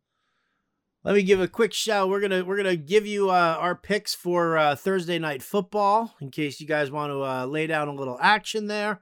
let 1.04 1.16
me 1.16 1.24
give 1.24 1.42
a 1.42 1.48
quick 1.48 1.74
shout. 1.74 2.10
We're 2.10 2.22
gonna 2.22 2.46
we're 2.46 2.58
gonna 2.58 2.78
give 2.78 3.06
you 3.06 3.30
uh, 3.30 3.58
our 3.60 3.76
picks 3.76 4.16
for 4.16 4.58
uh, 4.58 4.76
Thursday 4.76 5.20
night 5.20 5.44
football 5.44 6.16
in 6.22 6.32
case 6.32 6.62
you 6.62 6.68
guys 6.68 6.92
want 6.92 7.12
to 7.12 7.24
uh, 7.24 7.46
lay 7.46 7.68
down 7.68 7.90
a 7.90 7.94
little 7.94 8.18
action 8.22 8.68
there. 8.68 9.02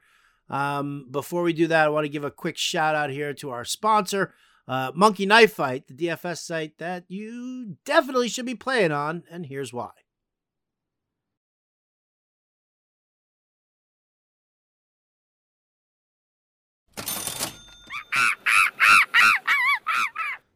Um, 0.49 1.07
before 1.11 1.43
we 1.43 1.53
do 1.53 1.67
that, 1.67 1.85
I 1.85 1.89
want 1.89 2.05
to 2.05 2.09
give 2.09 2.23
a 2.23 2.31
quick 2.31 2.57
shout 2.57 2.95
out 2.95 3.09
here 3.09 3.33
to 3.35 3.51
our 3.51 3.63
sponsor, 3.63 4.33
uh, 4.71 4.89
Monkey 4.95 5.25
Knife 5.25 5.51
Fight, 5.51 5.85
the 5.87 5.93
DFS 5.93 6.37
site 6.37 6.77
that 6.77 7.03
you 7.09 7.75
definitely 7.83 8.29
should 8.29 8.45
be 8.45 8.55
playing 8.55 8.93
on, 8.93 9.23
and 9.29 9.45
here's 9.45 9.73
why. 9.73 9.89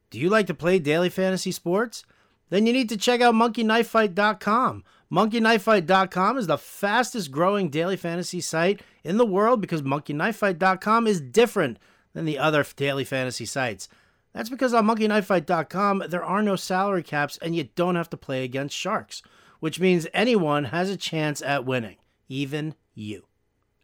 Do 0.10 0.22
you 0.22 0.30
like 0.30 0.48
to 0.48 0.54
play 0.54 0.80
daily 0.80 1.10
fantasy 1.10 1.52
sports? 1.52 2.06
Then 2.50 2.66
you 2.66 2.72
need 2.72 2.88
to 2.88 2.96
check 2.96 3.20
out 3.20 3.36
monkeyknifefight.com. 3.36 4.86
Monkeyknifefight.com 5.12 6.38
is 6.38 6.48
the 6.48 6.58
fastest 6.58 7.32
growing 7.32 7.70
daily 7.70 7.98
fantasy 7.98 8.40
site 8.40 8.82
in 9.04 9.18
the 9.18 9.26
world 9.26 9.60
because 9.60 9.82
monkeyknifefight.com 9.82 11.06
is 11.06 11.20
different 11.20 11.80
than 12.14 12.24
the 12.24 12.40
other 12.40 12.66
daily 12.78 13.04
fantasy 13.04 13.46
sites. 13.46 13.90
That's 14.36 14.50
because 14.50 14.74
on 14.74 14.86
monkeyknifefight.com 14.86 16.04
there 16.10 16.24
are 16.24 16.44
no 16.44 16.58
salary 16.58 17.04
caps 17.04 17.40
and 17.42 17.56
you 17.56 17.70
don't 17.76 17.96
have 17.96 18.10
to 18.10 18.18
play 18.18 18.44
against 18.44 18.76
sharks, 18.76 19.24
which 19.62 19.80
means 19.80 20.08
anyone 20.14 20.66
has 20.66 20.90
a 20.90 20.98
chance 20.98 21.42
at 21.42 21.66
winning, 21.66 21.96
even 22.28 22.76
you, 22.94 23.28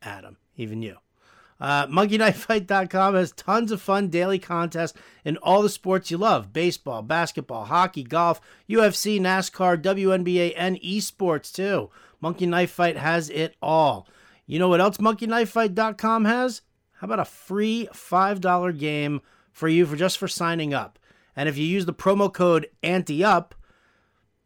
Adam, 0.01 0.35
even 0.57 0.81
you. 0.81 0.97
Uh, 1.61 1.87
MonkeyKnifeFight.com 1.87 3.15
has 3.15 3.31
tons 3.31 3.71
of 3.71 3.81
fun 3.81 4.09
daily 4.09 4.39
contests 4.39 4.99
in 5.23 5.37
all 5.37 5.61
the 5.61 5.69
sports 5.69 6.11
you 6.11 6.17
love 6.17 6.51
baseball, 6.51 7.01
basketball, 7.01 7.65
hockey, 7.65 8.03
golf, 8.03 8.41
UFC, 8.67 9.21
NASCAR, 9.21 9.81
WNBA, 9.81 10.53
and 10.57 10.81
esports 10.81 11.53
too. 11.53 11.89
Monkey 12.19 12.45
Knife 12.45 12.71
Fight 12.71 12.97
has 12.97 13.29
it 13.29 13.55
all. 13.61 14.05
You 14.45 14.59
know 14.59 14.67
what 14.67 14.81
else 14.81 14.97
MonkeyKnifeFight.com 14.97 16.25
has? 16.25 16.61
How 16.95 17.05
about 17.05 17.19
a 17.19 17.25
free 17.25 17.87
$5 17.93 18.77
game 18.77 19.21
for 19.61 19.69
you 19.69 19.85
for 19.85 19.95
just 19.95 20.17
for 20.17 20.27
signing 20.27 20.73
up? 20.73 20.97
And 21.35 21.47
if 21.47 21.55
you 21.55 21.65
use 21.65 21.85
the 21.85 21.93
promo 21.93 22.33
code 22.33 22.67
ANTEUP, 22.83 23.51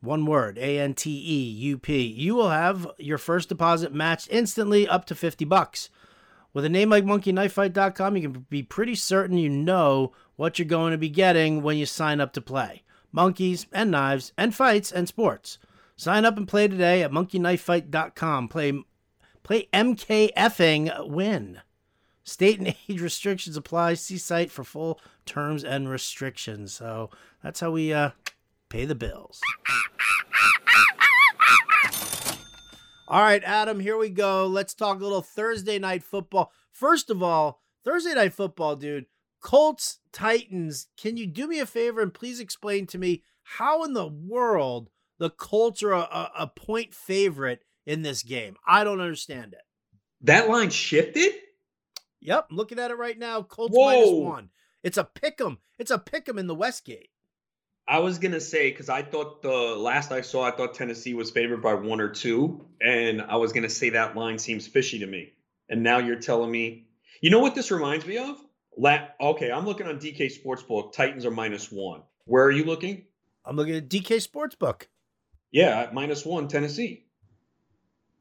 one 0.01 0.25
word, 0.25 0.58
A 0.58 0.78
N 0.78 0.93
T 0.93 1.10
E 1.10 1.49
U 1.69 1.78
P, 1.78 2.06
you 2.06 2.36
will 2.36 2.49
have 2.49 2.86
your 2.97 3.17
first 3.17 3.47
deposit 3.47 3.93
matched 3.93 4.28
instantly 4.30 4.86
up 4.86 5.06
to 5.06 5.15
50 5.15 5.45
bucks. 5.45 5.89
With 6.54 6.65
a 6.65 6.69
name 6.69 6.89
like 6.89 7.06
monkeyknifefight.com, 7.06 8.17
you 8.17 8.21
can 8.30 8.45
be 8.49 8.62
pretty 8.62 8.93
certain 8.93 9.38
you 9.38 9.49
know 9.49 10.12
what 10.36 10.60
you're 10.60 10.67
going 10.67 10.91
to 10.91 10.97
be 10.97 11.10
getting 11.10 11.62
when 11.63 11.78
you 11.78 11.86
sign 11.86 12.19
up 12.19 12.34
to 12.34 12.41
play. 12.41 12.84
Monkeys 13.13 13.67
and 13.71 13.91
knives 13.91 14.34
and 14.38 14.54
fights 14.54 14.91
and 14.91 15.08
sports. 15.08 15.58
Sign 15.95 16.25
up 16.25 16.36
and 16.36 16.45
play 16.45 16.67
today 16.67 17.04
at 17.04 17.12
monkeyknifefight.com. 17.12 18.49
Play 18.49 18.84
play 19.43 19.69
MKFing 19.73 21.10
win. 21.10 21.62
State 22.25 22.59
and 22.59 22.75
age 22.89 22.99
restrictions 22.99 23.55
apply. 23.55 23.93
See 23.93 24.17
site 24.17 24.51
for 24.51 24.65
full 24.65 24.99
terms 25.25 25.63
and 25.63 25.89
restrictions. 25.89 26.73
So 26.73 27.09
that's 27.41 27.61
how 27.61 27.71
we 27.71 27.93
uh, 27.93 28.11
pay 28.69 28.83
the 28.83 28.95
bills. 28.95 29.39
All 33.07 33.21
right, 33.21 33.43
Adam, 33.43 33.79
here 33.79 33.97
we 33.97 34.09
go. 34.09 34.47
Let's 34.47 34.73
talk 34.73 34.99
a 34.99 35.03
little 35.03 35.21
Thursday 35.21 35.77
night 35.77 36.03
football. 36.03 36.51
First 36.71 37.11
of 37.11 37.21
all, 37.21 37.61
Thursday 37.85 38.15
night 38.15 38.33
football, 38.33 38.75
dude. 38.75 39.05
Colts, 39.41 39.99
Titans. 40.11 40.88
Can 40.97 41.15
you 41.17 41.27
do 41.27 41.47
me 41.47 41.59
a 41.59 41.67
favor 41.67 42.01
and 42.01 42.11
please 42.11 42.39
explain 42.39 42.88
to 42.88 42.97
me 42.97 43.21
how 43.43 43.83
in 43.83 43.93
the 43.93 44.07
world 44.07 44.89
the 45.19 45.29
Colts 45.29 45.83
are 45.83 45.91
a, 45.93 46.31
a 46.35 46.47
point 46.47 46.95
favorite 46.95 47.63
in 47.85 48.01
this 48.01 48.23
game? 48.23 48.55
I 48.67 48.83
don't 48.83 49.01
understand 49.01 49.53
it. 49.53 49.61
That 50.21 50.49
line 50.49 50.71
shifted? 50.71 51.31
Yep, 52.25 52.47
I'm 52.49 52.57
looking 52.57 52.79
at 52.79 52.91
it 52.91 52.97
right 52.97 53.17
now. 53.17 53.41
Colts 53.43 53.75
Whoa. 53.75 53.85
minus 53.85 54.11
one. 54.11 54.49
It's 54.83 54.97
a 54.97 55.03
pick 55.03 55.39
'em. 55.41 55.59
It's 55.79 55.91
a 55.91 55.97
pick 55.97 56.27
'em 56.29 56.38
in 56.38 56.47
the 56.47 56.55
Westgate. 56.55 57.09
I 57.88 57.99
was 57.99 58.17
gonna 58.17 58.41
say 58.41 58.71
because 58.71 58.89
I 58.89 59.03
thought 59.03 59.43
the 59.43 59.49
last 59.49 60.11
I 60.11 60.21
saw, 60.21 60.43
I 60.43 60.51
thought 60.51 60.73
Tennessee 60.73 61.13
was 61.13 61.29
favored 61.29 61.61
by 61.61 61.75
one 61.75 62.01
or 62.01 62.09
two, 62.09 62.65
and 62.81 63.21
I 63.21 63.35
was 63.35 63.53
gonna 63.53 63.69
say 63.69 63.91
that 63.91 64.15
line 64.15 64.39
seems 64.39 64.67
fishy 64.67 64.99
to 64.99 65.05
me. 65.07 65.33
And 65.69 65.83
now 65.83 65.99
you're 65.99 66.19
telling 66.19 66.51
me, 66.51 66.88
you 67.21 67.29
know 67.29 67.39
what 67.39 67.55
this 67.55 67.71
reminds 67.71 68.05
me 68.05 68.17
of? 68.17 68.38
La- 68.77 69.07
okay, 69.19 69.51
I'm 69.51 69.65
looking 69.65 69.88
on 69.88 69.99
DK 69.99 70.27
Sportsbook. 70.27 70.93
Titans 70.93 71.25
are 71.25 71.31
minus 71.31 71.71
one. 71.71 72.01
Where 72.25 72.43
are 72.43 72.51
you 72.51 72.63
looking? 72.63 73.05
I'm 73.45 73.55
looking 73.55 73.75
at 73.75 73.88
DK 73.88 74.17
Sportsbook. 74.17 74.88
Yeah, 75.51 75.89
minus 75.93 76.25
one 76.25 76.47
Tennessee. 76.47 77.05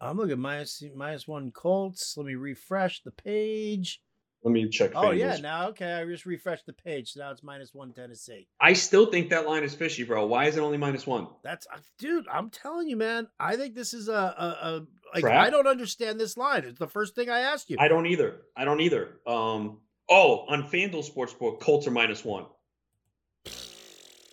I'm 0.05 0.17
looking 0.17 0.33
at 0.33 0.39
minus 0.39 0.83
minus 0.95 1.27
one 1.27 1.51
Colts. 1.51 2.15
Let 2.17 2.27
me 2.27 2.35
refresh 2.35 3.03
the 3.03 3.11
page. 3.11 4.01
Let 4.45 4.53
me 4.53 4.69
check. 4.69 4.93
Oh 4.95 5.11
yeah, 5.11 5.39
now 5.39 5.69
okay. 5.69 5.95
I 5.95 6.05
just 6.05 6.27
refreshed 6.27 6.67
the 6.67 6.75
page, 6.75 7.13
so 7.13 7.21
now 7.21 7.31
it's 7.31 7.43
minus 7.43 7.73
one 7.73 7.95
Tennessee. 7.95 8.47
I 8.61 8.75
still 8.75 9.07
think 9.07 9.31
that 9.31 9.47
line 9.47 9.63
is 9.63 9.75
fishy, 9.75 10.05
bro. 10.05 10.27
Why 10.27 10.45
is 10.45 10.59
it 10.59 10.61
only 10.61 10.77
minus 10.77 11.07
one? 11.07 11.29
That's 11.43 11.67
uh, 11.73 11.79
dude. 11.99 12.27
I'm 12.31 12.51
telling 12.51 12.87
you, 12.87 12.97
man. 12.97 13.27
I 13.41 13.57
think 13.57 13.75
this 13.75 13.95
is 13.95 14.09
a 14.09 14.13
a, 14.13 14.47
a 14.69 14.87
like 15.15 15.23
Trap? 15.23 15.47
I 15.47 15.49
don't 15.49 15.67
understand 15.67 16.21
this 16.21 16.37
line. 16.37 16.65
It's 16.65 16.79
the 16.79 16.89
first 16.89 17.15
thing 17.15 17.31
I 17.31 17.41
asked 17.41 17.71
you. 17.71 17.79
I 17.81 17.89
don't 17.89 18.07
either. 18.07 18.43
I 18.55 18.67
don't 18.67 18.83
either. 18.83 19.19
Um. 19.27 19.79
Oh, 20.11 20.45
on 20.49 20.65
FanDuel 20.65 21.11
Sportsbook, 21.11 21.61
Colts 21.61 21.87
are 21.87 21.91
minus 21.91 22.23
one. 22.23 22.45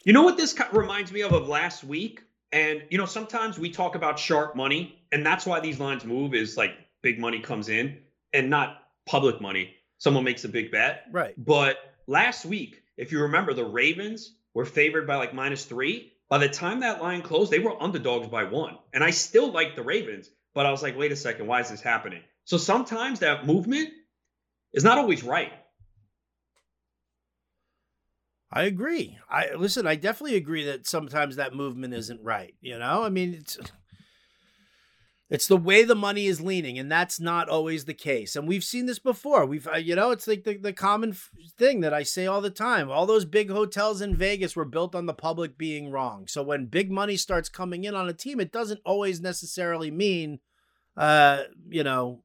You 0.03 0.12
know 0.12 0.23
what 0.23 0.36
this 0.36 0.60
reminds 0.73 1.13
me 1.13 1.21
of 1.21 1.31
of 1.31 1.47
last 1.47 1.86
week? 1.86 2.23
And 2.51 2.84
you 2.89 2.97
know, 2.97 3.05
sometimes 3.05 3.57
we 3.57 3.69
talk 3.69 3.95
about 3.95 4.19
sharp 4.19 4.57
money, 4.57 5.01
and 5.12 5.26
that's 5.26 5.45
why 5.45 5.60
these 5.60 5.80
lines 5.80 6.06
move. 6.06 6.34
Is 6.34 6.58
like 6.58 6.71
big 7.02 7.19
money 7.19 7.39
comes 7.39 7.69
in 7.69 8.00
and 8.34 8.50
not 8.50 8.78
public 9.06 9.41
money 9.41 9.76
someone 10.02 10.24
makes 10.24 10.43
a 10.43 10.50
big 10.50 10.71
bet. 10.71 11.04
Right. 11.12 11.36
But 11.38 11.78
last 12.08 12.43
week, 12.43 12.82
if 12.97 13.12
you 13.12 13.21
remember, 13.21 13.54
the 13.54 13.63
Ravens 13.63 14.36
were 14.56 14.65
favored 14.65 15.06
by 15.06 15.15
like 15.15 15.34
minus 15.34 15.63
three. 15.63 16.13
By 16.28 16.39
the 16.39 16.50
time 16.50 16.80
that 16.80 17.02
line 17.02 17.21
closed, 17.21 17.52
they 17.52 17.60
were 17.60 17.82
underdogs 17.82 18.28
by 18.28 18.45
one. 18.45 18.80
And 18.93 19.04
I 19.04 19.12
still 19.12 19.52
like 19.52 19.76
the 19.76 19.84
Ravens, 19.84 20.30
but 20.56 20.65
I 20.65 20.71
was 20.71 20.82
like, 20.82 20.97
wait 20.97 21.12
a 21.12 21.15
second, 21.15 21.45
why 21.45 21.60
is 21.62 21.69
this 21.69 21.82
happening? 21.82 22.21
So 22.45 22.58
sometimes 22.58 23.19
that 23.19 23.45
movement 23.45 23.89
is 24.74 24.84
not 24.84 24.97
always 24.97 25.24
right. 25.24 25.54
I 28.52 28.63
agree. 28.63 29.17
I 29.30 29.54
listen, 29.54 29.86
I 29.86 29.95
definitely 29.95 30.36
agree 30.36 30.65
that 30.65 30.88
sometimes 30.88 31.36
that 31.36 31.54
movement 31.54 31.93
isn't 31.93 32.21
right. 32.24 32.56
You 32.60 32.80
know, 32.80 33.04
I 33.04 33.10
mean, 33.10 33.36
it's 33.36 33.58
it's 35.32 35.48
the 35.48 35.56
way 35.56 35.86
the 35.86 35.96
money 35.96 36.26
is 36.28 36.41
leaning, 36.41 36.78
and 36.78 36.91
that's 36.91 37.17
not 37.17 37.48
always 37.48 37.86
the 37.86 37.94
case. 37.94 38.36
And 38.36 38.50
we've 38.50 38.65
seen 38.65 38.86
this 38.86 39.00
before. 39.00 39.46
We've, 39.46 39.65
uh, 39.65 39.78
you 39.78 39.96
know, 39.96 40.12
it's 40.12 40.28
like 40.28 40.44
the, 40.44 40.58
the 40.58 40.74
common 40.74 41.15
thing 41.58 41.80
that 41.80 41.94
I 41.94 42.04
say 42.04 42.28
all 42.28 42.41
the 42.41 42.50
time. 42.50 42.91
All 42.91 43.06
those 43.06 43.24
big 43.24 43.50
hotels 43.50 44.02
in 44.02 44.13
Vegas 44.13 44.58
were 44.58 44.65
built 44.65 44.94
on 44.94 45.06
the 45.06 45.13
public 45.13 45.58
being 45.58 45.89
wrong. 45.89 46.28
So 46.28 46.44
when 46.44 46.65
big 46.65 46.91
money 46.91 47.15
starts 47.15 47.48
coming 47.48 47.86
in 47.86 47.96
on 47.96 48.10
a 48.10 48.13
team, 48.13 48.41
it 48.41 48.52
doesn't 48.52 48.82
always 48.84 49.22
necessarily 49.22 49.89
mean, 49.89 50.39
uh, 50.98 51.44
you 51.70 51.86
know, 51.86 52.24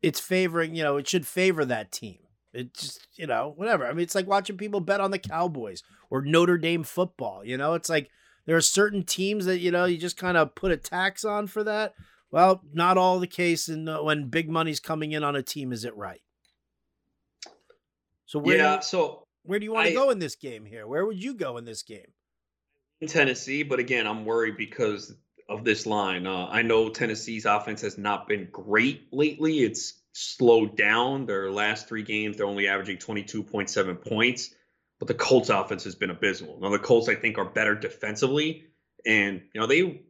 it's 0.00 0.18
favoring, 0.18 0.74
you 0.74 0.82
know, 0.82 0.96
it 0.96 1.06
should 1.06 1.26
favor 1.26 1.66
that 1.66 1.92
team. 1.92 2.20
It 2.54 2.72
just, 2.72 3.06
you 3.16 3.26
know, 3.26 3.52
whatever. 3.54 3.86
I 3.86 3.92
mean, 3.92 4.02
it's 4.02 4.14
like 4.14 4.26
watching 4.26 4.56
people 4.56 4.80
bet 4.80 5.02
on 5.02 5.10
the 5.10 5.18
Cowboys 5.18 5.82
or 6.08 6.22
Notre 6.22 6.56
Dame 6.56 6.84
football. 6.84 7.44
You 7.44 7.58
know, 7.58 7.74
it's 7.74 7.90
like 7.90 8.08
there 8.46 8.56
are 8.56 8.62
certain 8.62 9.02
teams 9.04 9.44
that, 9.44 9.58
you 9.58 9.70
know, 9.70 9.84
you 9.84 9.98
just 9.98 10.16
kind 10.16 10.38
of 10.38 10.54
put 10.54 10.72
a 10.72 10.78
tax 10.78 11.22
on 11.22 11.46
for 11.46 11.62
that. 11.64 11.92
Well, 12.30 12.62
not 12.72 12.96
all 12.96 13.18
the 13.18 13.26
case 13.26 13.68
And 13.68 13.88
uh, 13.88 14.00
when 14.00 14.28
big 14.28 14.48
money's 14.48 14.80
coming 14.80 15.12
in 15.12 15.24
on 15.24 15.36
a 15.36 15.42
team. 15.42 15.72
Is 15.72 15.84
it 15.84 15.96
right? 15.96 16.22
So 18.26 18.38
where 18.38 18.56
yeah, 18.56 18.76
you, 18.76 18.82
so 18.82 19.26
where 19.42 19.58
do 19.58 19.64
you 19.64 19.72
want 19.72 19.88
to 19.88 19.94
go 19.94 20.10
in 20.10 20.20
this 20.20 20.36
game 20.36 20.64
here? 20.64 20.86
Where 20.86 21.04
would 21.04 21.20
you 21.20 21.34
go 21.34 21.56
in 21.56 21.64
this 21.64 21.82
game? 21.82 22.12
In 23.00 23.08
Tennessee, 23.08 23.62
but 23.62 23.80
again, 23.80 24.06
I'm 24.06 24.24
worried 24.24 24.56
because 24.56 25.14
of 25.48 25.64
this 25.64 25.86
line. 25.86 26.26
Uh, 26.26 26.46
I 26.46 26.62
know 26.62 26.90
Tennessee's 26.90 27.44
offense 27.44 27.80
has 27.80 27.98
not 27.98 28.28
been 28.28 28.48
great 28.52 29.08
lately. 29.10 29.60
It's 29.60 29.94
slowed 30.12 30.76
down. 30.76 31.26
Their 31.26 31.50
last 31.50 31.88
three 31.88 32.04
games, 32.04 32.36
they're 32.36 32.46
only 32.46 32.68
averaging 32.68 32.98
22.7 32.98 34.06
points. 34.06 34.54
But 35.00 35.08
the 35.08 35.14
Colts 35.14 35.48
offense 35.48 35.84
has 35.84 35.94
been 35.94 36.10
abysmal. 36.10 36.60
Now 36.60 36.68
the 36.68 36.78
Colts, 36.78 37.08
I 37.08 37.14
think, 37.14 37.38
are 37.38 37.46
better 37.46 37.74
defensively, 37.74 38.66
and 39.06 39.40
you 39.54 39.60
know 39.60 39.66
they 39.66 40.02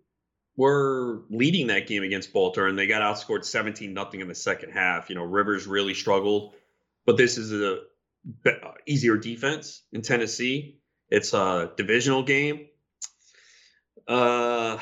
were 0.57 1.22
leading 1.30 1.68
that 1.68 1.86
game 1.86 2.03
against 2.03 2.32
Baltimore, 2.32 2.68
and 2.68 2.78
they 2.78 2.86
got 2.86 3.03
outscored 3.03 3.44
17 3.44 3.92
nothing 3.94 4.20
in 4.20 4.28
the 4.28 4.34
second 4.34 4.72
half. 4.72 5.09
You 5.09 5.16
know, 5.16 5.24
Rivers 5.24 5.66
really 5.66 5.94
struggled, 5.94 6.55
but 7.07 7.16
this 7.16 7.38
is 7.38 7.53
a 7.53 7.80
easier 8.86 9.16
defense 9.16 9.82
in 9.92 10.03
Tennessee. 10.03 10.78
It's 11.09 11.32
a 11.32 11.72
divisional 11.76 12.22
game. 12.22 12.66
Uh, 14.07 14.78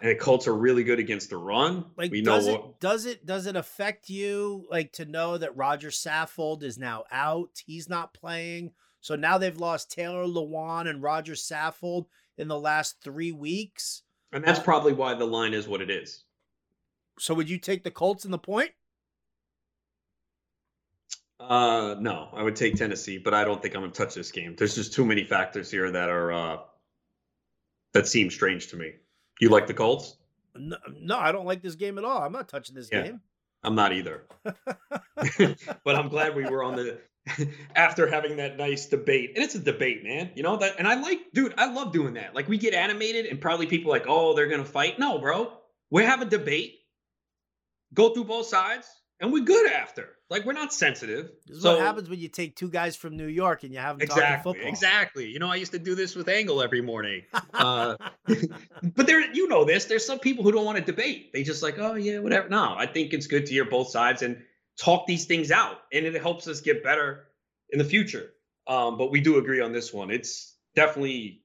and 0.00 0.10
the 0.10 0.14
Colts 0.14 0.46
are 0.46 0.54
really 0.54 0.84
good 0.84 0.98
against 0.98 1.30
the 1.30 1.36
run. 1.36 1.86
Like, 1.96 2.10
we 2.10 2.22
know 2.22 2.36
does 2.36 2.46
what. 2.46 2.60
it 2.60 2.80
does 2.80 3.06
it 3.06 3.26
does 3.26 3.46
it 3.46 3.56
affect 3.56 4.08
you 4.08 4.66
like 4.70 4.92
to 4.92 5.04
know 5.04 5.38
that 5.38 5.56
Roger 5.56 5.88
Saffold 5.88 6.62
is 6.62 6.78
now 6.78 7.04
out? 7.10 7.62
He's 7.64 7.88
not 7.88 8.14
playing. 8.14 8.72
So 9.00 9.16
now 9.16 9.38
they've 9.38 9.56
lost 9.56 9.90
Taylor 9.90 10.24
Lewan 10.24 10.88
and 10.88 11.02
Roger 11.02 11.34
Saffold 11.34 12.06
in 12.36 12.48
the 12.48 12.58
last 12.58 12.96
three 13.02 13.32
weeks. 13.32 14.02
And 14.36 14.44
that's 14.44 14.60
probably 14.60 14.92
why 14.92 15.14
the 15.14 15.24
line 15.24 15.54
is 15.54 15.66
what 15.66 15.80
it 15.80 15.88
is. 15.88 16.24
So 17.18 17.32
would 17.32 17.48
you 17.48 17.56
take 17.56 17.84
the 17.84 17.90
Colts 17.90 18.26
in 18.26 18.30
the 18.30 18.38
point? 18.38 18.70
Uh, 21.40 21.96
no, 21.98 22.28
I 22.34 22.42
would 22.42 22.54
take 22.54 22.76
Tennessee, 22.76 23.16
but 23.16 23.32
I 23.32 23.44
don't 23.44 23.62
think 23.62 23.74
I'm 23.74 23.80
going 23.80 23.92
to 23.92 23.96
touch 23.96 24.14
this 24.14 24.30
game. 24.30 24.54
There's 24.54 24.74
just 24.74 24.92
too 24.92 25.06
many 25.06 25.24
factors 25.24 25.70
here 25.70 25.90
that 25.90 26.10
are 26.10 26.32
uh, 26.32 26.56
that 27.94 28.06
seem 28.06 28.30
strange 28.30 28.68
to 28.68 28.76
me. 28.76 28.92
You 29.40 29.48
like 29.48 29.66
the 29.66 29.72
Colts? 29.72 30.18
No, 30.54 30.76
no, 31.00 31.18
I 31.18 31.32
don't 31.32 31.46
like 31.46 31.62
this 31.62 31.74
game 31.74 31.96
at 31.96 32.04
all. 32.04 32.22
I'm 32.22 32.32
not 32.32 32.46
touching 32.46 32.74
this 32.74 32.90
Yeah. 32.92 33.04
game. 33.04 33.22
I'm 33.64 33.74
not 33.74 33.94
either. 33.94 34.26
but 34.44 35.96
I'm 35.96 36.08
glad 36.10 36.36
we 36.36 36.44
were 36.44 36.62
on 36.62 36.76
the 36.76 36.98
after 37.76 38.06
having 38.06 38.36
that 38.36 38.56
nice 38.56 38.86
debate. 38.86 39.32
And 39.34 39.44
it's 39.44 39.54
a 39.54 39.60
debate, 39.60 40.04
man. 40.04 40.30
You 40.34 40.42
know 40.42 40.56
that 40.56 40.76
and 40.78 40.86
I 40.86 40.94
like 41.00 41.18
dude, 41.32 41.54
I 41.58 41.72
love 41.72 41.92
doing 41.92 42.14
that. 42.14 42.34
Like 42.34 42.48
we 42.48 42.58
get 42.58 42.74
animated 42.74 43.26
and 43.26 43.40
probably 43.40 43.66
people 43.66 43.90
like, 43.90 44.06
"Oh, 44.08 44.34
they're 44.34 44.48
going 44.48 44.64
to 44.64 44.70
fight." 44.70 44.98
No, 44.98 45.18
bro. 45.18 45.52
We 45.90 46.04
have 46.04 46.22
a 46.22 46.26
debate. 46.26 46.74
Go 47.94 48.12
through 48.12 48.24
both 48.24 48.46
sides 48.46 48.86
and 49.20 49.32
we're 49.32 49.44
good 49.44 49.70
after. 49.70 50.10
Like 50.28 50.44
we're 50.44 50.54
not 50.54 50.72
sensitive. 50.72 51.30
This 51.46 51.58
is 51.58 51.62
so 51.62 51.74
what 51.74 51.82
happens 51.82 52.10
when 52.10 52.18
you 52.18 52.28
take 52.28 52.56
two 52.56 52.68
guys 52.68 52.96
from 52.96 53.16
New 53.16 53.28
York 53.28 53.62
and 53.62 53.72
you 53.72 53.78
have 53.78 53.98
them 53.98 54.08
talking 54.08 54.22
exactly, 54.24 54.52
football. 54.52 54.68
exactly. 54.68 55.28
You 55.28 55.38
know, 55.38 55.48
I 55.48 55.54
used 55.54 55.72
to 55.72 55.78
do 55.78 55.94
this 55.94 56.16
with 56.16 56.28
Angle 56.28 56.62
every 56.62 56.82
morning. 56.82 57.22
Uh, 57.54 57.96
but 58.94 59.06
there, 59.06 59.32
you 59.32 59.48
know 59.48 59.64
this. 59.64 59.86
There's 59.86 60.04
some 60.04 60.18
people 60.18 60.44
who 60.44 60.52
don't 60.52 60.66
want 60.66 60.76
to 60.76 60.84
debate. 60.84 61.32
They 61.32 61.42
just 61.42 61.62
like, 61.62 61.78
oh 61.78 61.94
yeah, 61.94 62.18
whatever. 62.18 62.50
No, 62.50 62.74
I 62.76 62.84
think 62.84 63.14
it's 63.14 63.26
good 63.26 63.46
to 63.46 63.52
hear 63.52 63.64
both 63.64 63.88
sides 63.88 64.20
and 64.20 64.42
talk 64.78 65.06
these 65.06 65.24
things 65.24 65.50
out, 65.50 65.78
and 65.92 66.06
it 66.06 66.20
helps 66.20 66.48
us 66.48 66.60
get 66.60 66.82
better 66.82 67.26
in 67.70 67.78
the 67.78 67.84
future. 67.84 68.32
Um, 68.66 68.98
but 68.98 69.10
we 69.10 69.20
do 69.20 69.38
agree 69.38 69.60
on 69.60 69.72
this 69.72 69.92
one. 69.92 70.10
It's 70.10 70.56
definitely 70.74 71.42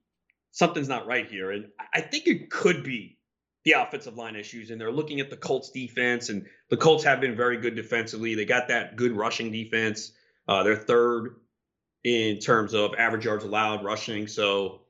something's 0.52 0.90
not 0.90 1.08
right 1.08 1.30
here, 1.30 1.52
and 1.52 1.72
I- 1.94 2.02
think 2.02 2.28
it 2.28 2.50
could 2.50 2.84
be 2.84 3.18
the 3.64 3.74
offensive 3.74 4.18
line 4.18 4.36
issues. 4.36 4.72
And 4.72 4.82
they're 4.82 4.92
looking 4.92 5.20
at 5.20 5.30
the 5.30 5.38
Colts 5.38 5.70
defense, 5.70 6.30
and 6.30 6.48
the 6.70 6.78
Colts 6.78 7.04
have 7.04 7.22
been 7.22 7.36
very 7.36 7.58
good 7.58 7.76
defensively. 7.76 8.36
They 8.36 8.46
got 8.46 8.68
that 8.70 8.96
good 8.96 9.12
rushing 9.12 9.52
defense. 9.52 10.12
Uh, 10.48 10.64
they're 10.64 10.76
third 10.76 11.36
in 12.04 12.40
terms 12.40 12.74
of 12.74 12.96
average 12.96 13.26
yards 13.26 13.44
allowed 13.44 13.84
rushing. 13.84 14.28
So, 14.28 14.82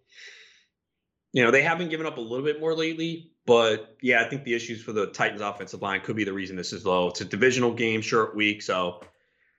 you 1.34 1.44
know, 1.44 1.52
they 1.52 1.62
haven't 1.62 1.90
given 1.90 2.06
up 2.06 2.18
a 2.18 2.22
little 2.22 2.46
bit 2.46 2.60
more 2.60 2.76
lately. 2.76 3.32
But 3.46 3.98
yeah, 4.02 4.22
I 4.22 4.30
think 4.30 4.44
the 4.44 4.54
issues 4.54 4.84
for 4.84 4.92
the 4.92 5.08
Titans 5.08 5.42
offensive 5.42 5.82
line 5.82 6.02
could 6.02 6.16
be 6.16 6.24
the 6.24 6.34
reason 6.34 6.56
this 6.56 6.74
is 6.74 6.86
low. 6.86 7.08
It's 7.10 7.22
a 7.22 7.26
divisional 7.26 7.74
game, 7.74 8.02
short 8.02 8.36
week. 8.36 8.62
So 8.62 9.02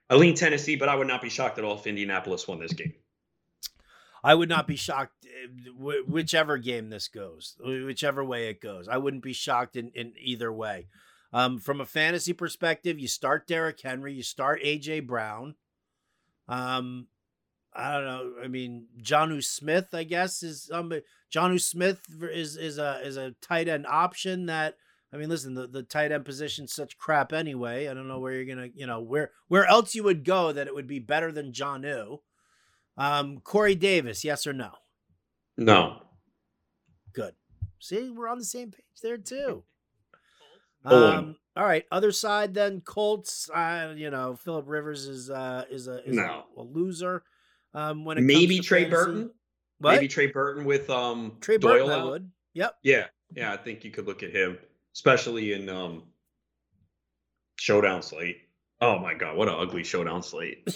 I 0.09 0.15
lean 0.15 0.35
Tennessee, 0.35 0.75
but 0.75 0.89
I 0.89 0.95
would 0.95 1.07
not 1.07 1.21
be 1.21 1.29
shocked 1.29 1.57
at 1.57 1.65
all 1.65 1.77
if 1.77 1.87
Indianapolis 1.87 2.47
won 2.47 2.59
this 2.59 2.73
game. 2.73 2.93
I 4.23 4.35
would 4.35 4.47
not 4.47 4.67
be 4.67 4.77
shocked 4.77 5.25
eh, 5.25 5.69
whichever 6.07 6.57
game 6.57 6.89
this 6.89 7.09
goes, 7.09 7.57
whichever 7.59 8.23
way 8.23 8.47
it 8.47 8.61
goes. 8.61 8.87
I 8.87 8.97
wouldn't 8.97 9.23
be 9.23 9.33
shocked 9.33 9.75
in, 9.75 9.91
in 9.93 10.13
either 10.17 10.51
way. 10.51 10.87
Um, 11.33 11.59
from 11.59 11.81
a 11.81 11.85
fantasy 11.85 12.31
perspective, 12.31 12.99
you 12.99 13.07
start 13.07 13.47
Derrick 13.47 13.81
Henry, 13.81 14.13
you 14.13 14.23
start 14.23 14.61
AJ 14.63 15.07
Brown. 15.07 15.55
Um, 16.47 17.07
I 17.73 17.93
don't 17.93 18.05
know. 18.05 18.33
I 18.43 18.47
mean, 18.47 18.85
Jonnu 19.01 19.43
Smith, 19.43 19.89
I 19.93 20.03
guess, 20.03 20.43
is 20.43 20.69
um, 20.71 20.93
Jonnu 21.33 21.59
Smith 21.61 22.01
is 22.31 22.57
is 22.57 22.77
a 22.77 22.99
is 23.03 23.17
a 23.17 23.31
tight 23.41 23.67
end 23.67 23.85
option 23.87 24.45
that. 24.47 24.75
I 25.11 25.17
mean, 25.17 25.29
listen, 25.29 25.53
the, 25.53 25.67
the 25.67 25.83
tight 25.83 26.11
end 26.11 26.25
position's 26.25 26.73
such 26.73 26.97
crap 26.97 27.33
anyway. 27.33 27.87
I 27.87 27.93
don't 27.93 28.07
know 28.07 28.19
where 28.19 28.33
you're 28.33 28.45
gonna, 28.55 28.69
you 28.73 28.87
know, 28.87 28.99
where 28.99 29.29
where 29.47 29.63
else 29.67 29.93
you 29.93 30.03
would 30.03 30.25
go 30.25 30.51
that 30.51 30.65
it 30.65 30.73
would 30.73 30.87
be 30.87 30.97
better 30.97 31.31
than 31.31 31.51
Jonnu. 31.51 32.17
Um, 32.97 33.39
Corey 33.43 33.75
Davis, 33.75 34.23
yes 34.23 34.47
or 34.47 34.53
no? 34.53 34.71
No. 35.55 36.01
Good. 37.13 37.35
See, 37.79 38.09
we're 38.09 38.27
on 38.27 38.39
the 38.39 38.43
same 38.45 38.71
page 38.71 38.85
there 39.03 39.17
too. 39.17 39.63
Um, 40.85 41.37
all 41.55 41.63
right. 41.63 41.85
Other 41.93 42.11
side 42.11 42.53
then, 42.53 42.81
Colts. 42.81 43.49
Uh, 43.49 43.93
you 43.95 44.09
know, 44.09 44.35
Philip 44.35 44.65
Rivers 44.67 45.05
is 45.07 45.29
uh 45.29 45.63
is 45.69 45.87
a 45.87 46.05
is 46.05 46.15
No. 46.17 46.43
a, 46.57 46.61
a 46.61 46.63
loser. 46.63 47.23
Um, 47.73 48.03
when 48.03 48.17
it 48.17 48.21
Maybe 48.21 48.55
comes 48.57 48.65
to 48.65 48.67
Trey 48.67 48.83
fantasy. 48.83 48.95
Burton. 49.05 49.31
What? 49.83 49.95
Maybe 49.95 50.07
Trey 50.07 50.27
Burton 50.27 50.65
with 50.65 50.89
um 50.89 51.33
Trey 51.41 51.57
Doyle 51.57 51.87
Burton, 51.87 51.91
I 51.91 52.03
would. 52.05 52.31
Yep. 52.53 52.75
Yeah, 52.83 53.05
yeah, 53.35 53.51
I 53.51 53.57
think 53.57 53.83
you 53.83 53.91
could 53.91 54.05
look 54.07 54.23
at 54.23 54.31
him, 54.31 54.57
especially 54.95 55.53
in 55.53 55.69
um 55.69 56.03
showdown 57.57 58.01
slate. 58.01 58.37
Oh 58.81 58.99
my 58.99 59.13
god, 59.13 59.37
what 59.37 59.47
an 59.47 59.55
ugly 59.57 59.83
showdown 59.83 60.23
slate. 60.23 60.67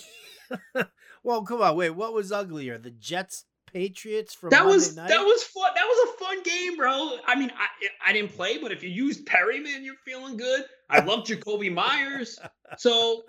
Well, 1.23 1.41
come 1.43 1.61
on. 1.61 1.75
Wait, 1.75 1.89
what 1.89 2.13
was 2.13 2.31
uglier, 2.31 2.77
the 2.77 2.91
Jets 2.91 3.43
Patriots 3.65 4.33
from 4.33 4.51
That 4.51 4.59
Monday 4.63 4.75
was 4.75 4.95
night? 4.95 5.09
that 5.09 5.19
was 5.19 5.43
fun. 5.43 5.71
That 5.75 5.83
was 5.83 6.09
a 6.09 6.23
fun 6.23 6.43
game, 6.43 6.77
bro. 6.77 7.17
I 7.25 7.35
mean, 7.37 7.51
I 7.51 7.67
I 8.09 8.13
didn't 8.13 8.31
play, 8.33 8.57
but 8.57 8.71
if 8.71 8.81
you 8.81 8.89
use 8.89 9.21
Perriman, 9.21 9.83
you're 9.83 9.95
feeling 10.05 10.37
good. 10.37 10.63
I 10.89 11.01
love 11.01 11.25
Jakobi 11.25 11.73
Meyers, 11.73 12.39
so 12.77 13.23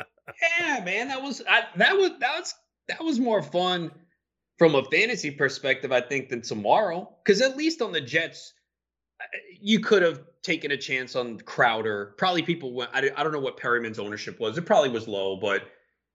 yeah, 0.61 0.81
man, 0.85 1.09
that 1.09 1.21
was 1.21 1.43
I, 1.49 1.65
that 1.77 1.97
was 1.97 2.13
that 2.21 2.39
was 2.39 2.55
that 2.87 3.03
was 3.03 3.19
more 3.19 3.43
fun 3.43 3.91
from 4.59 4.75
a 4.75 4.85
fantasy 4.85 5.31
perspective, 5.31 5.93
I 5.93 6.01
think, 6.01 6.29
than 6.29 6.43
tomorrow. 6.43 7.09
Because 7.25 7.41
at 7.41 7.57
least 7.57 7.81
on 7.81 7.93
the 7.93 8.01
Jets, 8.01 8.53
you 9.61 9.81
could 9.81 10.03
have 10.03 10.21
taken 10.43 10.71
a 10.71 10.77
chance 10.77 11.17
on 11.17 11.39
Crowder. 11.39 12.15
Probably 12.19 12.43
people 12.43 12.73
went. 12.73 12.91
I, 12.93 13.11
I 13.17 13.23
don't 13.23 13.33
know 13.33 13.41
what 13.41 13.59
Perriman's 13.59 13.99
ownership 13.99 14.39
was. 14.41 14.59
It 14.59 14.67
probably 14.67 14.91
was 14.91 15.09
low, 15.09 15.37
but 15.37 15.63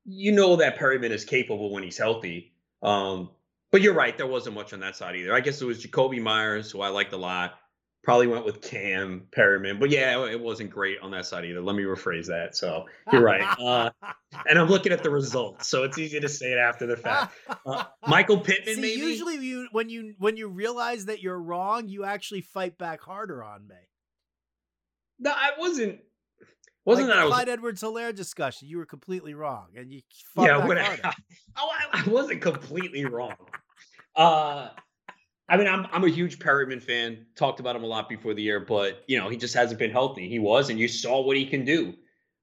you 0.06 0.32
know 0.32 0.58
that 0.58 0.78
Perriman 0.78 1.12
is 1.12 1.26
capable 1.26 1.72
when 1.72 1.84
he's 1.84 1.98
healthy. 1.98 2.54
Um, 2.82 3.30
but 3.72 3.82
you're 3.82 3.94
right. 3.94 4.16
There 4.18 4.28
wasn't 4.28 4.56
much 4.56 4.74
on 4.74 4.82
that 4.82 4.96
side 4.96 5.16
either. 5.16 5.34
I 5.34 5.40
guess 5.40 5.62
it 5.62 5.66
was 5.66 5.84
Jakobi 5.84 6.22
Meyers, 6.22 6.70
who 6.72 6.82
I 6.82 6.90
liked 6.90 7.14
a 7.14 7.18
lot. 7.18 7.56
Probably 8.04 8.28
went 8.28 8.44
with 8.44 8.62
Cam 8.62 9.28
Perriman, 9.32 9.80
but 9.80 9.90
yeah, 9.90 10.26
it 10.26 10.40
wasn't 10.40 10.70
great 10.70 11.00
on 11.02 11.12
that 11.12 11.26
side 11.26 11.46
either. 11.46 11.62
Let 11.62 11.78
me 11.78 11.84
rephrase 11.84 12.28
that. 12.28 12.56
So 12.56 12.86
you're 13.12 13.22
right. 13.22 13.44
Uh, 13.64 13.90
and 14.50 14.60
I'm 14.60 14.68
looking 14.68 14.92
at 14.92 15.04
the 15.04 15.10
results, 15.10 15.68
so 15.68 15.84
it's 15.84 15.98
easy 15.98 16.20
to 16.20 16.28
say 16.28 16.52
it 16.52 16.58
after 16.58 16.86
the 16.86 16.98
fact. 16.98 17.34
Uh, 17.66 17.86
Michael 18.06 18.40
Pittman, 18.40 18.76
See, 18.76 18.82
maybe. 18.82 19.00
usually 19.00 19.38
you 19.38 19.68
when 19.72 19.90
you 19.90 20.16
when 20.18 20.36
you 20.36 20.50
realize 20.50 21.06
that 21.06 21.22
you're 21.22 21.40
wrong, 21.40 21.88
you 21.88 22.04
actually 22.04 22.42
fight 22.42 22.78
back 22.78 23.02
harder 23.02 23.42
on 23.44 23.68
me. 23.68 23.76
no, 25.20 25.32
I 25.32 25.52
wasn't. 25.58 26.00
Wasn't 26.86 27.08
like 27.08 27.16
that 27.16 27.22
I 27.22 27.26
was 27.26 27.34
Clyde 27.34 27.50
Edwards 27.50 27.82
Helaire 27.82 28.14
discussion? 28.14 28.68
You 28.68 28.78
were 28.78 28.86
completely 28.86 29.34
wrong, 29.34 29.68
and 29.78 29.94
you 29.94 30.02
fought 30.36 30.48
yeah, 30.48 30.68
back. 30.68 31.00
I, 31.06 31.14
oh, 31.58 31.70
I, 31.72 32.04
I 32.06 32.10
wasn't 32.10 32.42
completely 32.42 33.06
wrong. 33.06 33.36
Uh, 34.16 34.70
I 35.54 35.58
mean, 35.58 35.68
I'm 35.68 35.86
I'm 35.92 36.04
a 36.04 36.10
huge 36.10 36.40
Perriman 36.40 36.82
fan. 36.82 37.28
Talked 37.36 37.60
about 37.60 37.76
him 37.76 37.84
a 37.84 37.86
lot 37.86 38.10
before 38.10 38.34
the 38.34 38.42
year, 38.42 38.60
but 38.60 39.04
you 39.06 39.20
know, 39.20 39.30
he 39.30 39.38
just 39.38 39.54
hasn't 39.54 39.78
been 39.78 39.92
healthy. 39.92 40.28
He 40.28 40.40
was, 40.40 40.72
and 40.72 40.80
you 40.80 40.88
saw 40.88 41.22
what 41.22 41.38
he 41.38 41.46
can 41.46 41.64
do. 41.64 41.94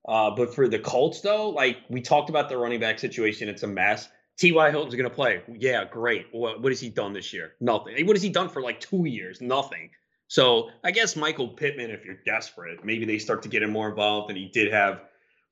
Uh, 0.06 0.30
but 0.30 0.54
for 0.54 0.68
the 0.68 0.78
Colts, 0.78 1.20
though, 1.20 1.50
like 1.50 1.78
we 1.88 2.00
talked 2.00 2.30
about 2.30 2.48
the 2.48 2.56
running 2.56 2.78
back 2.78 3.00
situation, 3.00 3.48
it's 3.48 3.64
a 3.64 3.66
mess. 3.66 4.08
T.Y. 4.38 4.70
Hilton's 4.70 4.94
going 4.94 5.10
to 5.10 5.14
play. 5.14 5.42
Yeah, 5.58 5.84
great. 5.86 6.28
What, 6.30 6.62
what 6.62 6.70
has 6.70 6.78
he 6.78 6.88
done 6.88 7.12
this 7.12 7.32
year? 7.32 7.54
Nothing. 7.60 8.06
What 8.06 8.14
has 8.14 8.22
he 8.22 8.30
done 8.30 8.48
for 8.48 8.62
like 8.62 8.78
two 8.78 9.04
years? 9.04 9.40
Nothing. 9.40 9.90
So 10.28 10.70
I 10.84 10.92
guess 10.92 11.16
Michael 11.16 11.48
Pittman, 11.48 11.90
if 11.90 12.04
you're 12.04 12.20
desperate, 12.24 12.84
maybe 12.84 13.06
they 13.06 13.18
start 13.18 13.42
to 13.42 13.48
get 13.48 13.64
him 13.64 13.70
more 13.70 13.88
involved. 13.88 14.30
And 14.30 14.38
he 14.38 14.46
did 14.46 14.72
have 14.72 15.02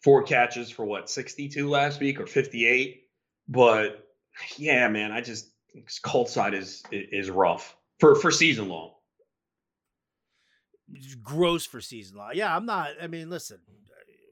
four 0.05 0.23
catches 0.23 0.71
for 0.71 0.85
what 0.85 1.11
62 1.11 1.69
last 1.69 1.99
week 1.99 2.21
or 2.21 2.27
58. 2.27 3.03
But 3.49 4.09
yeah, 4.57 4.87
man, 4.89 5.11
I 5.11 5.23
just 5.23 5.51
Colts 6.03 6.33
side 6.33 6.55
is 6.55 6.83
is 6.93 7.31
rough 7.31 7.76
for 8.01 8.14
for 8.14 8.31
season 8.31 8.68
long. 8.68 8.93
It's 10.95 11.14
gross 11.16 11.66
for 11.66 11.81
season 11.81 12.16
long. 12.18 12.31
Yeah, 12.35 12.55
I'm 12.55 12.64
not. 12.66 12.91
I 13.01 13.07
mean, 13.09 13.29
listen, 13.29 13.59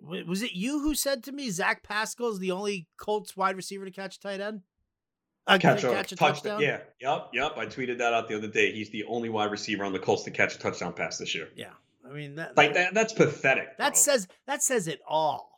was 0.02 0.42
it 0.42 0.52
you 0.52 0.80
who 0.80 0.94
said 0.94 1.22
to 1.24 1.32
me 1.32 1.50
Zach 1.50 1.82
Pascal 1.82 2.30
is 2.30 2.38
the 2.38 2.50
only 2.52 2.88
Colts 2.98 3.36
wide 3.36 3.56
receiver 3.56 3.84
to 3.84 3.90
catch 3.90 4.16
a 4.16 4.20
tight 4.20 4.40
end? 4.40 4.62
Uh, 5.48 5.58
Catch 5.58 5.84
a, 5.84 5.90
catch 5.90 6.10
a 6.10 6.16
touchdown. 6.16 6.58
touchdown? 6.58 6.60
Yeah, 6.60 6.80
yep, 7.00 7.28
yep. 7.32 7.52
I 7.56 7.66
tweeted 7.66 7.98
that 7.98 8.12
out 8.12 8.26
the 8.28 8.36
other 8.36 8.48
day. 8.48 8.72
He's 8.72 8.90
the 8.90 9.04
only 9.04 9.28
wide 9.28 9.52
receiver 9.52 9.84
on 9.84 9.92
the 9.92 9.98
Colts 10.00 10.24
to 10.24 10.32
catch 10.32 10.56
a 10.56 10.58
touchdown 10.58 10.92
pass 10.92 11.18
this 11.18 11.36
year. 11.36 11.48
Yeah. 11.54 11.70
I 12.04 12.12
mean 12.12 12.34
that 12.36 12.56
Like 12.56 12.74
that. 12.74 12.94
That's 12.94 13.12
pathetic. 13.12 13.76
that 13.78 13.92
bro. 13.92 13.96
says 13.96 14.26
that 14.46 14.62
says 14.62 14.88
it 14.88 15.00
all. 15.06 15.55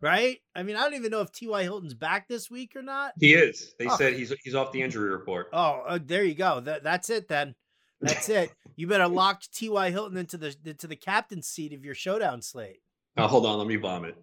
Right? 0.00 0.38
I 0.54 0.62
mean, 0.64 0.76
I 0.76 0.80
don't 0.82 0.94
even 0.94 1.10
know 1.10 1.20
if 1.22 1.32
T.Y. 1.32 1.62
Hilton's 1.62 1.94
back 1.94 2.28
this 2.28 2.50
week 2.50 2.76
or 2.76 2.82
not. 2.82 3.12
he 3.18 3.32
is. 3.34 3.74
They 3.78 3.86
Oh. 3.86 3.96
said 3.96 4.12
he's 4.14 4.32
he's 4.42 4.54
off 4.54 4.70
the 4.72 4.82
injury 4.82 5.10
report. 5.10 5.48
Oh, 5.52 5.82
uh, 5.86 5.98
there 6.04 6.24
you 6.24 6.34
go. 6.34 6.60
That 6.60 6.82
that's 6.82 7.08
it 7.10 7.28
then. 7.28 7.54
That's 8.00 8.28
it. 8.28 8.52
You 8.76 8.86
better 8.86 9.08
lock 9.08 9.42
T.Y. 9.52 9.90
Hilton 9.90 10.18
into 10.18 10.36
the 10.36 10.54
into 10.64 10.86
the 10.86 10.96
captain's 10.96 11.46
seat 11.46 11.72
of 11.72 11.84
your 11.84 11.94
showdown 11.94 12.42
slate. 12.42 12.80
Oh, 13.16 13.26
hold 13.28 13.46
on, 13.46 13.56
let 13.58 13.66
me 13.66 13.76
vomit. 13.76 14.16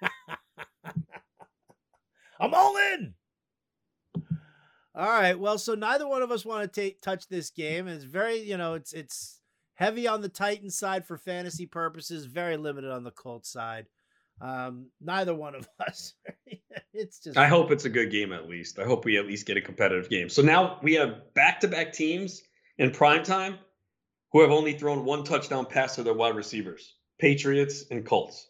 I'm 2.40 2.54
all 2.54 2.76
in. 2.94 3.14
All 4.94 5.06
right. 5.08 5.38
Well, 5.38 5.58
so 5.58 5.74
neither 5.74 6.08
one 6.08 6.22
of 6.22 6.30
us 6.30 6.44
want 6.44 6.62
to 6.72 6.80
take 6.80 7.00
touch 7.02 7.28
this 7.28 7.50
game. 7.50 7.86
It's 7.86 8.04
very, 8.04 8.38
you 8.38 8.56
know, 8.56 8.74
it's 8.74 8.92
it's 8.92 9.40
heavy 9.74 10.06
on 10.08 10.20
the 10.22 10.28
Titan 10.28 10.70
side 10.70 11.06
for 11.06 11.18
fantasy 11.18 11.66
purposes, 11.66 12.24
very 12.26 12.56
limited 12.56 12.90
on 12.90 13.04
the 13.04 13.10
Colts 13.10 13.50
side. 13.50 13.86
Um, 14.40 14.86
neither 15.00 15.34
one 15.34 15.54
of 15.54 15.68
us. 15.86 16.14
it's 16.92 17.20
just. 17.20 17.36
I 17.36 17.46
hope 17.46 17.70
it's 17.70 17.84
a 17.84 17.90
good 17.90 18.10
game 18.10 18.32
at 18.32 18.48
least. 18.48 18.78
I 18.78 18.84
hope 18.84 19.04
we 19.04 19.18
at 19.18 19.26
least 19.26 19.46
get 19.46 19.56
a 19.56 19.60
competitive 19.60 20.08
game. 20.08 20.28
So 20.28 20.42
now 20.42 20.78
we 20.82 20.94
have 20.94 21.34
back-to-back 21.34 21.92
teams 21.92 22.42
in 22.78 22.90
prime 22.90 23.22
time 23.22 23.58
who 24.32 24.40
have 24.40 24.50
only 24.50 24.72
thrown 24.72 25.04
one 25.04 25.24
touchdown 25.24 25.66
pass 25.66 25.96
to 25.96 26.02
their 26.02 26.14
wide 26.14 26.36
receivers: 26.36 26.94
Patriots 27.18 27.84
and 27.90 28.04
Colts. 28.04 28.48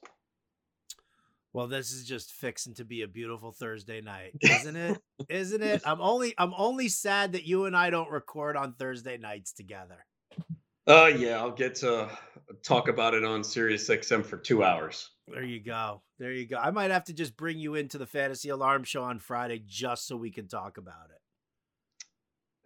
Well, 1.53 1.67
this 1.67 1.91
is 1.91 2.07
just 2.07 2.33
fixing 2.33 2.75
to 2.75 2.85
be 2.85 3.03
a 3.03 3.09
beautiful 3.09 3.51
Thursday 3.51 4.01
night, 4.01 4.37
isn't 4.41 4.77
it? 4.77 5.03
isn't 5.29 5.63
it? 5.63 5.83
I'm 5.85 6.01
only 6.01 6.35
I'm 6.39 6.55
only 6.57 6.89
sad 6.89 7.33
that 7.33 7.45
you 7.45 7.65
and 7.65 7.77
I 7.77 7.91
don't 7.91 8.11
record 8.11 8.57
on 8.57 8.75
Thursday 8.75 9.19
nights 9.19 9.53
together. 9.53 10.07
Uh 10.87 11.11
yeah, 11.17 11.39
I'll 11.39 11.51
get 11.51 11.75
to 11.77 12.09
talk 12.63 12.89
about 12.89 13.15
it 13.15 13.25
on 13.25 13.43
Sirius 13.43 13.89
XM 13.89 14.25
for 14.25 14.37
2 14.37 14.63
hours. 14.63 15.11
There 15.31 15.45
you 15.45 15.61
go. 15.61 16.03
There 16.19 16.33
you 16.33 16.47
go. 16.47 16.57
I 16.57 16.71
might 16.71 16.91
have 16.91 17.05
to 17.05 17.13
just 17.13 17.37
bring 17.37 17.59
you 17.59 17.77
into 17.77 17.99
the 17.99 18.07
Fantasy 18.07 18.49
Alarm 18.49 18.85
show 18.85 19.05
on 19.05 19.19
Friday 19.19 19.63
just 19.65 20.07
so 20.07 20.17
we 20.17 20.31
can 20.31 20.49
talk 20.49 20.77
about 20.77 21.11
it. 21.11 21.21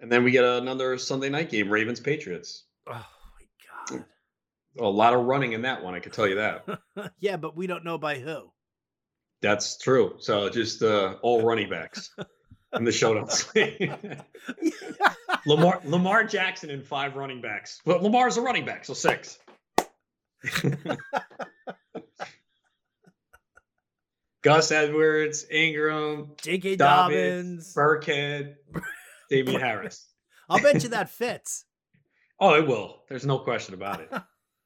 And 0.00 0.10
then 0.10 0.24
we 0.24 0.30
get 0.30 0.44
another 0.44 0.98
Sunday 0.98 1.28
night 1.28 1.50
game, 1.50 1.68
Ravens 1.68 2.00
Patriots. 2.00 2.64
Oh 2.86 2.92
my 2.92 3.96
god. 3.96 4.04
A 4.80 4.88
lot 4.88 5.14
of 5.14 5.24
running 5.24 5.52
in 5.52 5.62
that 5.62 5.84
one, 5.84 5.94
I 5.94 6.00
can 6.00 6.10
tell 6.10 6.26
you 6.26 6.36
that. 6.36 6.66
yeah, 7.20 7.36
but 7.36 7.56
we 7.56 7.66
don't 7.66 7.84
know 7.84 7.98
by 7.98 8.18
who. 8.18 8.50
That's 9.42 9.76
true. 9.78 10.16
So 10.18 10.48
just 10.48 10.82
uh, 10.82 11.16
all 11.22 11.42
running 11.46 11.68
backs 11.68 12.10
in 12.72 12.84
the 12.84 12.92
show 12.92 13.12
notes. 13.12 13.46
Lamar 15.46 15.80
Lamar 15.84 16.24
Jackson 16.24 16.70
and 16.70 16.82
five 16.82 17.14
running 17.14 17.42
backs. 17.42 17.80
Well, 17.84 18.02
Lamar's 18.02 18.38
a 18.38 18.40
running 18.40 18.64
back, 18.64 18.86
so 18.86 18.94
six. 18.94 19.38
Gus 24.44 24.70
Edwards, 24.70 25.46
Ingram, 25.50 26.32
J.K. 26.42 26.76
Dobbins, 26.76 27.72
Dobbins 27.72 27.74
Burkhead, 27.74 28.56
Damien 29.30 29.58
Harris. 29.58 30.06
I'll 30.50 30.60
bet 30.60 30.82
you 30.82 30.90
that 30.90 31.10
fits. 31.10 31.64
Oh, 32.40 32.54
it 32.54 32.66
will. 32.66 33.04
There's 33.08 33.24
no 33.24 33.38
question 33.38 33.74
about 33.74 34.00
it. 34.00 34.08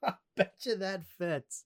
I 0.03 0.15
bet 0.37 0.55
you 0.63 0.77
that 0.77 1.05
fits. 1.05 1.65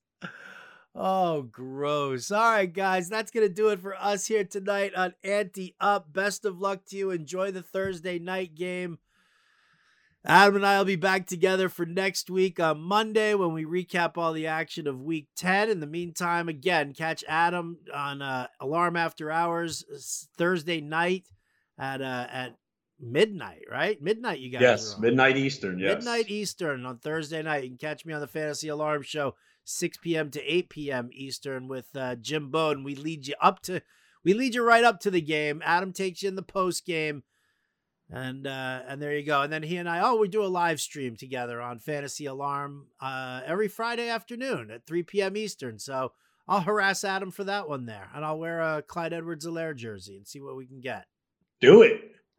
Oh, 0.96 1.42
gross. 1.42 2.32
All 2.32 2.50
right, 2.50 2.70
guys, 2.70 3.08
that's 3.08 3.30
going 3.30 3.46
to 3.46 3.54
do 3.54 3.68
it 3.68 3.78
for 3.78 3.94
us 3.94 4.26
here 4.26 4.42
tonight 4.42 4.96
on 4.96 5.14
Ante 5.22 5.76
Up. 5.80 6.12
Best 6.12 6.44
of 6.44 6.58
luck 6.58 6.84
to 6.86 6.96
you. 6.96 7.12
Enjoy 7.12 7.52
the 7.52 7.62
Thursday 7.62 8.18
night 8.18 8.56
game. 8.56 8.98
Adam 10.24 10.56
and 10.56 10.66
I 10.66 10.78
will 10.78 10.84
be 10.84 10.96
back 10.96 11.26
together 11.26 11.68
for 11.68 11.84
next 11.84 12.30
week 12.30 12.60
on 12.60 12.80
Monday 12.80 13.34
when 13.34 13.52
we 13.52 13.64
recap 13.64 14.16
all 14.16 14.32
the 14.32 14.46
action 14.46 14.86
of 14.86 15.02
week 15.02 15.26
10. 15.36 15.68
In 15.68 15.80
the 15.80 15.86
meantime, 15.86 16.48
again, 16.48 16.94
catch 16.94 17.24
Adam 17.26 17.78
on 17.92 18.22
uh, 18.22 18.46
Alarm 18.60 18.96
After 18.96 19.32
Hours 19.32 19.84
Thursday 20.36 20.80
night 20.80 21.26
at 21.76 22.00
uh, 22.00 22.26
at 22.30 22.56
midnight, 23.00 23.64
right? 23.68 24.00
Midnight, 24.00 24.38
you 24.38 24.50
guys. 24.50 24.62
Yes, 24.62 24.98
midnight 25.00 25.36
Eastern. 25.36 25.80
Yes. 25.80 25.96
Midnight 25.96 26.30
Eastern 26.30 26.86
on 26.86 26.98
Thursday 26.98 27.42
night. 27.42 27.64
You 27.64 27.70
can 27.70 27.78
catch 27.78 28.06
me 28.06 28.14
on 28.14 28.20
the 28.20 28.28
Fantasy 28.28 28.68
Alarm 28.68 29.02
Show, 29.02 29.34
6 29.64 29.98
p.m. 29.98 30.30
to 30.30 30.40
8 30.40 30.70
p.m. 30.70 31.10
Eastern 31.12 31.66
with 31.66 31.88
uh, 31.96 32.14
Jim 32.14 32.50
Bowden. 32.50 32.84
We 32.84 32.94
lead 32.94 33.26
you 33.26 33.34
up 33.42 33.60
to, 33.62 33.82
we 34.24 34.34
lead 34.34 34.54
you 34.54 34.62
right 34.62 34.84
up 34.84 35.00
to 35.00 35.10
the 35.10 35.20
game. 35.20 35.62
Adam 35.64 35.92
takes 35.92 36.22
you 36.22 36.28
in 36.28 36.36
the 36.36 36.42
post 36.42 36.86
game. 36.86 37.24
And 38.12 38.46
uh, 38.46 38.82
and 38.86 39.00
there 39.00 39.16
you 39.16 39.24
go. 39.24 39.40
And 39.40 39.50
then 39.50 39.62
he 39.62 39.78
and 39.78 39.88
I, 39.88 40.00
oh, 40.00 40.16
we 40.16 40.28
do 40.28 40.44
a 40.44 40.46
live 40.46 40.82
stream 40.82 41.16
together 41.16 41.62
on 41.62 41.78
Fantasy 41.78 42.26
Alarm 42.26 42.88
uh, 43.00 43.40
every 43.46 43.68
Friday 43.68 44.10
afternoon 44.10 44.70
at 44.70 44.86
3 44.86 45.02
p.m. 45.04 45.34
Eastern. 45.34 45.78
So 45.78 46.12
I'll 46.46 46.60
harass 46.60 47.04
Adam 47.04 47.30
for 47.30 47.44
that 47.44 47.70
one 47.70 47.86
there, 47.86 48.10
and 48.14 48.22
I'll 48.22 48.38
wear 48.38 48.60
a 48.60 48.82
Clyde 48.82 49.14
Edwards-Helaire 49.14 49.74
jersey 49.74 50.16
and 50.16 50.26
see 50.26 50.40
what 50.40 50.56
we 50.56 50.66
can 50.66 50.80
get. 50.80 51.06
Do 51.62 51.80
it. 51.82 52.12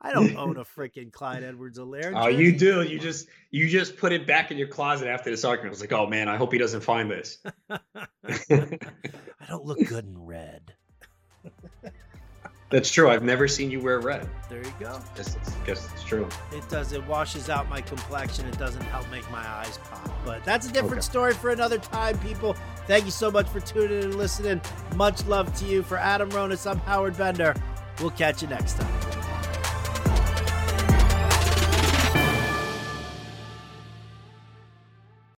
I 0.00 0.12
don't 0.12 0.36
own 0.36 0.56
a 0.56 0.64
freaking 0.76 1.12
Clyde 1.12 1.44
Edwards-Helaire. 1.44 2.12
Oh, 2.16 2.26
you 2.26 2.56
do. 2.56 2.82
You 2.82 2.98
just 2.98 3.28
you 3.52 3.68
just 3.68 3.96
put 3.98 4.12
it 4.12 4.26
back 4.26 4.50
in 4.50 4.58
your 4.58 4.68
closet 4.68 5.06
after 5.06 5.30
this 5.30 5.44
argument. 5.44 5.68
I 5.68 5.74
was 5.74 5.80
like, 5.80 5.92
oh 5.92 6.08
man, 6.08 6.28
I 6.28 6.36
hope 6.36 6.52
he 6.52 6.58
doesn't 6.58 6.80
find 6.80 7.08
this. 7.08 7.38
I 7.70 7.78
don't 9.48 9.64
look 9.64 9.78
good 9.86 10.06
in 10.06 10.24
red. 10.24 10.74
That's 12.70 12.90
true. 12.90 13.08
I've 13.08 13.22
never 13.22 13.48
seen 13.48 13.70
you 13.70 13.80
wear 13.80 14.00
red. 14.00 14.28
There 14.50 14.58
you 14.58 14.72
go. 14.78 15.00
Guess 15.16 15.36
it's, 15.36 15.50
guess 15.64 15.88
it's 15.92 16.04
true. 16.04 16.28
It 16.52 16.68
does. 16.68 16.92
It 16.92 17.06
washes 17.06 17.48
out 17.48 17.68
my 17.68 17.80
complexion. 17.80 18.46
It 18.46 18.58
doesn't 18.58 18.82
help 18.82 19.10
make 19.10 19.28
my 19.30 19.46
eyes 19.46 19.78
pop. 19.90 20.10
But 20.24 20.44
that's 20.44 20.68
a 20.68 20.72
different 20.72 20.98
okay. 20.98 21.02
story 21.02 21.34
for 21.34 21.50
another 21.50 21.78
time, 21.78 22.18
people. 22.18 22.54
Thank 22.86 23.06
you 23.06 23.10
so 23.10 23.30
much 23.30 23.48
for 23.48 23.60
tuning 23.60 23.98
in 23.98 24.04
and 24.04 24.14
listening. 24.16 24.60
Much 24.96 25.24
love 25.26 25.54
to 25.60 25.64
you. 25.64 25.82
For 25.82 25.96
Adam 25.96 26.30
Ronis, 26.30 26.70
I'm 26.70 26.78
Howard 26.80 27.16
Bender. 27.16 27.54
We'll 28.00 28.10
catch 28.10 28.42
you 28.42 28.48
next 28.48 28.74
time. 28.74 29.27